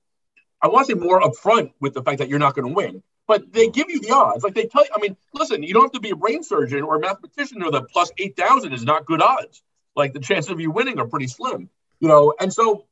I 0.63 0.69
want 0.69 0.87
to 0.87 0.95
say 0.95 0.99
more 0.99 1.21
upfront 1.21 1.73
with 1.81 1.95
the 1.95 2.03
fact 2.05 2.19
that 2.19 2.29
you're 2.29 2.39
not 2.39 2.55
going 2.55 2.69
to 2.69 2.75
win. 2.75 3.03
But 3.27 3.53
they 3.53 3.69
give 3.69 3.91
you 3.91 4.01
the 4.01 4.13
odds. 4.13 4.45
Like 4.45 4.55
they 4.55 4.67
tell 4.67 4.85
you, 4.85 4.91
I 4.95 5.01
mean, 5.01 5.17
listen, 5.35 5.65
you 5.65 5.75
don't 5.75 5.83
have 5.83 5.93
to 5.93 6.01
be 6.01 6.11
a 6.11 6.17
brain 6.17 6.45
surgeon 6.45 6.85
or 6.85 6.97
a 6.97 7.01
mathematician 7.01 7.63
or 7.65 7.73
the 7.73 7.83
plus 7.83 8.13
8,000 8.17 8.73
is 8.73 8.85
not 8.85 9.07
good 9.07 9.21
odds. 9.21 9.61
Like 9.97 10.13
the 10.13 10.21
chances 10.21 10.53
of 10.53 10.61
you 10.61 10.71
winning 10.71 11.01
are 11.01 11.07
pretty 11.07 11.27
slim, 11.27 11.69
you 11.99 12.09
know? 12.09 12.33
And 12.41 12.53
so 12.53 12.87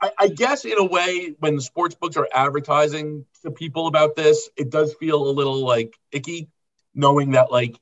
I, 0.00 0.12
I 0.18 0.28
guess 0.28 0.64
in 0.64 0.78
a 0.78 0.84
way, 0.84 1.34
when 1.38 1.60
sports 1.60 1.94
books 1.94 2.16
are 2.16 2.28
advertising 2.32 3.26
to 3.42 3.50
people 3.50 3.86
about 3.86 4.16
this, 4.16 4.48
it 4.56 4.70
does 4.70 4.94
feel 4.94 5.28
a 5.28 5.32
little 5.32 5.64
like 5.64 5.98
icky, 6.12 6.48
knowing 6.94 7.32
that 7.32 7.50
like, 7.50 7.78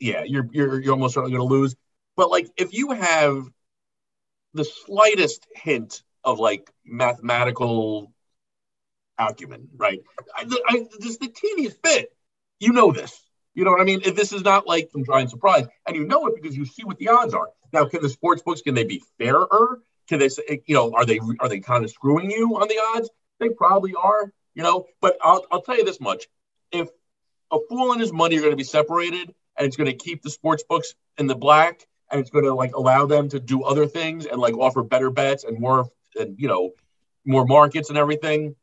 yeah, 0.00 0.24
you're 0.24 0.48
you're 0.52 0.80
you're 0.80 0.92
almost 0.92 1.14
certainly 1.14 1.36
going 1.36 1.48
to 1.48 1.54
lose. 1.54 1.76
But 2.16 2.30
like, 2.30 2.48
if 2.56 2.72
you 2.72 2.92
have 2.92 3.46
the 4.54 4.64
slightest 4.64 5.46
hint 5.54 6.02
of 6.24 6.38
like 6.38 6.70
mathematical 6.84 8.12
acumen, 9.18 9.68
right? 9.76 10.00
I, 10.36 10.46
I, 10.68 10.86
just 11.00 11.20
the 11.20 11.28
teeniest 11.28 11.82
bit, 11.82 12.14
you 12.60 12.72
know 12.72 12.92
this. 12.92 13.18
You 13.54 13.64
know 13.64 13.70
what 13.70 13.80
I 13.80 13.84
mean? 13.84 14.00
If 14.04 14.16
this 14.16 14.32
is 14.32 14.42
not 14.42 14.66
like 14.66 14.90
some 14.92 15.04
giant 15.04 15.30
surprise, 15.30 15.66
and 15.86 15.94
you 15.94 16.04
know 16.04 16.26
it 16.26 16.34
because 16.40 16.56
you 16.56 16.64
see 16.64 16.84
what 16.84 16.98
the 16.98 17.08
odds 17.08 17.34
are. 17.34 17.48
Now, 17.72 17.84
can 17.86 18.00
the 18.02 18.08
sports 18.08 18.42
books 18.42 18.62
can 18.62 18.74
they 18.74 18.84
be 18.84 19.02
fairer? 19.18 19.82
Can 20.08 20.18
they 20.18 20.28
say, 20.28 20.62
you 20.66 20.74
know, 20.74 20.92
are 20.94 21.04
they 21.04 21.20
are 21.40 21.48
they 21.48 21.60
kind 21.60 21.84
of 21.84 21.90
screwing 21.90 22.30
you 22.30 22.56
on 22.56 22.68
the 22.68 22.80
odds? 22.94 23.10
They 23.38 23.48
probably 23.50 23.94
are, 23.94 24.32
you 24.54 24.62
know. 24.62 24.86
But 25.00 25.16
I'll 25.22 25.44
I'll 25.50 25.62
tell 25.62 25.76
you 25.76 25.84
this 25.84 26.00
much: 26.00 26.26
if 26.70 26.88
a 27.50 27.58
fool 27.68 27.92
and 27.92 28.00
his 28.00 28.12
money 28.12 28.36
are 28.36 28.40
going 28.40 28.52
to 28.52 28.56
be 28.56 28.64
separated, 28.64 29.34
and 29.56 29.66
it's 29.66 29.76
going 29.76 29.90
to 29.90 29.96
keep 29.96 30.22
the 30.22 30.30
sports 30.30 30.64
books 30.68 30.94
in 31.18 31.26
the 31.26 31.34
black, 31.34 31.86
and 32.10 32.20
it's 32.20 32.30
going 32.30 32.44
to 32.44 32.54
like 32.54 32.74
allow 32.74 33.06
them 33.06 33.28
to 33.30 33.40
do 33.40 33.62
other 33.62 33.86
things 33.86 34.26
and 34.26 34.40
like 34.40 34.54
offer 34.54 34.82
better 34.82 35.10
bets 35.10 35.44
and 35.44 35.58
more 35.58 35.88
and 36.18 36.38
you 36.38 36.48
know 36.48 36.72
more 37.24 37.46
markets 37.46 37.88
and 37.88 37.98
everything 37.98 38.56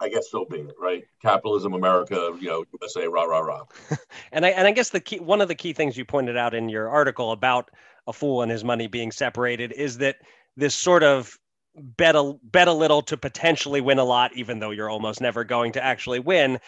I 0.00 0.08
guess 0.08 0.30
so 0.30 0.44
be 0.44 0.58
it, 0.58 0.74
right? 0.78 1.04
Capitalism, 1.22 1.72
America, 1.74 2.36
you 2.40 2.48
know, 2.48 2.64
USA, 2.80 3.06
rah 3.06 3.24
rah 3.24 3.38
rah. 3.38 3.64
and 4.32 4.44
I 4.44 4.50
and 4.50 4.66
I 4.66 4.72
guess 4.72 4.90
the 4.90 5.00
key 5.00 5.20
one 5.20 5.40
of 5.40 5.48
the 5.48 5.54
key 5.54 5.72
things 5.72 5.96
you 5.96 6.04
pointed 6.04 6.36
out 6.36 6.54
in 6.54 6.68
your 6.68 6.88
article 6.88 7.32
about 7.32 7.70
a 8.06 8.12
fool 8.12 8.42
and 8.42 8.50
his 8.50 8.64
money 8.64 8.86
being 8.86 9.12
separated 9.12 9.72
is 9.72 9.98
that 9.98 10.16
this 10.56 10.74
sort 10.74 11.02
of 11.02 11.36
bet 11.74 12.14
a 12.14 12.34
bet 12.44 12.68
a 12.68 12.72
little 12.72 13.02
to 13.02 13.16
potentially 13.16 13.80
win 13.80 13.98
a 13.98 14.04
lot, 14.04 14.32
even 14.36 14.58
though 14.58 14.70
you're 14.70 14.90
almost 14.90 15.20
never 15.20 15.44
going 15.44 15.72
to 15.72 15.84
actually 15.84 16.20
win. 16.20 16.58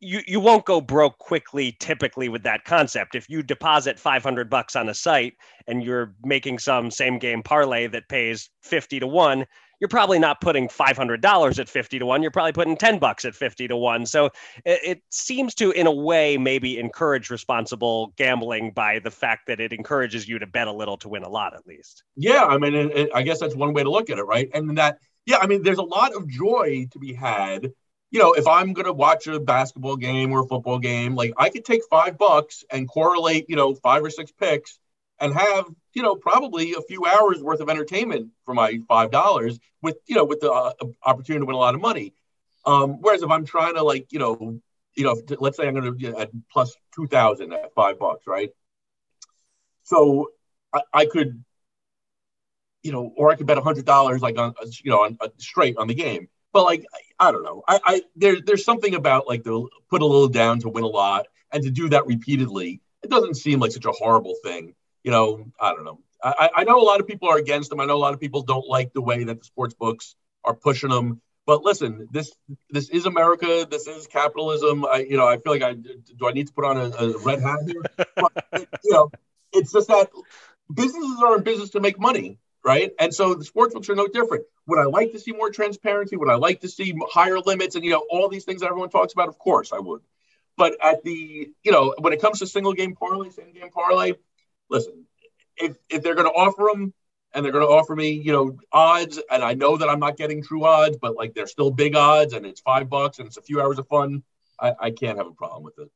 You 0.00 0.20
you 0.26 0.40
won't 0.40 0.64
go 0.66 0.80
broke 0.80 1.18
quickly 1.18 1.76
typically 1.80 2.28
with 2.28 2.42
that 2.44 2.64
concept. 2.64 3.14
If 3.14 3.28
you 3.28 3.42
deposit 3.42 3.98
500 3.98 4.50
bucks 4.50 4.76
on 4.76 4.88
a 4.88 4.94
site 4.94 5.34
and 5.66 5.82
you're 5.82 6.14
making 6.22 6.58
some 6.58 6.90
same 6.90 7.18
game 7.18 7.42
parlay 7.42 7.86
that 7.88 8.08
pays 8.08 8.50
50 8.62 9.00
to 9.00 9.06
1, 9.06 9.46
you're 9.80 9.88
probably 9.88 10.18
not 10.18 10.40
putting 10.40 10.68
$500 10.68 11.58
at 11.58 11.68
50 11.68 11.98
to 11.98 12.06
1 12.06 12.22
you're 12.22 12.30
probably 12.30 12.52
putting 12.52 12.76
10 12.76 12.98
bucks 12.98 13.24
at 13.24 13.34
50 13.34 13.68
to 13.68 13.76
1 13.76 14.06
so 14.06 14.26
it, 14.64 14.80
it, 14.84 15.02
seems 15.10 15.54
to 15.54 15.70
in 15.70 15.86
a 15.86 15.92
way 15.92 16.36
maybe 16.36 16.78
encourage 16.78 17.30
responsible 17.30 18.12
gambling 18.16 18.72
by 18.72 18.98
the 18.98 19.10
fact 19.10 19.46
that 19.46 19.60
it 19.60 19.72
encourages 19.72 20.28
you 20.28 20.38
to 20.38 20.46
bet 20.46 20.68
a 20.68 20.72
little 20.72 20.96
to 20.98 21.08
win 21.08 21.22
a 21.22 21.28
lot 21.28 21.54
at 21.54 21.66
least. 21.66 22.02
Yeah 22.16 22.44
i 22.44 22.58
mean 22.58 22.74
it, 22.74 22.96
it, 22.96 23.10
i 23.14 23.22
guess 23.22 23.40
that's 23.40 23.54
one 23.54 23.72
way 23.72 23.82
to 23.82 23.90
look 23.90 24.10
at 24.10 24.18
it 24.18 24.24
right? 24.24 24.48
And 24.54 24.76
that 24.78 24.98
yeah 25.26 25.38
i 25.38 25.46
mean 25.46 25.62
there's 25.62 25.78
a 25.78 25.82
lot 25.82 26.14
of 26.14 26.28
joy 26.28 26.86
to 26.92 26.98
be 26.98 27.12
had. 27.12 27.72
You 28.10 28.20
know 28.20 28.32
if 28.32 28.46
i'm 28.46 28.72
going 28.74 28.86
to 28.86 28.92
watch 28.92 29.26
a 29.26 29.40
basketball 29.40 29.96
game 29.96 30.30
or 30.30 30.44
a 30.44 30.46
football 30.46 30.78
game 30.78 31.16
like 31.16 31.32
i 31.36 31.48
could 31.48 31.64
take 31.64 31.82
five 31.90 32.16
bucks 32.16 32.64
and 32.70 32.88
correlate 32.88 33.46
you 33.48 33.56
know 33.56 33.74
five 33.74 34.04
or 34.04 34.10
six 34.10 34.30
picks 34.30 34.78
and 35.20 35.32
have 35.34 35.66
you 35.92 36.02
know 36.02 36.16
probably 36.16 36.74
a 36.74 36.80
few 36.82 37.04
hours 37.04 37.42
worth 37.42 37.60
of 37.60 37.68
entertainment 37.68 38.30
for 38.44 38.54
my 38.54 38.80
five 38.88 39.10
dollars 39.10 39.58
with 39.82 39.96
you 40.06 40.14
know 40.14 40.24
with 40.24 40.40
the 40.40 40.50
uh, 40.50 40.72
opportunity 41.04 41.40
to 41.40 41.46
win 41.46 41.54
a 41.54 41.58
lot 41.58 41.74
of 41.74 41.80
money. 41.80 42.14
Um, 42.66 43.00
whereas 43.00 43.22
if 43.22 43.30
i'm 43.30 43.44
trying 43.44 43.74
to 43.74 43.82
like 43.82 44.12
you 44.12 44.18
know 44.18 44.60
you 44.94 45.04
know 45.04 45.20
let's 45.38 45.56
say 45.56 45.66
i'm 45.66 45.74
going 45.74 45.98
to 45.98 46.18
at 46.18 46.30
plus 46.50 46.74
2000 46.94 47.52
at 47.52 47.74
five 47.74 47.98
bucks 47.98 48.26
right? 48.26 48.50
So 49.86 50.30
I, 50.72 50.80
I, 50.94 51.06
could 51.06 51.44
you 52.82 52.90
know 52.90 53.12
or 53.16 53.30
i 53.30 53.36
could 53.36 53.46
bet 53.46 53.58
a 53.58 53.60
hundred 53.60 53.84
dollars 53.84 54.22
like 54.22 54.38
on 54.38 54.54
you 54.82 54.90
know 54.90 55.04
on, 55.04 55.18
uh, 55.20 55.28
straight 55.38 55.76
on 55.76 55.88
the 55.88 55.94
game. 55.94 56.28
But 56.52 56.64
like 56.64 56.84
I, 57.20 57.28
I 57.28 57.32
don't 57.32 57.42
know. 57.42 57.62
I, 57.68 57.80
I 57.84 58.02
there, 58.16 58.40
there's 58.40 58.64
something 58.64 58.94
about 58.94 59.28
like 59.28 59.42
the 59.42 59.68
put 59.90 60.02
a 60.02 60.06
little 60.06 60.28
down 60.28 60.60
to 60.60 60.68
win 60.68 60.84
a 60.84 60.88
lot 60.88 61.26
and 61.52 61.62
to 61.64 61.70
do 61.70 61.90
that 61.90 62.06
repeatedly 62.06 62.80
it 63.02 63.10
doesn't 63.10 63.34
seem 63.34 63.60
like 63.60 63.72
such 63.72 63.84
a 63.84 63.92
horrible 63.92 64.34
thing 64.42 64.74
you 65.04 65.10
know, 65.10 65.46
I 65.60 65.74
don't 65.74 65.84
know. 65.84 66.00
I, 66.22 66.50
I 66.56 66.64
know 66.64 66.80
a 66.80 66.82
lot 66.82 67.00
of 67.00 67.06
people 67.06 67.28
are 67.28 67.36
against 67.36 67.68
them. 67.70 67.80
I 67.80 67.84
know 67.84 67.96
a 67.96 67.98
lot 67.98 68.14
of 68.14 68.20
people 68.20 68.42
don't 68.42 68.66
like 68.66 68.94
the 68.94 69.02
way 69.02 69.24
that 69.24 69.40
the 69.40 69.44
sports 69.44 69.74
books 69.74 70.16
are 70.42 70.54
pushing 70.54 70.88
them. 70.88 71.20
But 71.46 71.62
listen, 71.62 72.08
this 72.10 72.32
this 72.70 72.88
is 72.88 73.04
America. 73.04 73.66
This 73.70 73.86
is 73.86 74.06
capitalism. 74.06 74.86
I, 74.86 75.06
you 75.08 75.18
know, 75.18 75.28
I 75.28 75.36
feel 75.36 75.52
like 75.52 75.62
I 75.62 75.74
do. 75.74 76.26
I 76.26 76.32
need 76.32 76.46
to 76.46 76.52
put 76.54 76.64
on 76.64 76.78
a, 76.78 76.86
a 76.86 77.18
red 77.18 77.42
hat 77.42 77.58
here. 77.66 77.82
but, 78.16 78.68
you 78.82 78.92
know, 78.92 79.10
it's 79.52 79.72
just 79.72 79.88
that 79.88 80.08
businesses 80.72 81.22
are 81.22 81.36
in 81.36 81.42
business 81.42 81.70
to 81.70 81.80
make 81.80 82.00
money, 82.00 82.38
right? 82.64 82.92
And 82.98 83.12
so 83.14 83.34
the 83.34 83.44
sports 83.44 83.74
books 83.74 83.90
are 83.90 83.94
no 83.94 84.08
different. 84.08 84.44
Would 84.66 84.78
I 84.78 84.84
like 84.84 85.12
to 85.12 85.18
see 85.18 85.32
more 85.32 85.50
transparency? 85.50 86.16
Would 86.16 86.30
I 86.30 86.36
like 86.36 86.60
to 86.60 86.68
see 86.68 86.94
higher 87.10 87.38
limits 87.38 87.74
and 87.74 87.84
you 87.84 87.90
know 87.90 88.06
all 88.10 88.30
these 88.30 88.44
things 88.44 88.62
that 88.62 88.68
everyone 88.68 88.88
talks 88.88 89.12
about? 89.12 89.28
Of 89.28 89.38
course, 89.38 89.70
I 89.74 89.80
would. 89.80 90.00
But 90.56 90.76
at 90.82 91.04
the 91.04 91.52
you 91.62 91.72
know 91.72 91.94
when 91.98 92.14
it 92.14 92.22
comes 92.22 92.38
to 92.38 92.46
single 92.46 92.72
game 92.72 92.94
parlay, 92.94 93.28
same 93.28 93.52
game 93.52 93.70
parlay, 93.70 94.14
listen, 94.70 95.06
if 95.56 95.76
if 95.88 96.02
they're 96.02 96.14
going 96.14 96.28
to 96.28 96.32
offer 96.32 96.68
them 96.72 96.92
and 97.34 97.44
they're 97.44 97.52
going 97.52 97.66
to 97.66 97.72
offer 97.72 97.96
me, 97.96 98.10
you 98.10 98.32
know, 98.32 98.56
odds, 98.72 99.20
and 99.30 99.42
I 99.42 99.54
know 99.54 99.76
that 99.76 99.88
I'm 99.88 99.98
not 99.98 100.16
getting 100.16 100.42
true 100.42 100.64
odds, 100.64 100.96
but 101.00 101.16
like 101.16 101.34
they're 101.34 101.46
still 101.46 101.70
big 101.70 101.96
odds, 101.96 102.32
and 102.32 102.46
it's 102.46 102.60
five 102.60 102.88
bucks, 102.88 103.18
and 103.18 103.26
it's 103.26 103.36
a 103.36 103.42
few 103.42 103.60
hours 103.60 103.78
of 103.78 103.88
fun. 103.88 104.22
I, 104.60 104.72
I 104.80 104.90
can't 104.90 105.18
have 105.18 105.26
a 105.26 105.32
problem 105.32 105.62
with 105.64 105.78
it. 105.78 105.90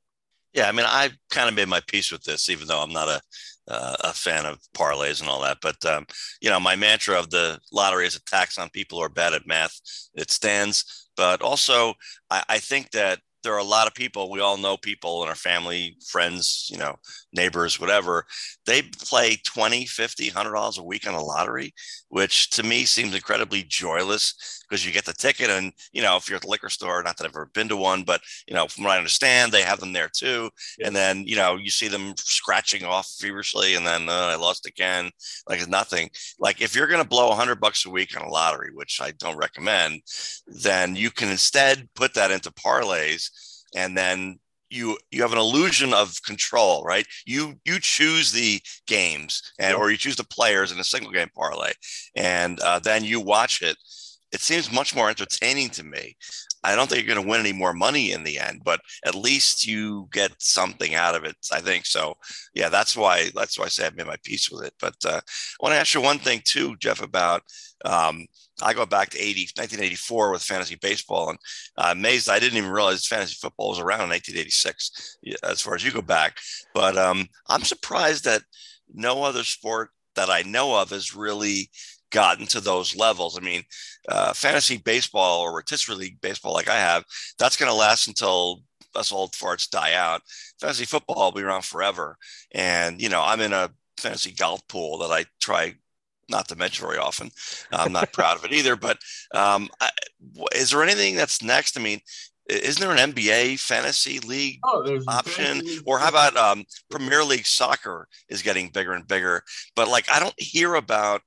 Yeah, 0.53 0.69
I 0.69 0.73
mean, 0.73 0.87
I 0.89 1.11
kind 1.31 1.49
of 1.49 1.55
made 1.55 1.69
my 1.69 1.81
peace 1.87 2.11
with 2.11 2.25
this, 2.25 2.49
even 2.49 2.67
though 2.67 2.81
I'm 2.81 2.93
not 2.93 3.09
a 3.09 3.21
uh, 3.69 3.97
a 4.01 4.13
fan 4.15 4.47
of 4.47 4.59
parlays 4.75 5.21
and 5.21 5.29
all 5.29 5.43
that. 5.43 5.59
But 5.61 5.85
um, 5.85 6.07
you 6.41 6.51
know, 6.51 6.59
my 6.59 6.75
mantra 6.75 7.19
of 7.19 7.31
the 7.31 7.61
lottery 7.71 8.07
is 8.07 8.17
a 8.17 8.25
tax 8.25 8.59
on 8.59 8.71
people 8.71 8.99
who 8.99 9.05
are 9.05 9.11
bad 9.11 9.35
at 9.35 9.47
math. 9.47 9.79
It 10.15 10.31
stands, 10.31 11.09
but 11.17 11.43
also 11.43 11.95
I, 12.31 12.43
I 12.49 12.59
think 12.59 12.91
that 12.93 13.21
there 13.43 13.55
are 13.55 13.59
a 13.59 13.65
lot 13.65 13.87
of 13.87 13.95
people 13.95 14.31
we 14.31 14.41
all 14.41 14.57
know 14.57 14.77
people 14.77 15.23
in 15.23 15.29
our 15.29 15.35
family 15.35 15.97
friends 16.07 16.69
you 16.71 16.79
know 16.79 16.95
neighbors 17.33 17.81
whatever 17.81 18.25
they 18.67 18.83
play 18.83 19.37
20 19.45 19.87
50 19.87 20.29
100 20.29 20.53
dollars 20.53 20.79
a 20.79 20.83
week 20.83 21.07
on 21.07 21.15
a 21.15 21.23
lottery 21.23 21.73
which 22.09 22.51
to 22.51 22.63
me 22.63 22.85
seems 22.85 23.15
incredibly 23.15 23.63
joyless 23.63 24.65
because 24.69 24.85
you 24.85 24.93
get 24.93 25.05
the 25.05 25.13
ticket 25.13 25.51
and 25.51 25.73
you 25.93 26.03
know 26.03 26.17
if 26.17 26.29
you're 26.29 26.37
at 26.37 26.43
the 26.43 26.49
liquor 26.49 26.69
store 26.69 27.03
not 27.03 27.17
that 27.17 27.25
i've 27.25 27.33
ever 27.33 27.51
been 27.55 27.69
to 27.69 27.77
one 27.77 28.03
but 28.03 28.21
you 28.47 28.55
know 28.55 28.67
from 28.67 28.85
what 28.85 28.93
i 28.93 28.99
understand 28.99 29.53
they 29.53 29.63
have 29.63 29.81
them 29.81 29.93
there 29.93 30.11
too. 30.13 30.51
Yeah. 30.79 30.89
and 30.89 30.97
then 30.97 31.25
you 31.27 31.37
know 31.37 31.57
you 31.57 31.71
see 31.71 31.89
them 31.89 32.15
scratching 32.17 32.85
off 32.85 33.09
feverishly 33.19 33.75
and 33.75 33.87
then 33.87 34.09
uh, 34.09 34.31
i 34.33 34.37
lost 34.37 34.67
again. 34.67 35.11
Like 35.49 35.59
it's 35.59 35.69
nothing. 35.69 36.11
Like 36.39 36.61
if 36.61 36.75
you're 36.75 36.87
going 36.87 37.03
to 37.03 37.09
blow 37.09 37.29
100 37.29 37.61
bucks 37.61 37.87
a 37.87 37.91
week 37.91 38.19
on 38.19 38.27
a 38.27 38.31
lottery 38.31 38.71
which 38.73 39.01
i 39.01 39.11
don't 39.13 39.37
recommend 39.37 40.03
then 40.47 40.97
you 40.97 41.11
can 41.11 41.29
instead 41.29 41.89
put 41.95 42.15
that 42.15 42.31
into 42.31 42.51
parlays 42.51 43.28
and 43.75 43.97
then 43.97 44.39
you 44.71 44.99
you 45.11 45.23
have 45.23 45.33
an 45.33 45.39
illusion 45.39 45.95
of 45.95 46.23
control 46.25 46.85
right? 46.85 47.07
You 47.27 47.55
you 47.65 47.79
choose 47.81 48.33
the 48.33 48.61
games 48.87 49.53
and 49.59 49.75
or 49.75 49.91
you 49.91 49.97
choose 49.97 50.17
the 50.17 50.25
players 50.25 50.73
in 50.73 50.79
a 50.79 50.85
single 50.85 51.13
game 51.13 51.29
parlay 51.35 51.73
and 52.15 52.61
uh, 52.61 52.79
then 52.79 53.05
you 53.05 53.21
watch 53.21 53.63
it. 53.63 53.77
It 54.31 54.41
seems 54.41 54.71
much 54.71 54.95
more 54.95 55.09
entertaining 55.09 55.71
to 55.71 55.85
me 55.85 56.17
i 56.65 56.75
don't 56.75 56.89
think 56.89 57.05
you're 57.05 57.15
going 57.15 57.25
to 57.25 57.31
win 57.31 57.41
any 57.41 57.53
more 57.53 57.73
money 57.73 58.13
in 58.13 58.25
the 58.25 58.39
end 58.39 58.63
but 58.65 58.81
at 59.05 59.15
least 59.15 59.67
you 59.67 60.09
get 60.13 60.33
something 60.39 60.95
out 60.95 61.15
of 61.15 61.25
it 61.25 61.37
i 61.53 61.61
think 61.61 61.87
so 61.87 62.15
yeah 62.55 62.69
that's 62.69 62.97
why 62.97 63.31
that's 63.35 63.59
why 63.59 63.65
i 63.65 63.69
say 63.69 63.87
i 63.87 63.91
made 63.91 64.07
my 64.07 64.17
peace 64.25 64.51
with 64.51 64.65
it 64.65 64.75
but 64.81 64.95
uh, 65.05 65.21
i 65.21 65.63
want 65.63 65.73
to 65.73 65.79
ask 65.79 65.95
you 65.95 66.01
one 66.01 66.19
thing 66.19 66.41
too 66.45 66.77
jeff 66.77 67.03
about 67.03 67.43
um, 67.85 68.27
I 68.61 68.75
go 68.75 68.87
back 68.87 69.11
to 69.11 69.19
80, 69.19 69.53
1984 69.55 70.33
with 70.33 70.43
fantasy 70.43 70.75
baseball, 70.75 71.31
and 71.31 71.39
I'm 71.77 71.99
amazed 71.99 72.29
I 72.29 72.41
didn't 72.41 72.59
even 72.59 72.71
realize 72.71 73.07
fantasy 73.07 73.37
football 73.41 73.71
was 73.71 73.79
around 73.79 74.03
in 74.03 74.09
1986, 74.11 75.19
as 75.45 75.61
far 75.61 75.75
as 75.75 75.85
you 75.85 75.93
go 75.93 76.03
back. 76.03 76.39
But 76.75 76.97
um, 76.99 77.29
I'm 77.47 77.63
surprised 77.63 78.25
that 78.25 78.43
no 78.93 79.23
other 79.23 79.45
sport 79.45 79.91
that 80.17 80.31
I 80.31 80.43
know 80.43 80.81
of 80.81 80.91
has 80.91 81.15
really 81.15 81.71
gotten 82.11 82.47
to 82.47 82.61
those 82.61 82.97
levels. 82.97 83.39
I 83.39 83.41
mean, 83.41 83.63
uh, 84.09 84.33
fantasy 84.33 84.79
baseball 84.79 85.41
or 85.41 85.55
rotisserie 85.57 85.97
league 85.97 86.21
baseball, 86.21 86.55
like 86.55 86.69
I 86.69 86.77
have, 86.77 87.05
that's 87.39 87.57
going 87.57 87.71
to 87.71 87.77
last 87.77 88.09
until 88.09 88.63
us 88.95 89.13
old 89.13 89.33
farts 89.33 89.69
die 89.69 89.95
out. 89.95 90.23
Fantasy 90.61 90.85
football 90.85 91.17
will 91.17 91.33
be 91.33 91.43
around 91.43 91.65
forever. 91.65 92.17
And, 92.53 93.01
you 93.01 93.09
know, 93.09 93.23
I'm 93.23 93.41
in 93.41 93.53
a 93.53 93.71
fantasy 93.99 94.33
golf 94.33 94.67
pool 94.69 94.99
that 94.99 95.11
I 95.11 95.27
try 95.41 95.75
not 96.29 96.49
to 96.49 96.57
mention 96.57 96.87
very 96.87 96.99
often. 96.99 97.31
I'm 97.73 97.93
not 97.93 98.13
proud 98.13 98.37
of 98.37 98.45
it 98.45 98.53
either. 98.53 98.77
But 98.77 98.99
um, 99.35 99.69
I, 99.81 99.91
is 100.55 100.71
there 100.71 100.83
anything 100.83 101.17
that's 101.17 101.43
next? 101.43 101.79
I 101.79 101.83
mean, 101.83 102.01
isn't 102.49 102.81
there 102.81 102.97
an 102.97 103.13
NBA 103.13 103.61
fantasy 103.61 104.21
league 104.21 104.61
oh, 104.65 105.01
option? 105.07 105.61
League. 105.61 105.83
Or 105.87 105.99
how 105.99 106.09
about 106.09 106.37
um, 106.37 106.65
Premier 106.91 107.23
League 107.23 107.47
soccer 107.47 108.09
is 108.29 108.43
getting 108.43 108.71
bigger 108.71 108.93
and 108.93 109.07
bigger? 109.07 109.43
But 109.77 109.89
like, 109.89 110.11
I 110.11 110.19
don't 110.19 110.39
hear 110.39 110.75
about 110.75 111.23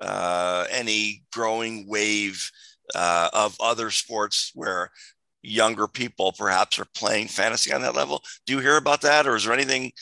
uh, 0.00 0.66
any 0.70 1.22
growing 1.32 1.88
wave 1.88 2.50
uh, 2.94 3.30
of 3.32 3.56
other 3.60 3.90
sports 3.90 4.52
where 4.54 4.90
younger 5.42 5.86
people 5.86 6.32
perhaps 6.32 6.78
are 6.78 6.86
playing 6.94 7.28
fantasy 7.28 7.72
on 7.72 7.82
that 7.82 7.94
level. 7.94 8.22
Do 8.46 8.54
you 8.54 8.58
hear 8.60 8.76
about 8.76 9.02
that, 9.02 9.26
or 9.26 9.36
is 9.36 9.44
there 9.44 9.54
anything 9.54 9.92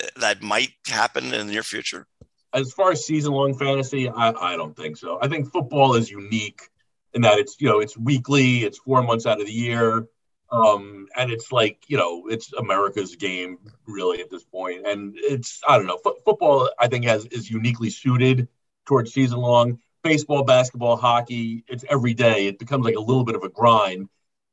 uh, 0.00 0.06
that 0.20 0.42
might 0.42 0.70
happen 0.86 1.32
in 1.32 1.46
the 1.46 1.52
near 1.52 1.62
future? 1.62 2.06
as 2.52 2.72
far 2.72 2.92
as 2.92 3.04
season 3.04 3.32
long 3.32 3.54
fantasy, 3.54 4.08
I, 4.08 4.30
I 4.30 4.56
don't 4.56 4.76
think 4.76 4.96
so. 4.96 5.18
I 5.20 5.28
think 5.28 5.50
football 5.50 5.94
is 5.94 6.10
unique 6.10 6.68
in 7.14 7.22
that 7.22 7.38
it's 7.38 7.56
you 7.60 7.68
know 7.68 7.80
it's 7.80 7.96
weekly, 7.96 8.64
it's 8.64 8.78
four 8.78 9.02
months 9.02 9.26
out 9.26 9.40
of 9.40 9.46
the 9.46 9.52
year, 9.52 10.06
um, 10.50 11.06
and 11.16 11.30
it's 11.30 11.50
like 11.52 11.84
you 11.88 11.96
know 11.96 12.24
it's 12.28 12.52
America's 12.52 13.16
game 13.16 13.58
really 13.86 14.20
at 14.20 14.30
this 14.30 14.44
point, 14.44 14.86
and 14.86 15.14
it's 15.16 15.60
I 15.66 15.78
don't 15.78 15.86
know 15.86 15.98
F- 16.04 16.24
football 16.24 16.70
I 16.78 16.88
think 16.88 17.04
has 17.04 17.26
is 17.26 17.50
uniquely 17.50 17.90
suited 17.90 18.48
towards 18.86 19.12
season 19.12 19.38
long. 19.38 19.78
Baseball, 20.02 20.42
basketball, 20.42 20.96
hockey, 20.96 21.64
it's 21.68 21.84
every 21.88 22.14
day. 22.14 22.48
It 22.48 22.58
becomes 22.58 22.84
like 22.84 22.96
a 22.96 23.00
little 23.00 23.24
bit 23.24 23.36
of 23.36 23.42
a 23.44 23.48
grind. 23.48 24.08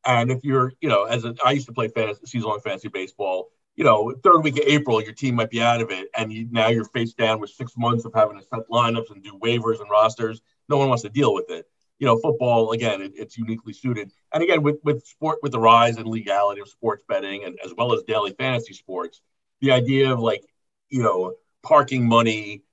And 0.06 0.32
if 0.32 0.44
you're, 0.44 0.74
you 0.80 0.90
know, 0.90 1.06
as 1.06 1.26
a, 1.26 1.36
I 1.44 1.52
used 1.52 1.68
to 1.68 1.74
play 1.74 1.88
fantasy, 1.88 2.22
season 2.26 2.48
long 2.48 2.60
fantasy 2.62 2.88
baseball, 2.88 3.50
you 3.76 3.84
know, 3.84 4.14
third 4.24 4.42
week 4.42 4.58
of 4.58 4.66
April, 4.68 5.02
your 5.02 5.14
team 5.14 5.36
might 5.36 5.50
be 5.50 5.62
out 5.62 5.82
of 5.82 5.90
it, 5.90 6.10
and 6.18 6.32
you, 6.32 6.48
now 6.52 6.68
you're 6.68 6.86
faced 6.86 7.18
down 7.18 7.40
with 7.40 7.50
six 7.50 7.74
months 7.78 8.06
of 8.06 8.14
having 8.14 8.38
to 8.38 8.44
set 8.44 8.68
lineups 8.70 9.10
and 9.12 9.24
do 9.24 9.40
waivers 9.42 9.80
and 9.80 9.90
rosters. 9.90 10.42
No 10.68 10.78
one 10.78 10.90
wants 10.90 11.04
to 11.04 11.10
deal 11.10 11.34
with 11.34 11.50
it. 11.50 11.66
You 11.98 12.06
know, 12.06 12.18
football 12.18 12.72
again, 12.72 13.02
it, 13.02 13.14
it's 13.16 13.38
uniquely 13.38 13.74
suited. 13.74 14.12
And 14.34 14.44
again, 14.44 14.64
with 14.64 14.80
with 14.84 15.06
sport, 15.06 15.40
with 15.42 15.52
the 15.52 15.60
rise 15.60 15.98
and 15.98 16.08
legality 16.08 16.62
of 16.62 16.70
sports 16.70 17.04
betting, 17.08 17.44
and 17.46 17.58
as 17.64 17.74
well 17.74 17.94
as 17.94 18.04
daily 18.04 18.32
fantasy 18.32 18.74
sports, 18.74 19.22
the 19.62 19.72
idea 19.72 20.12
of 20.12 20.20
like, 20.20 20.44
you 20.90 21.02
know, 21.02 21.36
parking 21.64 22.08
money, 22.08 22.64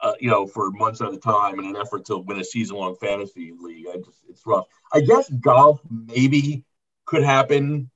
uh, 0.00 0.12
you 0.20 0.30
know, 0.30 0.46
for 0.46 0.70
months 0.70 1.00
at 1.00 1.12
a 1.12 1.18
time 1.18 1.58
in 1.58 1.66
an 1.66 1.76
effort 1.76 2.04
to 2.06 2.18
win 2.18 2.38
a 2.38 2.44
season-long 2.44 2.96
fantasy 2.96 3.52
league, 3.58 3.86
I 3.92 3.96
just 3.96 4.20
it's 4.28 4.46
rough. 4.46 4.66
I 4.92 5.00
guess 5.00 5.28
golf 5.30 5.80
maybe 5.90 6.64
could 7.06 7.22
happen 7.22 7.90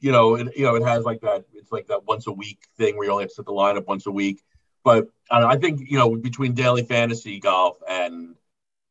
you 0.00 0.12
know, 0.12 0.34
it, 0.34 0.56
you 0.56 0.64
know, 0.64 0.74
it 0.74 0.82
has 0.82 1.04
like 1.04 1.20
that. 1.22 1.44
It's 1.54 1.72
like 1.72 1.88
that 1.88 2.04
once 2.04 2.26
a 2.26 2.32
week 2.32 2.58
thing 2.76 2.96
where 2.96 3.06
you 3.06 3.12
only 3.12 3.24
have 3.24 3.30
to 3.30 3.34
set 3.34 3.46
the 3.46 3.52
lineup 3.52 3.86
once 3.86 4.06
a 4.06 4.10
week. 4.10 4.42
But 4.84 5.08
I, 5.30 5.42
I 5.42 5.56
think 5.56 5.90
you 5.90 5.98
know, 5.98 6.14
between 6.16 6.54
daily 6.54 6.84
fantasy 6.84 7.40
golf 7.40 7.78
and 7.88 8.34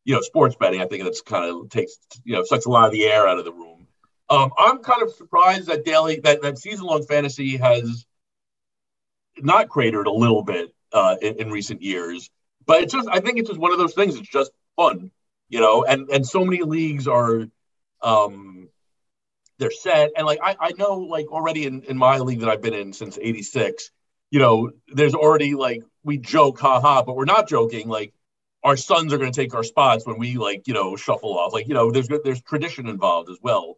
you 0.03 0.13
know, 0.13 0.21
sports 0.21 0.55
betting, 0.59 0.81
I 0.81 0.85
think 0.85 1.03
that's 1.03 1.21
kind 1.21 1.45
of 1.45 1.69
takes 1.69 1.97
you 2.23 2.33
know 2.33 2.43
sucks 2.43 2.65
a 2.65 2.69
lot 2.69 2.85
of 2.85 2.91
the 2.91 3.05
air 3.05 3.27
out 3.27 3.39
of 3.39 3.45
the 3.45 3.53
room. 3.53 3.87
Um, 4.29 4.51
I'm 4.57 4.79
kind 4.79 5.03
of 5.03 5.13
surprised 5.13 5.67
that 5.67 5.85
daily 5.85 6.19
that 6.21 6.41
that 6.41 6.57
season 6.57 6.85
long 6.85 7.05
fantasy 7.05 7.57
has 7.57 8.05
not 9.37 9.69
cratered 9.69 10.07
a 10.07 10.11
little 10.11 10.43
bit 10.43 10.73
uh, 10.91 11.17
in, 11.21 11.35
in 11.35 11.49
recent 11.51 11.81
years. 11.81 12.31
But 12.65 12.81
it's 12.81 12.93
just 12.93 13.07
I 13.09 13.19
think 13.19 13.37
it's 13.39 13.49
just 13.49 13.59
one 13.59 13.71
of 13.71 13.77
those 13.77 13.93
things. 13.93 14.15
It's 14.15 14.27
just 14.29 14.51
fun, 14.75 15.11
you 15.49 15.59
know, 15.59 15.83
and 15.83 16.09
and 16.09 16.25
so 16.25 16.43
many 16.43 16.63
leagues 16.63 17.07
are 17.07 17.47
um 18.01 18.69
they're 19.57 19.71
set. 19.71 20.11
And 20.17 20.25
like 20.25 20.39
I, 20.41 20.55
I 20.59 20.71
know 20.77 20.99
like 20.99 21.27
already 21.31 21.65
in, 21.65 21.83
in 21.83 21.97
my 21.97 22.19
league 22.19 22.41
that 22.41 22.49
I've 22.49 22.61
been 22.61 22.73
in 22.73 22.93
since 22.93 23.17
86, 23.21 23.91
you 24.31 24.39
know, 24.39 24.71
there's 24.89 25.15
already 25.15 25.55
like 25.55 25.83
we 26.03 26.17
joke, 26.17 26.59
haha, 26.59 27.03
but 27.03 27.15
we're 27.15 27.25
not 27.25 27.47
joking, 27.47 27.87
like 27.87 28.13
our 28.63 28.75
sons 28.77 29.13
are 29.13 29.17
gonna 29.17 29.31
take 29.31 29.53
our 29.53 29.63
spots 29.63 30.05
when 30.05 30.17
we 30.17 30.37
like, 30.37 30.67
you 30.67 30.73
know, 30.73 30.95
shuffle 30.95 31.37
off. 31.37 31.53
Like, 31.53 31.67
you 31.67 31.73
know, 31.73 31.91
there's 31.91 32.09
there's 32.23 32.41
tradition 32.41 32.87
involved 32.87 33.29
as 33.29 33.37
well. 33.41 33.77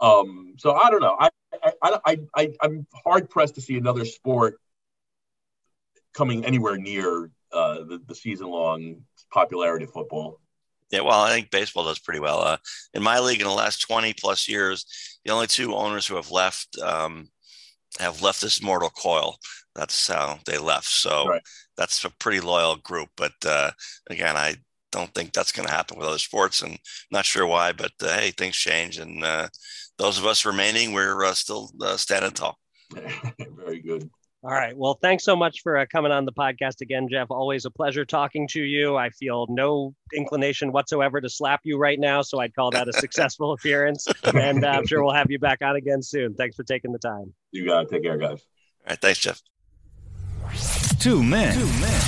Um, 0.00 0.54
so 0.58 0.74
I 0.74 0.90
don't 0.90 1.00
know. 1.00 1.16
I 1.18 1.30
I, 1.82 1.98
I, 2.04 2.18
I 2.36 2.52
I'm 2.60 2.86
hard 2.92 3.30
pressed 3.30 3.54
to 3.56 3.60
see 3.62 3.76
another 3.76 4.04
sport 4.04 4.60
coming 6.12 6.44
anywhere 6.44 6.76
near 6.76 7.30
uh, 7.52 7.84
the, 7.84 8.00
the 8.06 8.14
season 8.14 8.48
long 8.48 9.02
popularity 9.32 9.84
of 9.84 9.92
football. 9.92 10.40
Yeah, 10.90 11.00
well, 11.00 11.20
I 11.20 11.30
think 11.30 11.50
baseball 11.50 11.84
does 11.84 11.98
pretty 11.98 12.20
well. 12.20 12.40
Uh, 12.40 12.58
in 12.94 13.02
my 13.02 13.18
league, 13.18 13.40
in 13.40 13.46
the 13.46 13.52
last 13.52 13.80
twenty 13.80 14.14
plus 14.14 14.48
years, 14.48 14.86
the 15.24 15.32
only 15.32 15.48
two 15.48 15.74
owners 15.74 16.06
who 16.06 16.14
have 16.14 16.30
left 16.30 16.78
um, 16.78 17.28
have 17.98 18.22
left 18.22 18.40
this 18.40 18.62
mortal 18.62 18.90
coil. 18.90 19.36
That's 19.74 20.08
how 20.08 20.38
they 20.46 20.58
left. 20.58 20.86
So 20.86 21.26
right. 21.28 21.42
that's 21.76 22.04
a 22.04 22.10
pretty 22.18 22.40
loyal 22.40 22.76
group. 22.76 23.08
But 23.16 23.32
uh, 23.44 23.72
again, 24.08 24.36
I 24.36 24.56
don't 24.92 25.12
think 25.12 25.32
that's 25.32 25.52
going 25.52 25.66
to 25.66 25.74
happen 25.74 25.98
with 25.98 26.08
other 26.08 26.18
sports, 26.18 26.62
and 26.62 26.78
not 27.10 27.24
sure 27.24 27.46
why. 27.46 27.72
But 27.72 27.92
uh, 28.00 28.18
hey, 28.18 28.30
things 28.30 28.56
change, 28.56 28.98
and 28.98 29.24
uh, 29.24 29.48
those 29.98 30.18
of 30.18 30.26
us 30.26 30.46
remaining, 30.46 30.92
we're 30.92 31.24
uh, 31.24 31.34
still 31.34 31.70
uh, 31.82 31.96
standing 31.96 32.30
tall. 32.30 32.58
Very 32.94 33.80
good. 33.80 34.08
All 34.42 34.52
right. 34.52 34.76
Well, 34.76 34.94
thanks 35.02 35.24
so 35.24 35.34
much 35.34 35.62
for 35.62 35.76
uh, 35.76 35.86
coming 35.90 36.12
on 36.12 36.24
the 36.24 36.32
podcast 36.32 36.80
again, 36.80 37.08
Jeff. 37.10 37.28
Always 37.30 37.64
a 37.64 37.70
pleasure 37.70 38.04
talking 38.04 38.46
to 38.48 38.60
you. 38.62 38.94
I 38.96 39.10
feel 39.10 39.46
no 39.48 39.94
inclination 40.14 40.70
whatsoever 40.70 41.20
to 41.20 41.28
slap 41.28 41.60
you 41.64 41.78
right 41.78 41.98
now, 41.98 42.22
so 42.22 42.38
I'd 42.38 42.54
call 42.54 42.70
that 42.70 42.86
a 42.88 42.92
successful 42.92 43.52
appearance. 43.54 44.06
And 44.22 44.64
uh, 44.64 44.68
I'm 44.68 44.86
sure 44.86 45.02
we'll 45.02 45.14
have 45.14 45.30
you 45.30 45.38
back 45.40 45.62
on 45.62 45.74
again 45.74 46.02
soon. 46.02 46.34
Thanks 46.34 46.54
for 46.54 46.62
taking 46.62 46.92
the 46.92 46.98
time. 46.98 47.32
You 47.50 47.66
got 47.66 47.82
to 47.82 47.86
take 47.88 48.04
care, 48.04 48.18
guys. 48.18 48.30
All 48.86 48.90
right. 48.90 49.00
Thanks, 49.00 49.18
Jeff. 49.18 49.42
Two 51.00 51.22
men. 51.22 51.54
Two 51.54 51.66
men. 51.80 52.00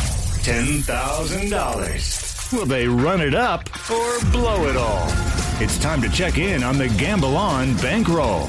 Ten 0.43 0.64
thousand 0.83 1.51
dollars. 1.51 2.49
Will 2.53 2.66
they 2.66 2.87
run 2.87 3.20
it 3.20 3.35
up 3.35 3.68
or 3.91 4.20
blow 4.31 4.68
it 4.68 4.76
all? 4.76 5.07
It's 5.61 5.79
time 5.79 6.01
to 6.03 6.09
check 6.09 6.39
in 6.39 6.62
on 6.62 6.79
the 6.79 6.89
Gamble 6.91 7.37
On 7.37 7.76
bankroll. 7.79 8.49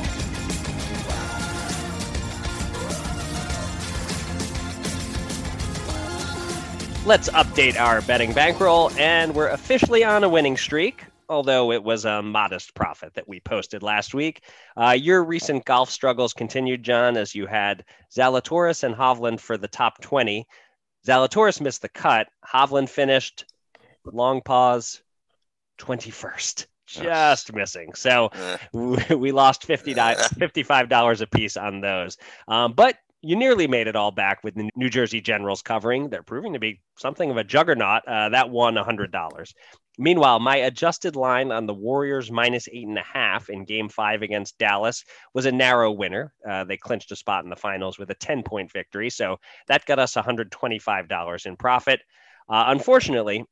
Let's 7.10 7.30
update 7.30 7.76
our 7.76 8.04
betting 8.04 8.34
bankroll, 8.34 8.92
and 8.92 9.34
we're 9.34 9.48
officially 9.48 10.04
on 10.04 10.24
a 10.24 10.30
winning 10.30 10.56
streak, 10.56 11.06
although 11.28 11.72
it 11.72 11.84
was 11.84 12.06
a 12.06 12.22
modest 12.22 12.76
profit 12.76 13.16
that 13.16 13.28
we 13.28 13.40
posted 13.40 13.82
last 13.82 14.14
week. 14.14 14.44
Uh, 14.78 14.92
your 14.92 15.24
recent 15.24 15.66
golf 15.66 15.90
struggles 15.90 16.34
continued, 16.34 16.84
John, 16.84 17.18
as 17.18 17.34
you 17.34 17.48
had 17.48 17.84
Zalatoris 18.16 18.84
and 18.84 18.94
Hovland 18.94 19.40
for 19.40 19.58
the 19.58 19.68
top 19.68 20.00
20. 20.02 20.46
Zalatoris 21.04 21.60
missed 21.60 21.82
the 21.82 21.90
cut. 21.90 22.28
Hovland 22.46 22.90
finished, 22.90 23.46
long 24.06 24.44
pause, 24.44 25.02
21st 25.80 26.68
just 26.86 27.54
missing. 27.54 27.94
So 27.94 28.32
we 28.72 29.32
lost 29.32 29.68
$50, 29.68 29.96
$55 29.96 31.22
a 31.22 31.28
piece 31.28 31.58
on 31.58 31.82
those. 31.82 32.18
Um, 32.48 32.74
but 32.74 32.98
you 33.22 33.36
nearly 33.36 33.68
made 33.68 33.88
it 33.88 33.96
all 33.96 34.12
back 34.12 34.44
with 34.44 34.56
the 34.56 34.70
New 34.76 34.90
Jersey 34.90 35.22
Generals 35.22 35.62
covering. 35.62 36.10
They're 36.10 36.24
proving 36.24 36.54
to 36.54 36.60
be 36.60 36.82
something 36.98 37.30
of 37.30 37.38
a 37.38 37.44
juggernaut. 37.44 38.04
Uh, 38.08 38.30
that 38.30 38.50
won 38.50 38.76
$100. 38.76 39.54
Meanwhile, 39.98 40.40
my 40.40 40.56
adjusted 40.56 41.18
line 41.18 41.52
on 41.52 41.66
the 41.66 41.74
Warriors 41.74 42.32
minus 42.32 42.70
eight 42.72 42.88
and 42.88 42.98
a 42.98 43.04
half 43.04 43.50
in 43.50 43.66
game 43.66 43.90
five 43.90 44.22
against 44.22 44.58
Dallas 44.58 45.04
was 45.34 45.46
a 45.46 45.52
narrow 45.52 45.92
winner. 45.92 46.34
Uh, 46.48 46.64
they 46.64 46.78
clinched 46.78 47.12
a 47.12 47.18
spot 47.18 47.44
in 47.44 47.50
the 47.50 47.58
finals 47.58 48.00
with 48.00 48.10
a 48.10 48.16
10 48.16 48.44
point 48.44 48.72
victory. 48.72 49.10
So 49.10 49.38
that 49.68 49.86
got 49.86 50.00
us 50.00 50.14
$125 50.14 51.46
in 51.46 51.58
profit. 51.58 52.00
Uh, 52.48 52.64
unfortunately, 52.68 53.44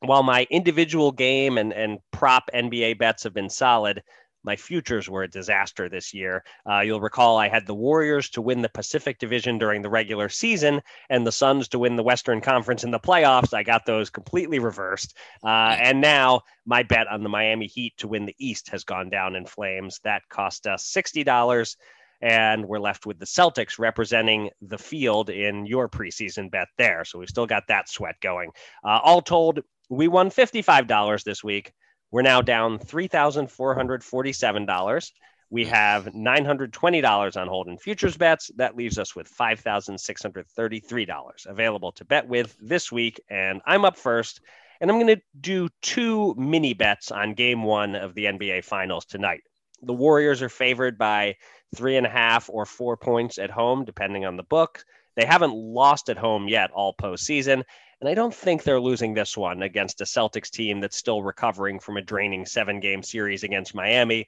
while 0.00 0.22
my 0.22 0.46
individual 0.50 1.12
game 1.12 1.56
and, 1.56 1.72
and 1.72 1.98
prop 2.10 2.50
NBA 2.52 2.98
bets 2.98 3.22
have 3.22 3.32
been 3.32 3.48
solid, 3.48 4.02
my 4.44 4.56
futures 4.56 5.08
were 5.08 5.22
a 5.22 5.28
disaster 5.28 5.88
this 5.88 6.12
year. 6.12 6.44
Uh, 6.68 6.80
you'll 6.80 7.00
recall 7.00 7.38
I 7.38 7.48
had 7.48 7.66
the 7.66 7.74
Warriors 7.74 8.30
to 8.30 8.42
win 8.42 8.62
the 8.62 8.68
Pacific 8.68 9.18
Division 9.18 9.58
during 9.58 9.82
the 9.82 9.90
regular 9.90 10.28
season 10.28 10.80
and 11.10 11.26
the 11.26 11.32
Suns 11.32 11.68
to 11.68 11.78
win 11.78 11.96
the 11.96 12.02
Western 12.02 12.40
Conference 12.40 12.84
in 12.84 12.90
the 12.90 12.98
playoffs. 12.98 13.54
I 13.54 13.62
got 13.62 13.86
those 13.86 14.10
completely 14.10 14.58
reversed. 14.58 15.16
Uh, 15.44 15.76
and 15.78 16.00
now 16.00 16.42
my 16.66 16.82
bet 16.82 17.08
on 17.08 17.22
the 17.22 17.28
Miami 17.28 17.66
Heat 17.66 17.94
to 17.98 18.08
win 18.08 18.26
the 18.26 18.36
East 18.38 18.68
has 18.70 18.84
gone 18.84 19.10
down 19.10 19.36
in 19.36 19.46
flames. 19.46 20.00
That 20.04 20.22
cost 20.28 20.66
us 20.66 20.92
$60 20.92 21.76
and 22.22 22.64
we're 22.66 22.78
left 22.78 23.04
with 23.04 23.18
the 23.18 23.26
Celtics 23.26 23.78
representing 23.78 24.48
the 24.62 24.78
field 24.78 25.28
in 25.28 25.66
your 25.66 25.88
preseason 25.88 26.50
bet 26.50 26.68
there. 26.78 27.04
So 27.04 27.18
we've 27.18 27.28
still 27.28 27.46
got 27.46 27.66
that 27.66 27.88
sweat 27.88 28.14
going. 28.22 28.50
Uh, 28.84 29.00
all 29.02 29.20
told, 29.20 29.60
we 29.90 30.08
won 30.08 30.30
$55 30.30 31.24
this 31.24 31.42
week. 31.42 31.72
We're 32.12 32.22
now 32.22 32.42
down 32.42 32.78
$3,447. 32.78 35.12
We 35.48 35.64
have 35.64 36.04
$920 36.06 37.40
on 37.40 37.48
hold 37.48 37.68
in 37.68 37.78
futures 37.78 38.18
bets. 38.18 38.50
That 38.56 38.76
leaves 38.76 38.98
us 38.98 39.16
with 39.16 39.34
$5,633 39.34 41.46
available 41.46 41.92
to 41.92 42.04
bet 42.04 42.28
with 42.28 42.54
this 42.60 42.92
week. 42.92 43.18
And 43.30 43.62
I'm 43.66 43.86
up 43.86 43.96
first. 43.96 44.42
And 44.80 44.90
I'm 44.90 44.98
going 44.98 45.16
to 45.16 45.22
do 45.40 45.70
two 45.80 46.34
mini 46.36 46.74
bets 46.74 47.10
on 47.10 47.32
game 47.34 47.62
one 47.62 47.94
of 47.94 48.14
the 48.14 48.26
NBA 48.26 48.64
Finals 48.64 49.06
tonight. 49.06 49.40
The 49.80 49.94
Warriors 49.94 50.42
are 50.42 50.48
favored 50.48 50.98
by 50.98 51.36
three 51.74 51.96
and 51.96 52.06
a 52.06 52.10
half 52.10 52.50
or 52.50 52.66
four 52.66 52.98
points 52.98 53.38
at 53.38 53.50
home, 53.50 53.84
depending 53.84 54.26
on 54.26 54.36
the 54.36 54.42
book. 54.42 54.84
They 55.16 55.24
haven't 55.24 55.54
lost 55.54 56.08
at 56.08 56.18
home 56.18 56.48
yet 56.48 56.70
all 56.72 56.94
postseason. 56.94 57.64
And 58.02 58.08
I 58.08 58.14
don't 58.14 58.34
think 58.34 58.64
they're 58.64 58.80
losing 58.80 59.14
this 59.14 59.36
one 59.36 59.62
against 59.62 60.00
a 60.00 60.04
Celtics 60.04 60.50
team 60.50 60.80
that's 60.80 60.96
still 60.96 61.22
recovering 61.22 61.78
from 61.78 61.96
a 61.96 62.02
draining 62.02 62.44
seven 62.44 62.80
game 62.80 63.00
series 63.00 63.44
against 63.44 63.76
Miami. 63.76 64.26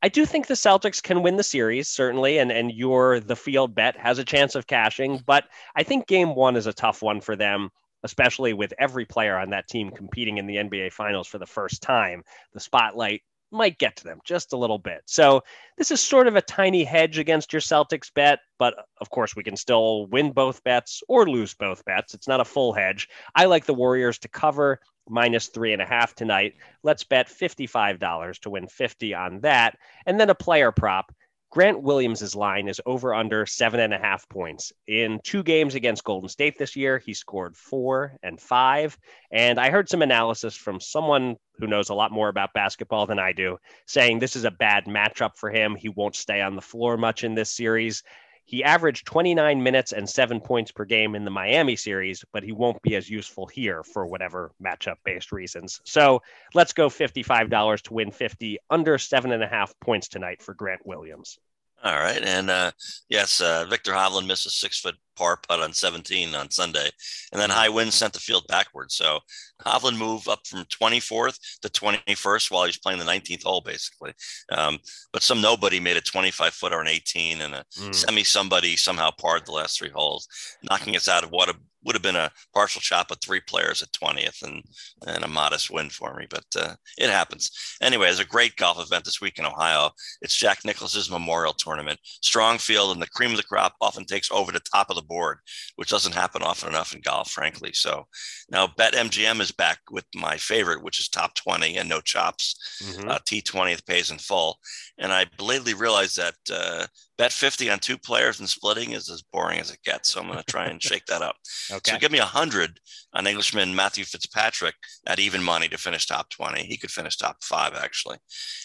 I 0.00 0.08
do 0.08 0.24
think 0.24 0.46
the 0.46 0.54
Celtics 0.54 1.02
can 1.02 1.24
win 1.24 1.34
the 1.34 1.42
series, 1.42 1.88
certainly, 1.88 2.38
and, 2.38 2.52
and 2.52 2.70
your 2.70 3.18
the 3.18 3.34
field 3.34 3.74
bet 3.74 3.96
has 3.96 4.20
a 4.20 4.24
chance 4.24 4.54
of 4.54 4.68
cashing, 4.68 5.20
but 5.26 5.46
I 5.74 5.82
think 5.82 6.06
game 6.06 6.36
one 6.36 6.54
is 6.54 6.68
a 6.68 6.72
tough 6.72 7.02
one 7.02 7.20
for 7.20 7.34
them, 7.34 7.70
especially 8.04 8.52
with 8.52 8.72
every 8.78 9.04
player 9.04 9.36
on 9.36 9.50
that 9.50 9.66
team 9.66 9.90
competing 9.90 10.38
in 10.38 10.46
the 10.46 10.54
NBA 10.54 10.92
finals 10.92 11.26
for 11.26 11.38
the 11.38 11.44
first 11.44 11.82
time. 11.82 12.22
The 12.54 12.60
spotlight 12.60 13.22
might 13.50 13.78
get 13.78 13.96
to 13.96 14.04
them 14.04 14.20
just 14.24 14.52
a 14.52 14.56
little 14.56 14.78
bit. 14.78 15.02
So 15.06 15.42
this 15.76 15.90
is 15.90 16.00
sort 16.00 16.26
of 16.26 16.36
a 16.36 16.42
tiny 16.42 16.84
hedge 16.84 17.18
against 17.18 17.52
your 17.52 17.60
Celtics 17.60 18.12
bet, 18.12 18.40
but 18.58 18.74
of 19.00 19.10
course 19.10 19.34
we 19.34 19.42
can 19.42 19.56
still 19.56 20.06
win 20.06 20.32
both 20.32 20.62
bets 20.64 21.02
or 21.08 21.28
lose 21.28 21.54
both 21.54 21.84
bets. 21.84 22.14
It's 22.14 22.28
not 22.28 22.40
a 22.40 22.44
full 22.44 22.72
hedge. 22.72 23.08
I 23.34 23.46
like 23.46 23.64
the 23.64 23.74
Warriors 23.74 24.18
to 24.20 24.28
cover 24.28 24.80
minus 25.08 25.48
three 25.48 25.72
and 25.72 25.82
a 25.82 25.86
half 25.86 26.14
tonight. 26.14 26.54
Let's 26.82 27.04
bet 27.04 27.28
$55 27.28 28.40
to 28.40 28.50
win 28.50 28.66
50 28.68 29.14
on 29.14 29.40
that. 29.40 29.78
And 30.06 30.20
then 30.20 30.30
a 30.30 30.34
player 30.34 30.72
prop. 30.72 31.12
Grant 31.58 31.82
Williams' 31.82 32.36
line 32.36 32.68
is 32.68 32.80
over 32.86 33.12
under 33.12 33.44
seven 33.44 33.80
and 33.80 33.92
a 33.92 33.98
half 33.98 34.28
points. 34.28 34.72
In 34.86 35.18
two 35.24 35.42
games 35.42 35.74
against 35.74 36.04
Golden 36.04 36.28
State 36.28 36.56
this 36.56 36.76
year, 36.76 36.98
he 36.98 37.14
scored 37.14 37.56
four 37.56 38.16
and 38.22 38.40
five. 38.40 38.96
And 39.32 39.58
I 39.58 39.70
heard 39.70 39.88
some 39.88 40.02
analysis 40.02 40.54
from 40.54 40.78
someone 40.78 41.34
who 41.54 41.66
knows 41.66 41.88
a 41.88 41.94
lot 41.94 42.12
more 42.12 42.28
about 42.28 42.52
basketball 42.52 43.06
than 43.06 43.18
I 43.18 43.32
do 43.32 43.58
saying 43.88 44.20
this 44.20 44.36
is 44.36 44.44
a 44.44 44.52
bad 44.52 44.84
matchup 44.84 45.34
for 45.34 45.50
him. 45.50 45.74
He 45.74 45.88
won't 45.88 46.14
stay 46.14 46.40
on 46.40 46.54
the 46.54 46.62
floor 46.62 46.96
much 46.96 47.24
in 47.24 47.34
this 47.34 47.50
series. 47.50 48.04
He 48.44 48.62
averaged 48.62 49.04
29 49.06 49.60
minutes 49.60 49.92
and 49.92 50.08
seven 50.08 50.40
points 50.40 50.70
per 50.70 50.84
game 50.84 51.16
in 51.16 51.24
the 51.24 51.30
Miami 51.32 51.74
series, 51.74 52.24
but 52.32 52.44
he 52.44 52.52
won't 52.52 52.80
be 52.82 52.94
as 52.94 53.10
useful 53.10 53.48
here 53.48 53.82
for 53.82 54.06
whatever 54.06 54.52
matchup 54.62 54.98
based 55.04 55.32
reasons. 55.32 55.80
So 55.84 56.22
let's 56.54 56.72
go 56.72 56.88
$55 56.88 57.82
to 57.82 57.94
win 57.94 58.12
50 58.12 58.58
under 58.70 58.96
seven 58.96 59.32
and 59.32 59.42
a 59.42 59.48
half 59.48 59.74
points 59.80 60.06
tonight 60.06 60.40
for 60.40 60.54
Grant 60.54 60.86
Williams. 60.86 61.36
All 61.82 61.98
right. 61.98 62.22
And 62.22 62.50
uh, 62.50 62.72
yes, 63.08 63.40
uh, 63.40 63.64
Viktor 63.66 63.92
Hovland 63.92 64.26
missed 64.26 64.46
a 64.46 64.50
six 64.50 64.80
foot 64.80 64.96
par 65.18 65.38
putt 65.48 65.60
on 65.60 65.72
17 65.72 66.34
on 66.34 66.50
Sunday. 66.50 66.88
And 67.32 67.40
then 67.40 67.50
high 67.50 67.68
winds 67.68 67.96
sent 67.96 68.12
the 68.12 68.20
field 68.20 68.46
backwards. 68.48 68.94
So 68.94 69.18
Hovland 69.66 69.98
moved 69.98 70.28
up 70.28 70.46
from 70.46 70.64
24th 70.64 71.38
to 71.62 71.68
21st 71.68 72.50
while 72.50 72.62
he 72.62 72.68
was 72.68 72.78
playing 72.78 73.00
the 73.00 73.04
19th 73.04 73.42
hole, 73.42 73.60
basically. 73.60 74.12
Um, 74.50 74.78
but 75.12 75.22
some 75.22 75.40
nobody 75.40 75.80
made 75.80 75.96
a 75.96 76.00
25 76.00 76.54
footer 76.54 76.78
on 76.78 76.86
18 76.86 77.40
and 77.40 77.54
a 77.54 77.64
mm. 77.76 77.94
semi 77.94 78.22
somebody 78.22 78.76
somehow 78.76 79.10
parred 79.10 79.44
the 79.44 79.52
last 79.52 79.78
three 79.78 79.90
holes, 79.90 80.28
knocking 80.62 80.94
us 80.94 81.08
out 81.08 81.24
of 81.24 81.30
what 81.30 81.48
a 81.48 81.54
would 81.84 81.94
have 81.94 82.02
been 82.02 82.16
a 82.16 82.30
partial 82.52 82.80
chop 82.80 83.10
of 83.10 83.18
three 83.20 83.40
players 83.40 83.82
at 83.82 83.92
20th 83.92 84.42
and, 84.42 84.62
and 85.06 85.24
a 85.24 85.28
modest 85.28 85.70
win 85.70 85.88
for 85.88 86.14
me, 86.14 86.26
but 86.28 86.44
uh, 86.56 86.74
it 86.98 87.08
happens. 87.08 87.50
Anyway, 87.80 88.06
there's 88.06 88.20
a 88.20 88.26
great 88.26 88.56
golf 88.56 88.78
event 88.78 89.04
this 89.04 89.20
week 89.20 89.38
in 89.38 89.46
Ohio. 89.46 89.90
It's 90.20 90.36
Jack 90.36 90.64
Nicklaus's 90.64 91.10
Memorial 91.10 91.52
Tournament. 91.52 91.98
Strong 92.02 92.58
field 92.58 92.92
and 92.92 93.00
the 93.00 93.08
cream 93.08 93.30
of 93.30 93.36
the 93.36 93.42
crop 93.42 93.74
often 93.80 94.04
takes 94.04 94.30
over 94.30 94.52
the 94.52 94.60
top 94.60 94.90
of 94.90 94.96
the 94.96 95.02
board, 95.08 95.38
which 95.76 95.90
doesn't 95.90 96.14
happen 96.14 96.42
often 96.42 96.68
enough 96.68 96.94
in 96.94 97.00
golf, 97.00 97.30
frankly. 97.30 97.72
So 97.72 98.06
now 98.50 98.66
BetMGM 98.66 99.40
is 99.40 99.50
back 99.50 99.78
with 99.90 100.04
my 100.14 100.36
favorite, 100.36 100.82
which 100.82 101.00
is 101.00 101.08
top 101.08 101.34
20 101.34 101.76
and 101.76 101.88
no 101.88 102.00
chops. 102.00 102.80
Mm-hmm. 102.82 103.08
Uh, 103.08 103.18
T20th 103.18 103.86
pays 103.86 104.10
in 104.10 104.18
full. 104.18 104.58
And 104.98 105.12
I 105.12 105.26
belatedly 105.36 105.74
realized 105.74 106.16
that 106.16 106.34
uh, 106.52 106.86
bet 107.18 107.32
50 107.32 107.68
on 107.70 107.80
two 107.80 107.98
players 107.98 108.38
and 108.38 108.48
splitting 108.48 108.92
is 108.92 109.10
as 109.10 109.22
boring 109.22 109.58
as 109.58 109.70
it 109.70 109.82
gets. 109.84 110.10
So 110.10 110.20
I'm 110.20 110.26
going 110.26 110.38
to 110.38 110.44
try 110.44 110.66
and 110.66 110.82
shake 110.82 111.04
that 111.06 111.20
up. 111.20 111.36
Okay. 111.70 111.92
So 111.92 111.98
give 111.98 112.12
me 112.12 112.20
100 112.20 112.78
on 113.14 113.26
Englishman 113.26 113.74
Matthew 113.74 114.04
Fitzpatrick 114.04 114.74
at 115.06 115.18
even 115.18 115.42
money 115.42 115.68
to 115.68 115.76
finish 115.78 116.06
top 116.06 116.30
20. 116.30 116.62
He 116.62 116.76
could 116.76 116.90
finish 116.90 117.16
top 117.16 117.42
five, 117.42 117.74
actually. 117.74 118.18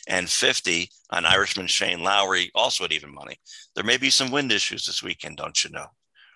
And 0.07 0.29
50 0.29 0.89
on 1.09 1.25
Irishman 1.25 1.67
Shane 1.67 2.03
Lowry, 2.03 2.51
also 2.53 2.85
at 2.85 2.91
even 2.91 3.13
money. 3.13 3.37
There 3.75 3.83
may 3.83 3.97
be 3.97 4.11
some 4.11 4.31
wind 4.31 4.51
issues 4.51 4.85
this 4.85 5.01
weekend, 5.01 5.37
don't 5.37 5.63
you 5.63 5.71
know? 5.71 5.87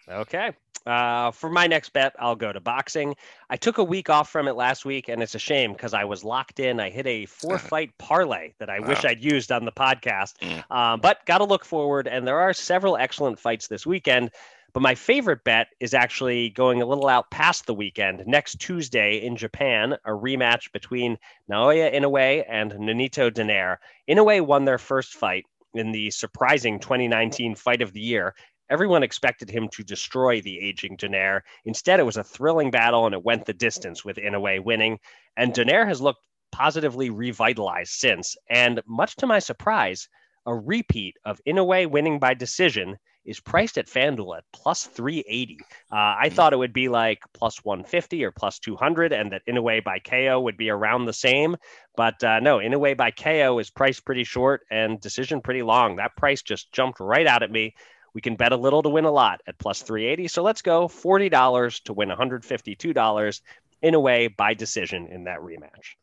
Okay. 0.10 0.52
Uh, 0.86 1.32
for 1.32 1.50
my 1.50 1.68
next 1.68 1.90
bet, 1.90 2.16
I'll 2.18 2.36
go 2.36 2.54
to 2.54 2.62
boxing. 2.62 3.16
I 3.50 3.58
took 3.58 3.78
a 3.78 3.84
week 3.84 4.10
off 4.10 4.30
from 4.30 4.48
it 4.48 4.56
last 4.56 4.86
week, 4.86 5.10
and 5.10 5.22
it's 5.22 5.36
a 5.36 5.40
shame 5.40 5.74
because 5.74 5.94
I 5.94 6.06
was 6.06 6.24
locked 6.24 6.62
in. 6.62 6.80
I 6.80 6.90
hit 6.90 7.06
a 7.06 7.26
four 7.26 7.58
fight 7.58 7.92
parlay 7.98 8.54
that 8.60 8.70
I 8.70 8.80
wow. 8.80 8.88
wish 8.88 9.04
I'd 9.04 9.22
used 9.22 9.52
on 9.52 9.66
the 9.66 9.72
podcast, 9.72 10.38
mm. 10.40 10.72
um, 10.74 11.02
but 11.02 11.26
got 11.26 11.40
to 11.40 11.44
look 11.44 11.66
forward. 11.66 12.08
And 12.08 12.26
there 12.26 12.40
are 12.40 12.54
several 12.54 12.96
excellent 12.96 13.38
fights 13.38 13.68
this 13.68 13.86
weekend. 13.86 14.32
But 14.74 14.82
my 14.82 14.96
favorite 14.96 15.44
bet 15.44 15.70
is 15.80 15.94
actually 15.94 16.52
going 16.52 16.82
a 16.82 16.86
little 16.86 17.08
out 17.08 17.32
past 17.32 17.66
the 17.66 17.74
weekend. 17.74 18.24
Next 18.28 18.60
Tuesday 18.60 19.18
in 19.18 19.36
Japan, 19.36 19.94
a 20.06 20.12
rematch 20.12 20.72
between 20.72 21.18
Naoya 21.50 21.94
Inoue 21.96 22.46
and 22.48 22.74
Nonito 22.74 23.32
Donaire. 23.32 23.78
Inoue 24.08 24.46
won 24.46 24.66
their 24.66 24.78
first 24.78 25.16
fight 25.16 25.46
in 25.74 25.92
the 25.92 26.12
surprising 26.12 26.80
2019 26.80 27.56
fight 27.56 27.82
of 27.82 27.92
the 27.94 28.02
year 28.02 28.36
Everyone 28.70 29.04
expected 29.04 29.50
him 29.50 29.70
to 29.70 29.84
destroy 29.84 30.42
the 30.42 30.60
aging 30.60 30.98
Donaire. 30.98 31.42
Instead, 31.66 32.00
it 32.00 32.06
was 32.06 32.18
a 32.18 32.24
thrilling 32.24 32.72
battle 32.72 33.06
and 33.06 33.16
it 33.16 33.24
went 33.24 33.46
the 33.46 33.54
distance 33.54 34.04
with 34.04 34.18
Inoue 34.18 34.64
winning. 34.64 35.00
And 35.38 35.54
Donaire 35.54 35.88
has 35.88 36.02
looked 36.02 36.22
positively 36.52 37.10
revitalized 37.10 37.92
since. 37.92 38.36
And 38.50 38.82
much 38.88 39.16
to 39.18 39.28
my 39.28 39.40
surprise, 39.40 40.08
a 40.46 40.56
repeat 40.56 41.16
of 41.26 41.42
Inoue 41.48 41.90
winning 41.90 42.20
by 42.20 42.34
decision 42.34 42.98
is 43.28 43.42
priced 43.42 43.78
at 43.78 43.88
FanDuel 43.88 44.38
at 44.38 44.44
plus 44.54 44.86
380. 44.86 45.60
Uh, 45.92 45.96
I 45.96 46.30
thought 46.30 46.54
it 46.54 46.58
would 46.58 46.74
be 46.74 46.88
like 46.88 47.20
plus 47.34 47.64
150 47.64 48.24
or 48.24 48.32
plus 48.32 48.58
200, 48.60 49.12
and 49.12 49.34
that 49.34 49.46
Inoue 49.48 49.84
by 49.84 50.00
KO 50.00 50.40
would 50.40 50.58
be 50.58 50.70
around 50.70 51.06
the 51.06 51.14
same. 51.14 51.58
But 51.96 52.24
uh, 52.24 52.40
no, 52.40 52.60
Inoue 52.60 52.96
by 52.96 53.12
KO 53.12 53.60
is 53.60 53.70
priced 53.70 54.06
pretty 54.06 54.24
short 54.24 54.62
and 54.72 55.00
decision 55.02 55.42
pretty 55.42 55.62
long. 55.62 55.98
That 55.98 56.16
price 56.16 56.42
just 56.42 56.72
jumped 56.72 57.02
right 57.02 57.28
out 57.28 57.44
at 57.44 57.52
me. 57.52 57.76
We 58.18 58.22
can 58.22 58.36
bet 58.36 58.52
a 58.52 58.58
little 58.58 58.82
to 58.82 58.90
win 58.90 59.06
a 59.06 59.12
lot 59.12 59.42
at 59.46 59.60
plus 59.60 59.84
380. 59.84 60.28
So 60.28 60.42
let's 60.42 60.64
go 60.64 60.88
$40 60.88 61.84
to 61.84 61.94
win 61.94 62.10
$152 62.10 63.42
Inoue 63.84 64.36
by 64.36 64.56
decision 64.56 65.06
in 65.06 65.26
that 65.26 65.38
rematch. 65.42 65.94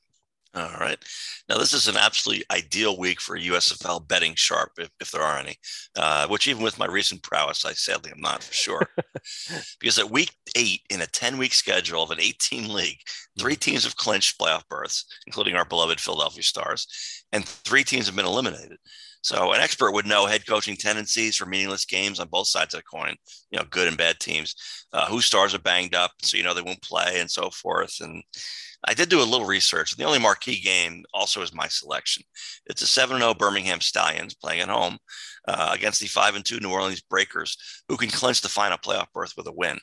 All 0.54 0.76
right. 0.78 0.96
Now, 1.48 1.58
this 1.58 1.72
is 1.72 1.88
an 1.88 1.96
absolutely 1.96 2.44
ideal 2.52 2.96
week 2.96 3.20
for 3.20 3.36
USFL 3.36 4.06
betting 4.06 4.36
sharp, 4.36 4.70
if, 4.78 4.90
if 5.00 5.10
there 5.10 5.22
are 5.22 5.38
any, 5.38 5.56
uh, 5.96 6.28
which 6.28 6.46
even 6.46 6.62
with 6.62 6.78
my 6.78 6.86
recent 6.86 7.24
prowess, 7.24 7.64
I 7.64 7.72
sadly 7.72 8.12
am 8.12 8.20
not 8.20 8.44
for 8.44 8.54
sure. 8.54 8.88
because 9.80 9.98
at 9.98 10.08
week 10.08 10.30
eight 10.54 10.82
in 10.90 11.00
a 11.00 11.08
10 11.08 11.36
week 11.36 11.52
schedule 11.52 12.04
of 12.04 12.12
an 12.12 12.20
18 12.20 12.72
league, 12.72 13.00
three 13.40 13.56
teams 13.56 13.82
have 13.82 13.96
clinched 13.96 14.38
playoff 14.38 14.68
berths, 14.68 15.04
including 15.26 15.56
our 15.56 15.64
beloved 15.64 15.98
Philadelphia 15.98 16.44
Stars, 16.44 16.86
and 17.32 17.44
three 17.44 17.82
teams 17.82 18.06
have 18.06 18.14
been 18.14 18.24
eliminated. 18.24 18.78
So 19.24 19.54
an 19.54 19.60
expert 19.62 19.92
would 19.92 20.06
know 20.06 20.26
head 20.26 20.46
coaching 20.46 20.76
tendencies 20.76 21.36
for 21.36 21.46
meaningless 21.46 21.86
games 21.86 22.20
on 22.20 22.28
both 22.28 22.46
sides 22.46 22.74
of 22.74 22.80
the 22.80 22.84
coin, 22.84 23.16
you 23.50 23.58
know, 23.58 23.64
good 23.70 23.88
and 23.88 23.96
bad 23.96 24.20
teams, 24.20 24.54
uh, 24.92 25.06
whose 25.06 25.24
stars 25.24 25.54
are 25.54 25.60
banged 25.60 25.94
up, 25.94 26.10
so 26.20 26.36
you 26.36 26.42
know 26.42 26.52
they 26.52 26.60
won't 26.60 26.82
play 26.82 27.20
and 27.20 27.30
so 27.30 27.48
forth. 27.48 28.02
And 28.02 28.22
I 28.86 28.92
did 28.92 29.08
do 29.08 29.22
a 29.22 29.24
little 29.24 29.46
research. 29.46 29.96
The 29.96 30.04
only 30.04 30.18
marquee 30.18 30.60
game 30.60 31.04
also 31.14 31.40
is 31.40 31.54
my 31.54 31.68
selection. 31.68 32.22
It's 32.66 32.82
a 32.82 32.86
7 32.86 33.16
0 33.16 33.32
Birmingham 33.32 33.80
Stallions 33.80 34.34
playing 34.34 34.60
at 34.60 34.68
home 34.68 34.98
uh, 35.48 35.70
against 35.72 36.00
the 36.00 36.06
5 36.06 36.44
2 36.44 36.60
New 36.60 36.70
Orleans 36.70 37.00
Breakers, 37.00 37.56
who 37.88 37.96
can 37.96 38.10
clinch 38.10 38.42
the 38.42 38.50
final 38.50 38.76
playoff 38.76 39.06
berth 39.14 39.32
with 39.38 39.46
a 39.46 39.52
win. 39.52 39.78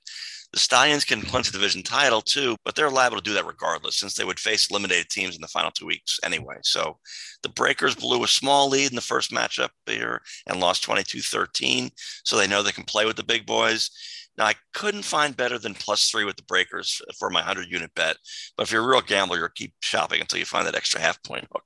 The 0.53 0.59
Stallions 0.59 1.05
can 1.05 1.21
clinch 1.21 1.47
the 1.47 1.57
division 1.57 1.81
title 1.81 2.21
too, 2.21 2.57
but 2.65 2.75
they're 2.75 2.89
liable 2.89 3.17
to 3.17 3.23
do 3.23 3.33
that 3.33 3.45
regardless 3.45 3.97
since 3.97 4.15
they 4.15 4.25
would 4.25 4.39
face 4.39 4.69
eliminated 4.69 5.09
teams 5.09 5.35
in 5.35 5.41
the 5.41 5.47
final 5.47 5.71
two 5.71 5.85
weeks 5.85 6.19
anyway. 6.23 6.57
So 6.63 6.97
the 7.41 7.49
Breakers 7.49 7.95
blew 7.95 8.23
a 8.23 8.27
small 8.27 8.67
lead 8.67 8.89
in 8.89 8.95
the 8.95 9.01
first 9.01 9.31
matchup 9.31 9.69
here 9.85 10.21
and 10.47 10.59
lost 10.59 10.83
22 10.83 11.21
13. 11.21 11.89
So 12.25 12.35
they 12.35 12.47
know 12.47 12.61
they 12.61 12.71
can 12.73 12.83
play 12.83 13.05
with 13.05 13.15
the 13.15 13.23
big 13.23 13.45
boys. 13.45 13.89
Now, 14.37 14.45
I 14.45 14.55
couldn't 14.73 15.03
find 15.03 15.35
better 15.35 15.57
than 15.57 15.73
plus 15.73 16.09
three 16.09 16.23
with 16.23 16.37
the 16.37 16.43
Breakers 16.43 17.01
for 17.19 17.29
my 17.29 17.39
100 17.39 17.69
unit 17.69 17.93
bet. 17.95 18.17
But 18.57 18.63
if 18.63 18.71
you're 18.71 18.83
a 18.83 18.87
real 18.87 19.01
gambler, 19.01 19.37
you'll 19.37 19.49
keep 19.49 19.73
shopping 19.81 20.21
until 20.21 20.39
you 20.39 20.45
find 20.45 20.65
that 20.67 20.75
extra 20.75 20.99
half 21.01 21.21
point 21.23 21.47
hook. 21.51 21.63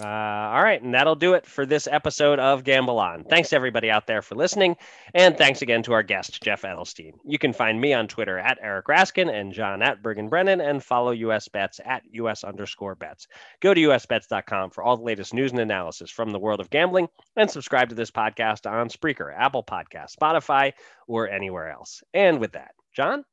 Uh, 0.00 0.06
all 0.06 0.62
right, 0.62 0.80
and 0.82 0.94
that'll 0.94 1.14
do 1.14 1.34
it 1.34 1.44
for 1.44 1.66
this 1.66 1.86
episode 1.86 2.38
of 2.38 2.64
Gamble 2.64 2.98
On. 2.98 3.24
Thanks 3.24 3.52
everybody 3.52 3.90
out 3.90 4.06
there 4.06 4.22
for 4.22 4.34
listening, 4.34 4.74
and 5.12 5.36
thanks 5.36 5.60
again 5.60 5.82
to 5.82 5.92
our 5.92 6.02
guest 6.02 6.42
Jeff 6.42 6.62
Edelstein. 6.62 7.12
You 7.26 7.38
can 7.38 7.52
find 7.52 7.78
me 7.78 7.92
on 7.92 8.08
Twitter 8.08 8.38
at 8.38 8.58
Eric 8.62 8.86
Raskin 8.86 9.30
and 9.30 9.52
John 9.52 9.82
at 9.82 10.02
Bergen 10.02 10.30
Brennan, 10.30 10.62
and 10.62 10.82
follow 10.82 11.10
US 11.10 11.46
Bets 11.48 11.78
at 11.84 12.02
US 12.12 12.42
underscore 12.42 12.94
bets. 12.94 13.28
Go 13.60 13.74
to 13.74 13.80
usbets.com 13.80 14.70
for 14.70 14.82
all 14.82 14.96
the 14.96 15.04
latest 15.04 15.34
news 15.34 15.50
and 15.50 15.60
analysis 15.60 16.10
from 16.10 16.30
the 16.30 16.38
world 16.38 16.60
of 16.60 16.70
gambling, 16.70 17.08
and 17.36 17.50
subscribe 17.50 17.90
to 17.90 17.94
this 17.94 18.10
podcast 18.10 18.70
on 18.70 18.88
Spreaker, 18.88 19.30
Apple 19.36 19.62
Podcast, 19.62 20.16
Spotify, 20.16 20.72
or 21.06 21.28
anywhere 21.28 21.70
else. 21.70 22.02
And 22.14 22.40
with 22.40 22.52
that, 22.52 22.70
John, 22.96 23.26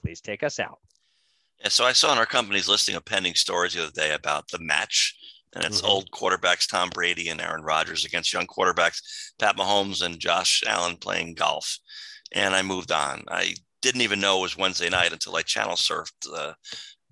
please 0.00 0.20
take 0.20 0.44
us 0.44 0.60
out. 0.60 0.78
Yeah, 1.60 1.68
so 1.70 1.84
I 1.84 1.92
saw 1.92 2.12
in 2.12 2.18
our 2.18 2.26
company's 2.26 2.68
listing 2.68 2.94
of 2.94 3.04
pending 3.04 3.34
stories 3.34 3.74
the 3.74 3.82
other 3.82 3.92
day 3.92 4.14
about 4.14 4.48
the 4.48 4.60
match 4.60 5.16
and 5.54 5.64
it's 5.64 5.80
mm-hmm. 5.80 5.90
old 5.90 6.10
quarterbacks 6.10 6.68
Tom 6.68 6.90
Brady 6.90 7.28
and 7.28 7.40
Aaron 7.40 7.62
Rodgers 7.62 8.04
against 8.04 8.32
young 8.32 8.46
quarterbacks 8.46 9.00
Pat 9.38 9.56
Mahomes 9.56 10.02
and 10.02 10.18
Josh 10.18 10.62
Allen 10.66 10.96
playing 10.96 11.34
golf. 11.34 11.78
And 12.32 12.54
I 12.54 12.62
moved 12.62 12.90
on. 12.90 13.24
I 13.28 13.54
didn't 13.82 14.00
even 14.00 14.20
know 14.20 14.38
it 14.38 14.42
was 14.42 14.56
Wednesday 14.56 14.88
night 14.88 15.12
until 15.12 15.36
I 15.36 15.42
channel 15.42 15.76
surfed. 15.76 16.26
Uh, 16.32 16.54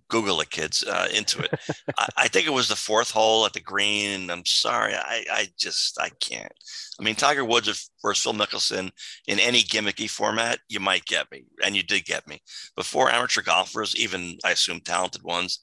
Google 0.08 0.42
it, 0.42 0.50
kids, 0.50 0.84
uh, 0.84 1.08
into 1.14 1.40
it. 1.42 1.50
I, 1.98 2.08
I, 2.18 2.28
think 2.28 2.46
it 2.46 2.52
was 2.52 2.68
the 2.68 2.76
fourth 2.76 3.10
hole 3.10 3.46
at 3.46 3.54
the 3.54 3.60
green. 3.60 4.30
I'm 4.30 4.44
sorry, 4.44 4.94
I, 4.94 5.24
I 5.32 5.48
just 5.58 5.98
I 5.98 6.10
can't. 6.20 6.52
I 7.00 7.02
mean, 7.02 7.14
Tiger 7.14 7.46
Woods 7.46 7.90
versus 8.02 8.22
Phil 8.22 8.34
Mickelson 8.34 8.90
in 9.26 9.40
any 9.40 9.62
gimmicky 9.62 10.10
format, 10.10 10.58
you 10.68 10.80
might 10.80 11.06
get 11.06 11.30
me, 11.32 11.44
and 11.64 11.74
you 11.74 11.82
did 11.82 12.04
get 12.04 12.28
me. 12.28 12.42
Before 12.76 13.10
amateur 13.10 13.40
golfers, 13.40 13.96
even 13.96 14.36
I 14.44 14.50
assume 14.50 14.80
talented 14.80 15.22
ones, 15.22 15.60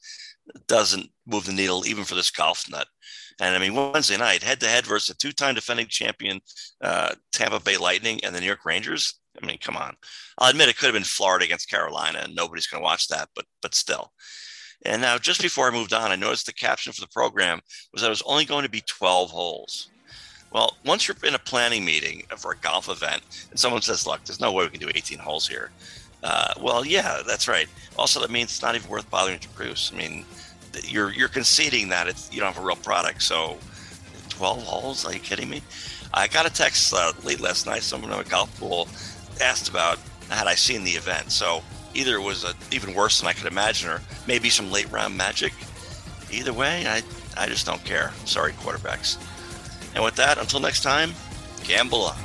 doesn't 0.68 1.10
move 1.26 1.46
the 1.46 1.54
needle 1.54 1.86
even 1.86 2.04
for 2.04 2.16
this 2.16 2.32
golf 2.32 2.66
nut. 2.70 2.88
And 3.40 3.56
I 3.56 3.60
mean, 3.60 3.76
Wednesday 3.76 4.18
night, 4.18 4.44
head 4.44 4.60
to 4.62 4.68
head 4.68 4.86
versus 4.86 5.10
a 5.10 5.18
two 5.18 5.32
time 5.32 5.56
defending 5.56 5.88
champion, 5.88 6.42
uh, 6.82 7.16
Tampa 7.32 7.60
Bay 7.60 7.78
Lightning 7.78 8.20
and 8.24 8.36
the 8.36 8.40
New 8.40 8.48
York 8.48 8.66
Rangers. 8.66 9.20
I 9.42 9.46
mean, 9.46 9.58
come 9.60 9.78
on. 9.78 9.96
I'll 10.38 10.50
admit 10.50 10.70
it 10.70 10.78
could 10.78 10.88
have 10.88 10.94
been 10.94 11.04
Florida 11.04 11.46
against 11.46 11.70
Carolina, 11.70 12.20
and 12.24 12.36
nobody's 12.36 12.68
going 12.68 12.82
to 12.82 12.86
watch 12.86 13.08
that, 13.08 13.30
but 13.36 13.46
but 13.62 13.76
still. 13.76 14.12
And 14.86 15.02
now, 15.02 15.18
just 15.18 15.42
before 15.42 15.68
I 15.68 15.72
moved 15.72 15.94
on, 15.94 16.12
I 16.12 16.16
noticed 16.16 16.46
the 16.46 16.54
caption 16.54 16.94
for 16.94 17.02
the 17.02 17.08
program 17.08 17.60
was 17.92 18.02
that 18.02 18.08
it 18.08 18.12
was 18.12 18.22
only 18.24 18.46
going 18.46 18.64
to 18.64 18.70
be 18.70 18.82
12 18.82 19.30
holes. 19.30 19.90
Well, 20.52 20.78
once 20.86 21.08
you're 21.08 21.18
in 21.24 21.36
a 21.36 21.40
planning 21.40 21.86
meeting 21.86 22.24
for 22.38 22.54
a 22.54 22.58
golf 22.58 22.90
event 22.90 23.22
and 23.52 23.60
someone 23.60 23.82
says, 23.82 24.08
look, 24.08 24.24
there's 24.24 24.40
no 24.40 24.52
way 24.52 24.64
we 24.64 24.72
can 24.72 24.80
do 24.80 24.90
18 24.94 25.20
holes 25.20 25.48
here. 25.48 25.72
Uh, 26.24 26.54
well, 26.60 26.86
yeah, 26.86 27.22
that's 27.26 27.48
right. 27.48 27.68
Also, 27.98 28.20
that 28.22 28.30
means 28.30 28.50
it's 28.52 28.62
not 28.62 28.76
even 28.76 28.90
worth 28.90 29.10
bothering 29.10 29.40
to 29.40 29.50
produce. 29.50 29.92
I 29.94 29.98
mean, 29.98 30.26
you're 30.84 31.12
you're 31.12 31.30
conceding 31.30 31.90
that 31.90 32.08
it's 32.08 32.32
you 32.32 32.40
don't 32.40 32.54
have 32.54 32.64
a 32.64 32.66
real 32.66 32.76
product. 32.76 33.24
So, 33.24 33.58
12 34.30 34.64
holes? 34.64 35.06
Are 35.06 35.14
you 35.14 35.20
kidding 35.20 35.50
me? 35.50 35.62
I 36.14 36.28
got 36.28 36.46
a 36.46 36.50
text 36.50 36.94
uh, 36.94 37.14
late 37.24 37.40
last 37.40 37.66
night. 37.66 37.84
Someone 37.84 38.12
at 38.12 38.26
a 38.26 38.30
golf 38.30 38.58
pool 38.60 38.88
asked 39.42 39.70
about 39.70 40.00
had 40.30 40.48
I 40.48 40.56
seen 40.56 40.84
the 40.84 40.92
event. 40.92 41.32
So 41.32 41.62
either 41.94 42.16
it 42.16 42.22
was 42.22 42.44
a, 42.44 42.54
even 42.72 42.94
worse 42.94 43.20
than 43.20 43.28
I 43.28 43.34
could 43.34 43.48
imagine, 43.48 43.90
or 43.90 44.02
maybe 44.28 44.50
some 44.50 44.72
late 44.72 44.92
round 44.92 45.16
magic. 45.18 45.54
Either 46.32 46.54
way, 46.54 46.86
I 46.88 47.02
I 47.38 47.48
just 47.48 47.66
don't 47.66 47.84
care. 47.84 48.12
Sorry, 48.26 48.54
quarterbacks. 48.54 49.18
And 49.96 50.04
with 50.04 50.16
that, 50.16 50.38
until 50.38 50.60
next 50.60 50.84
time, 50.84 51.14
gamble 51.64 52.04
on. 52.04 52.18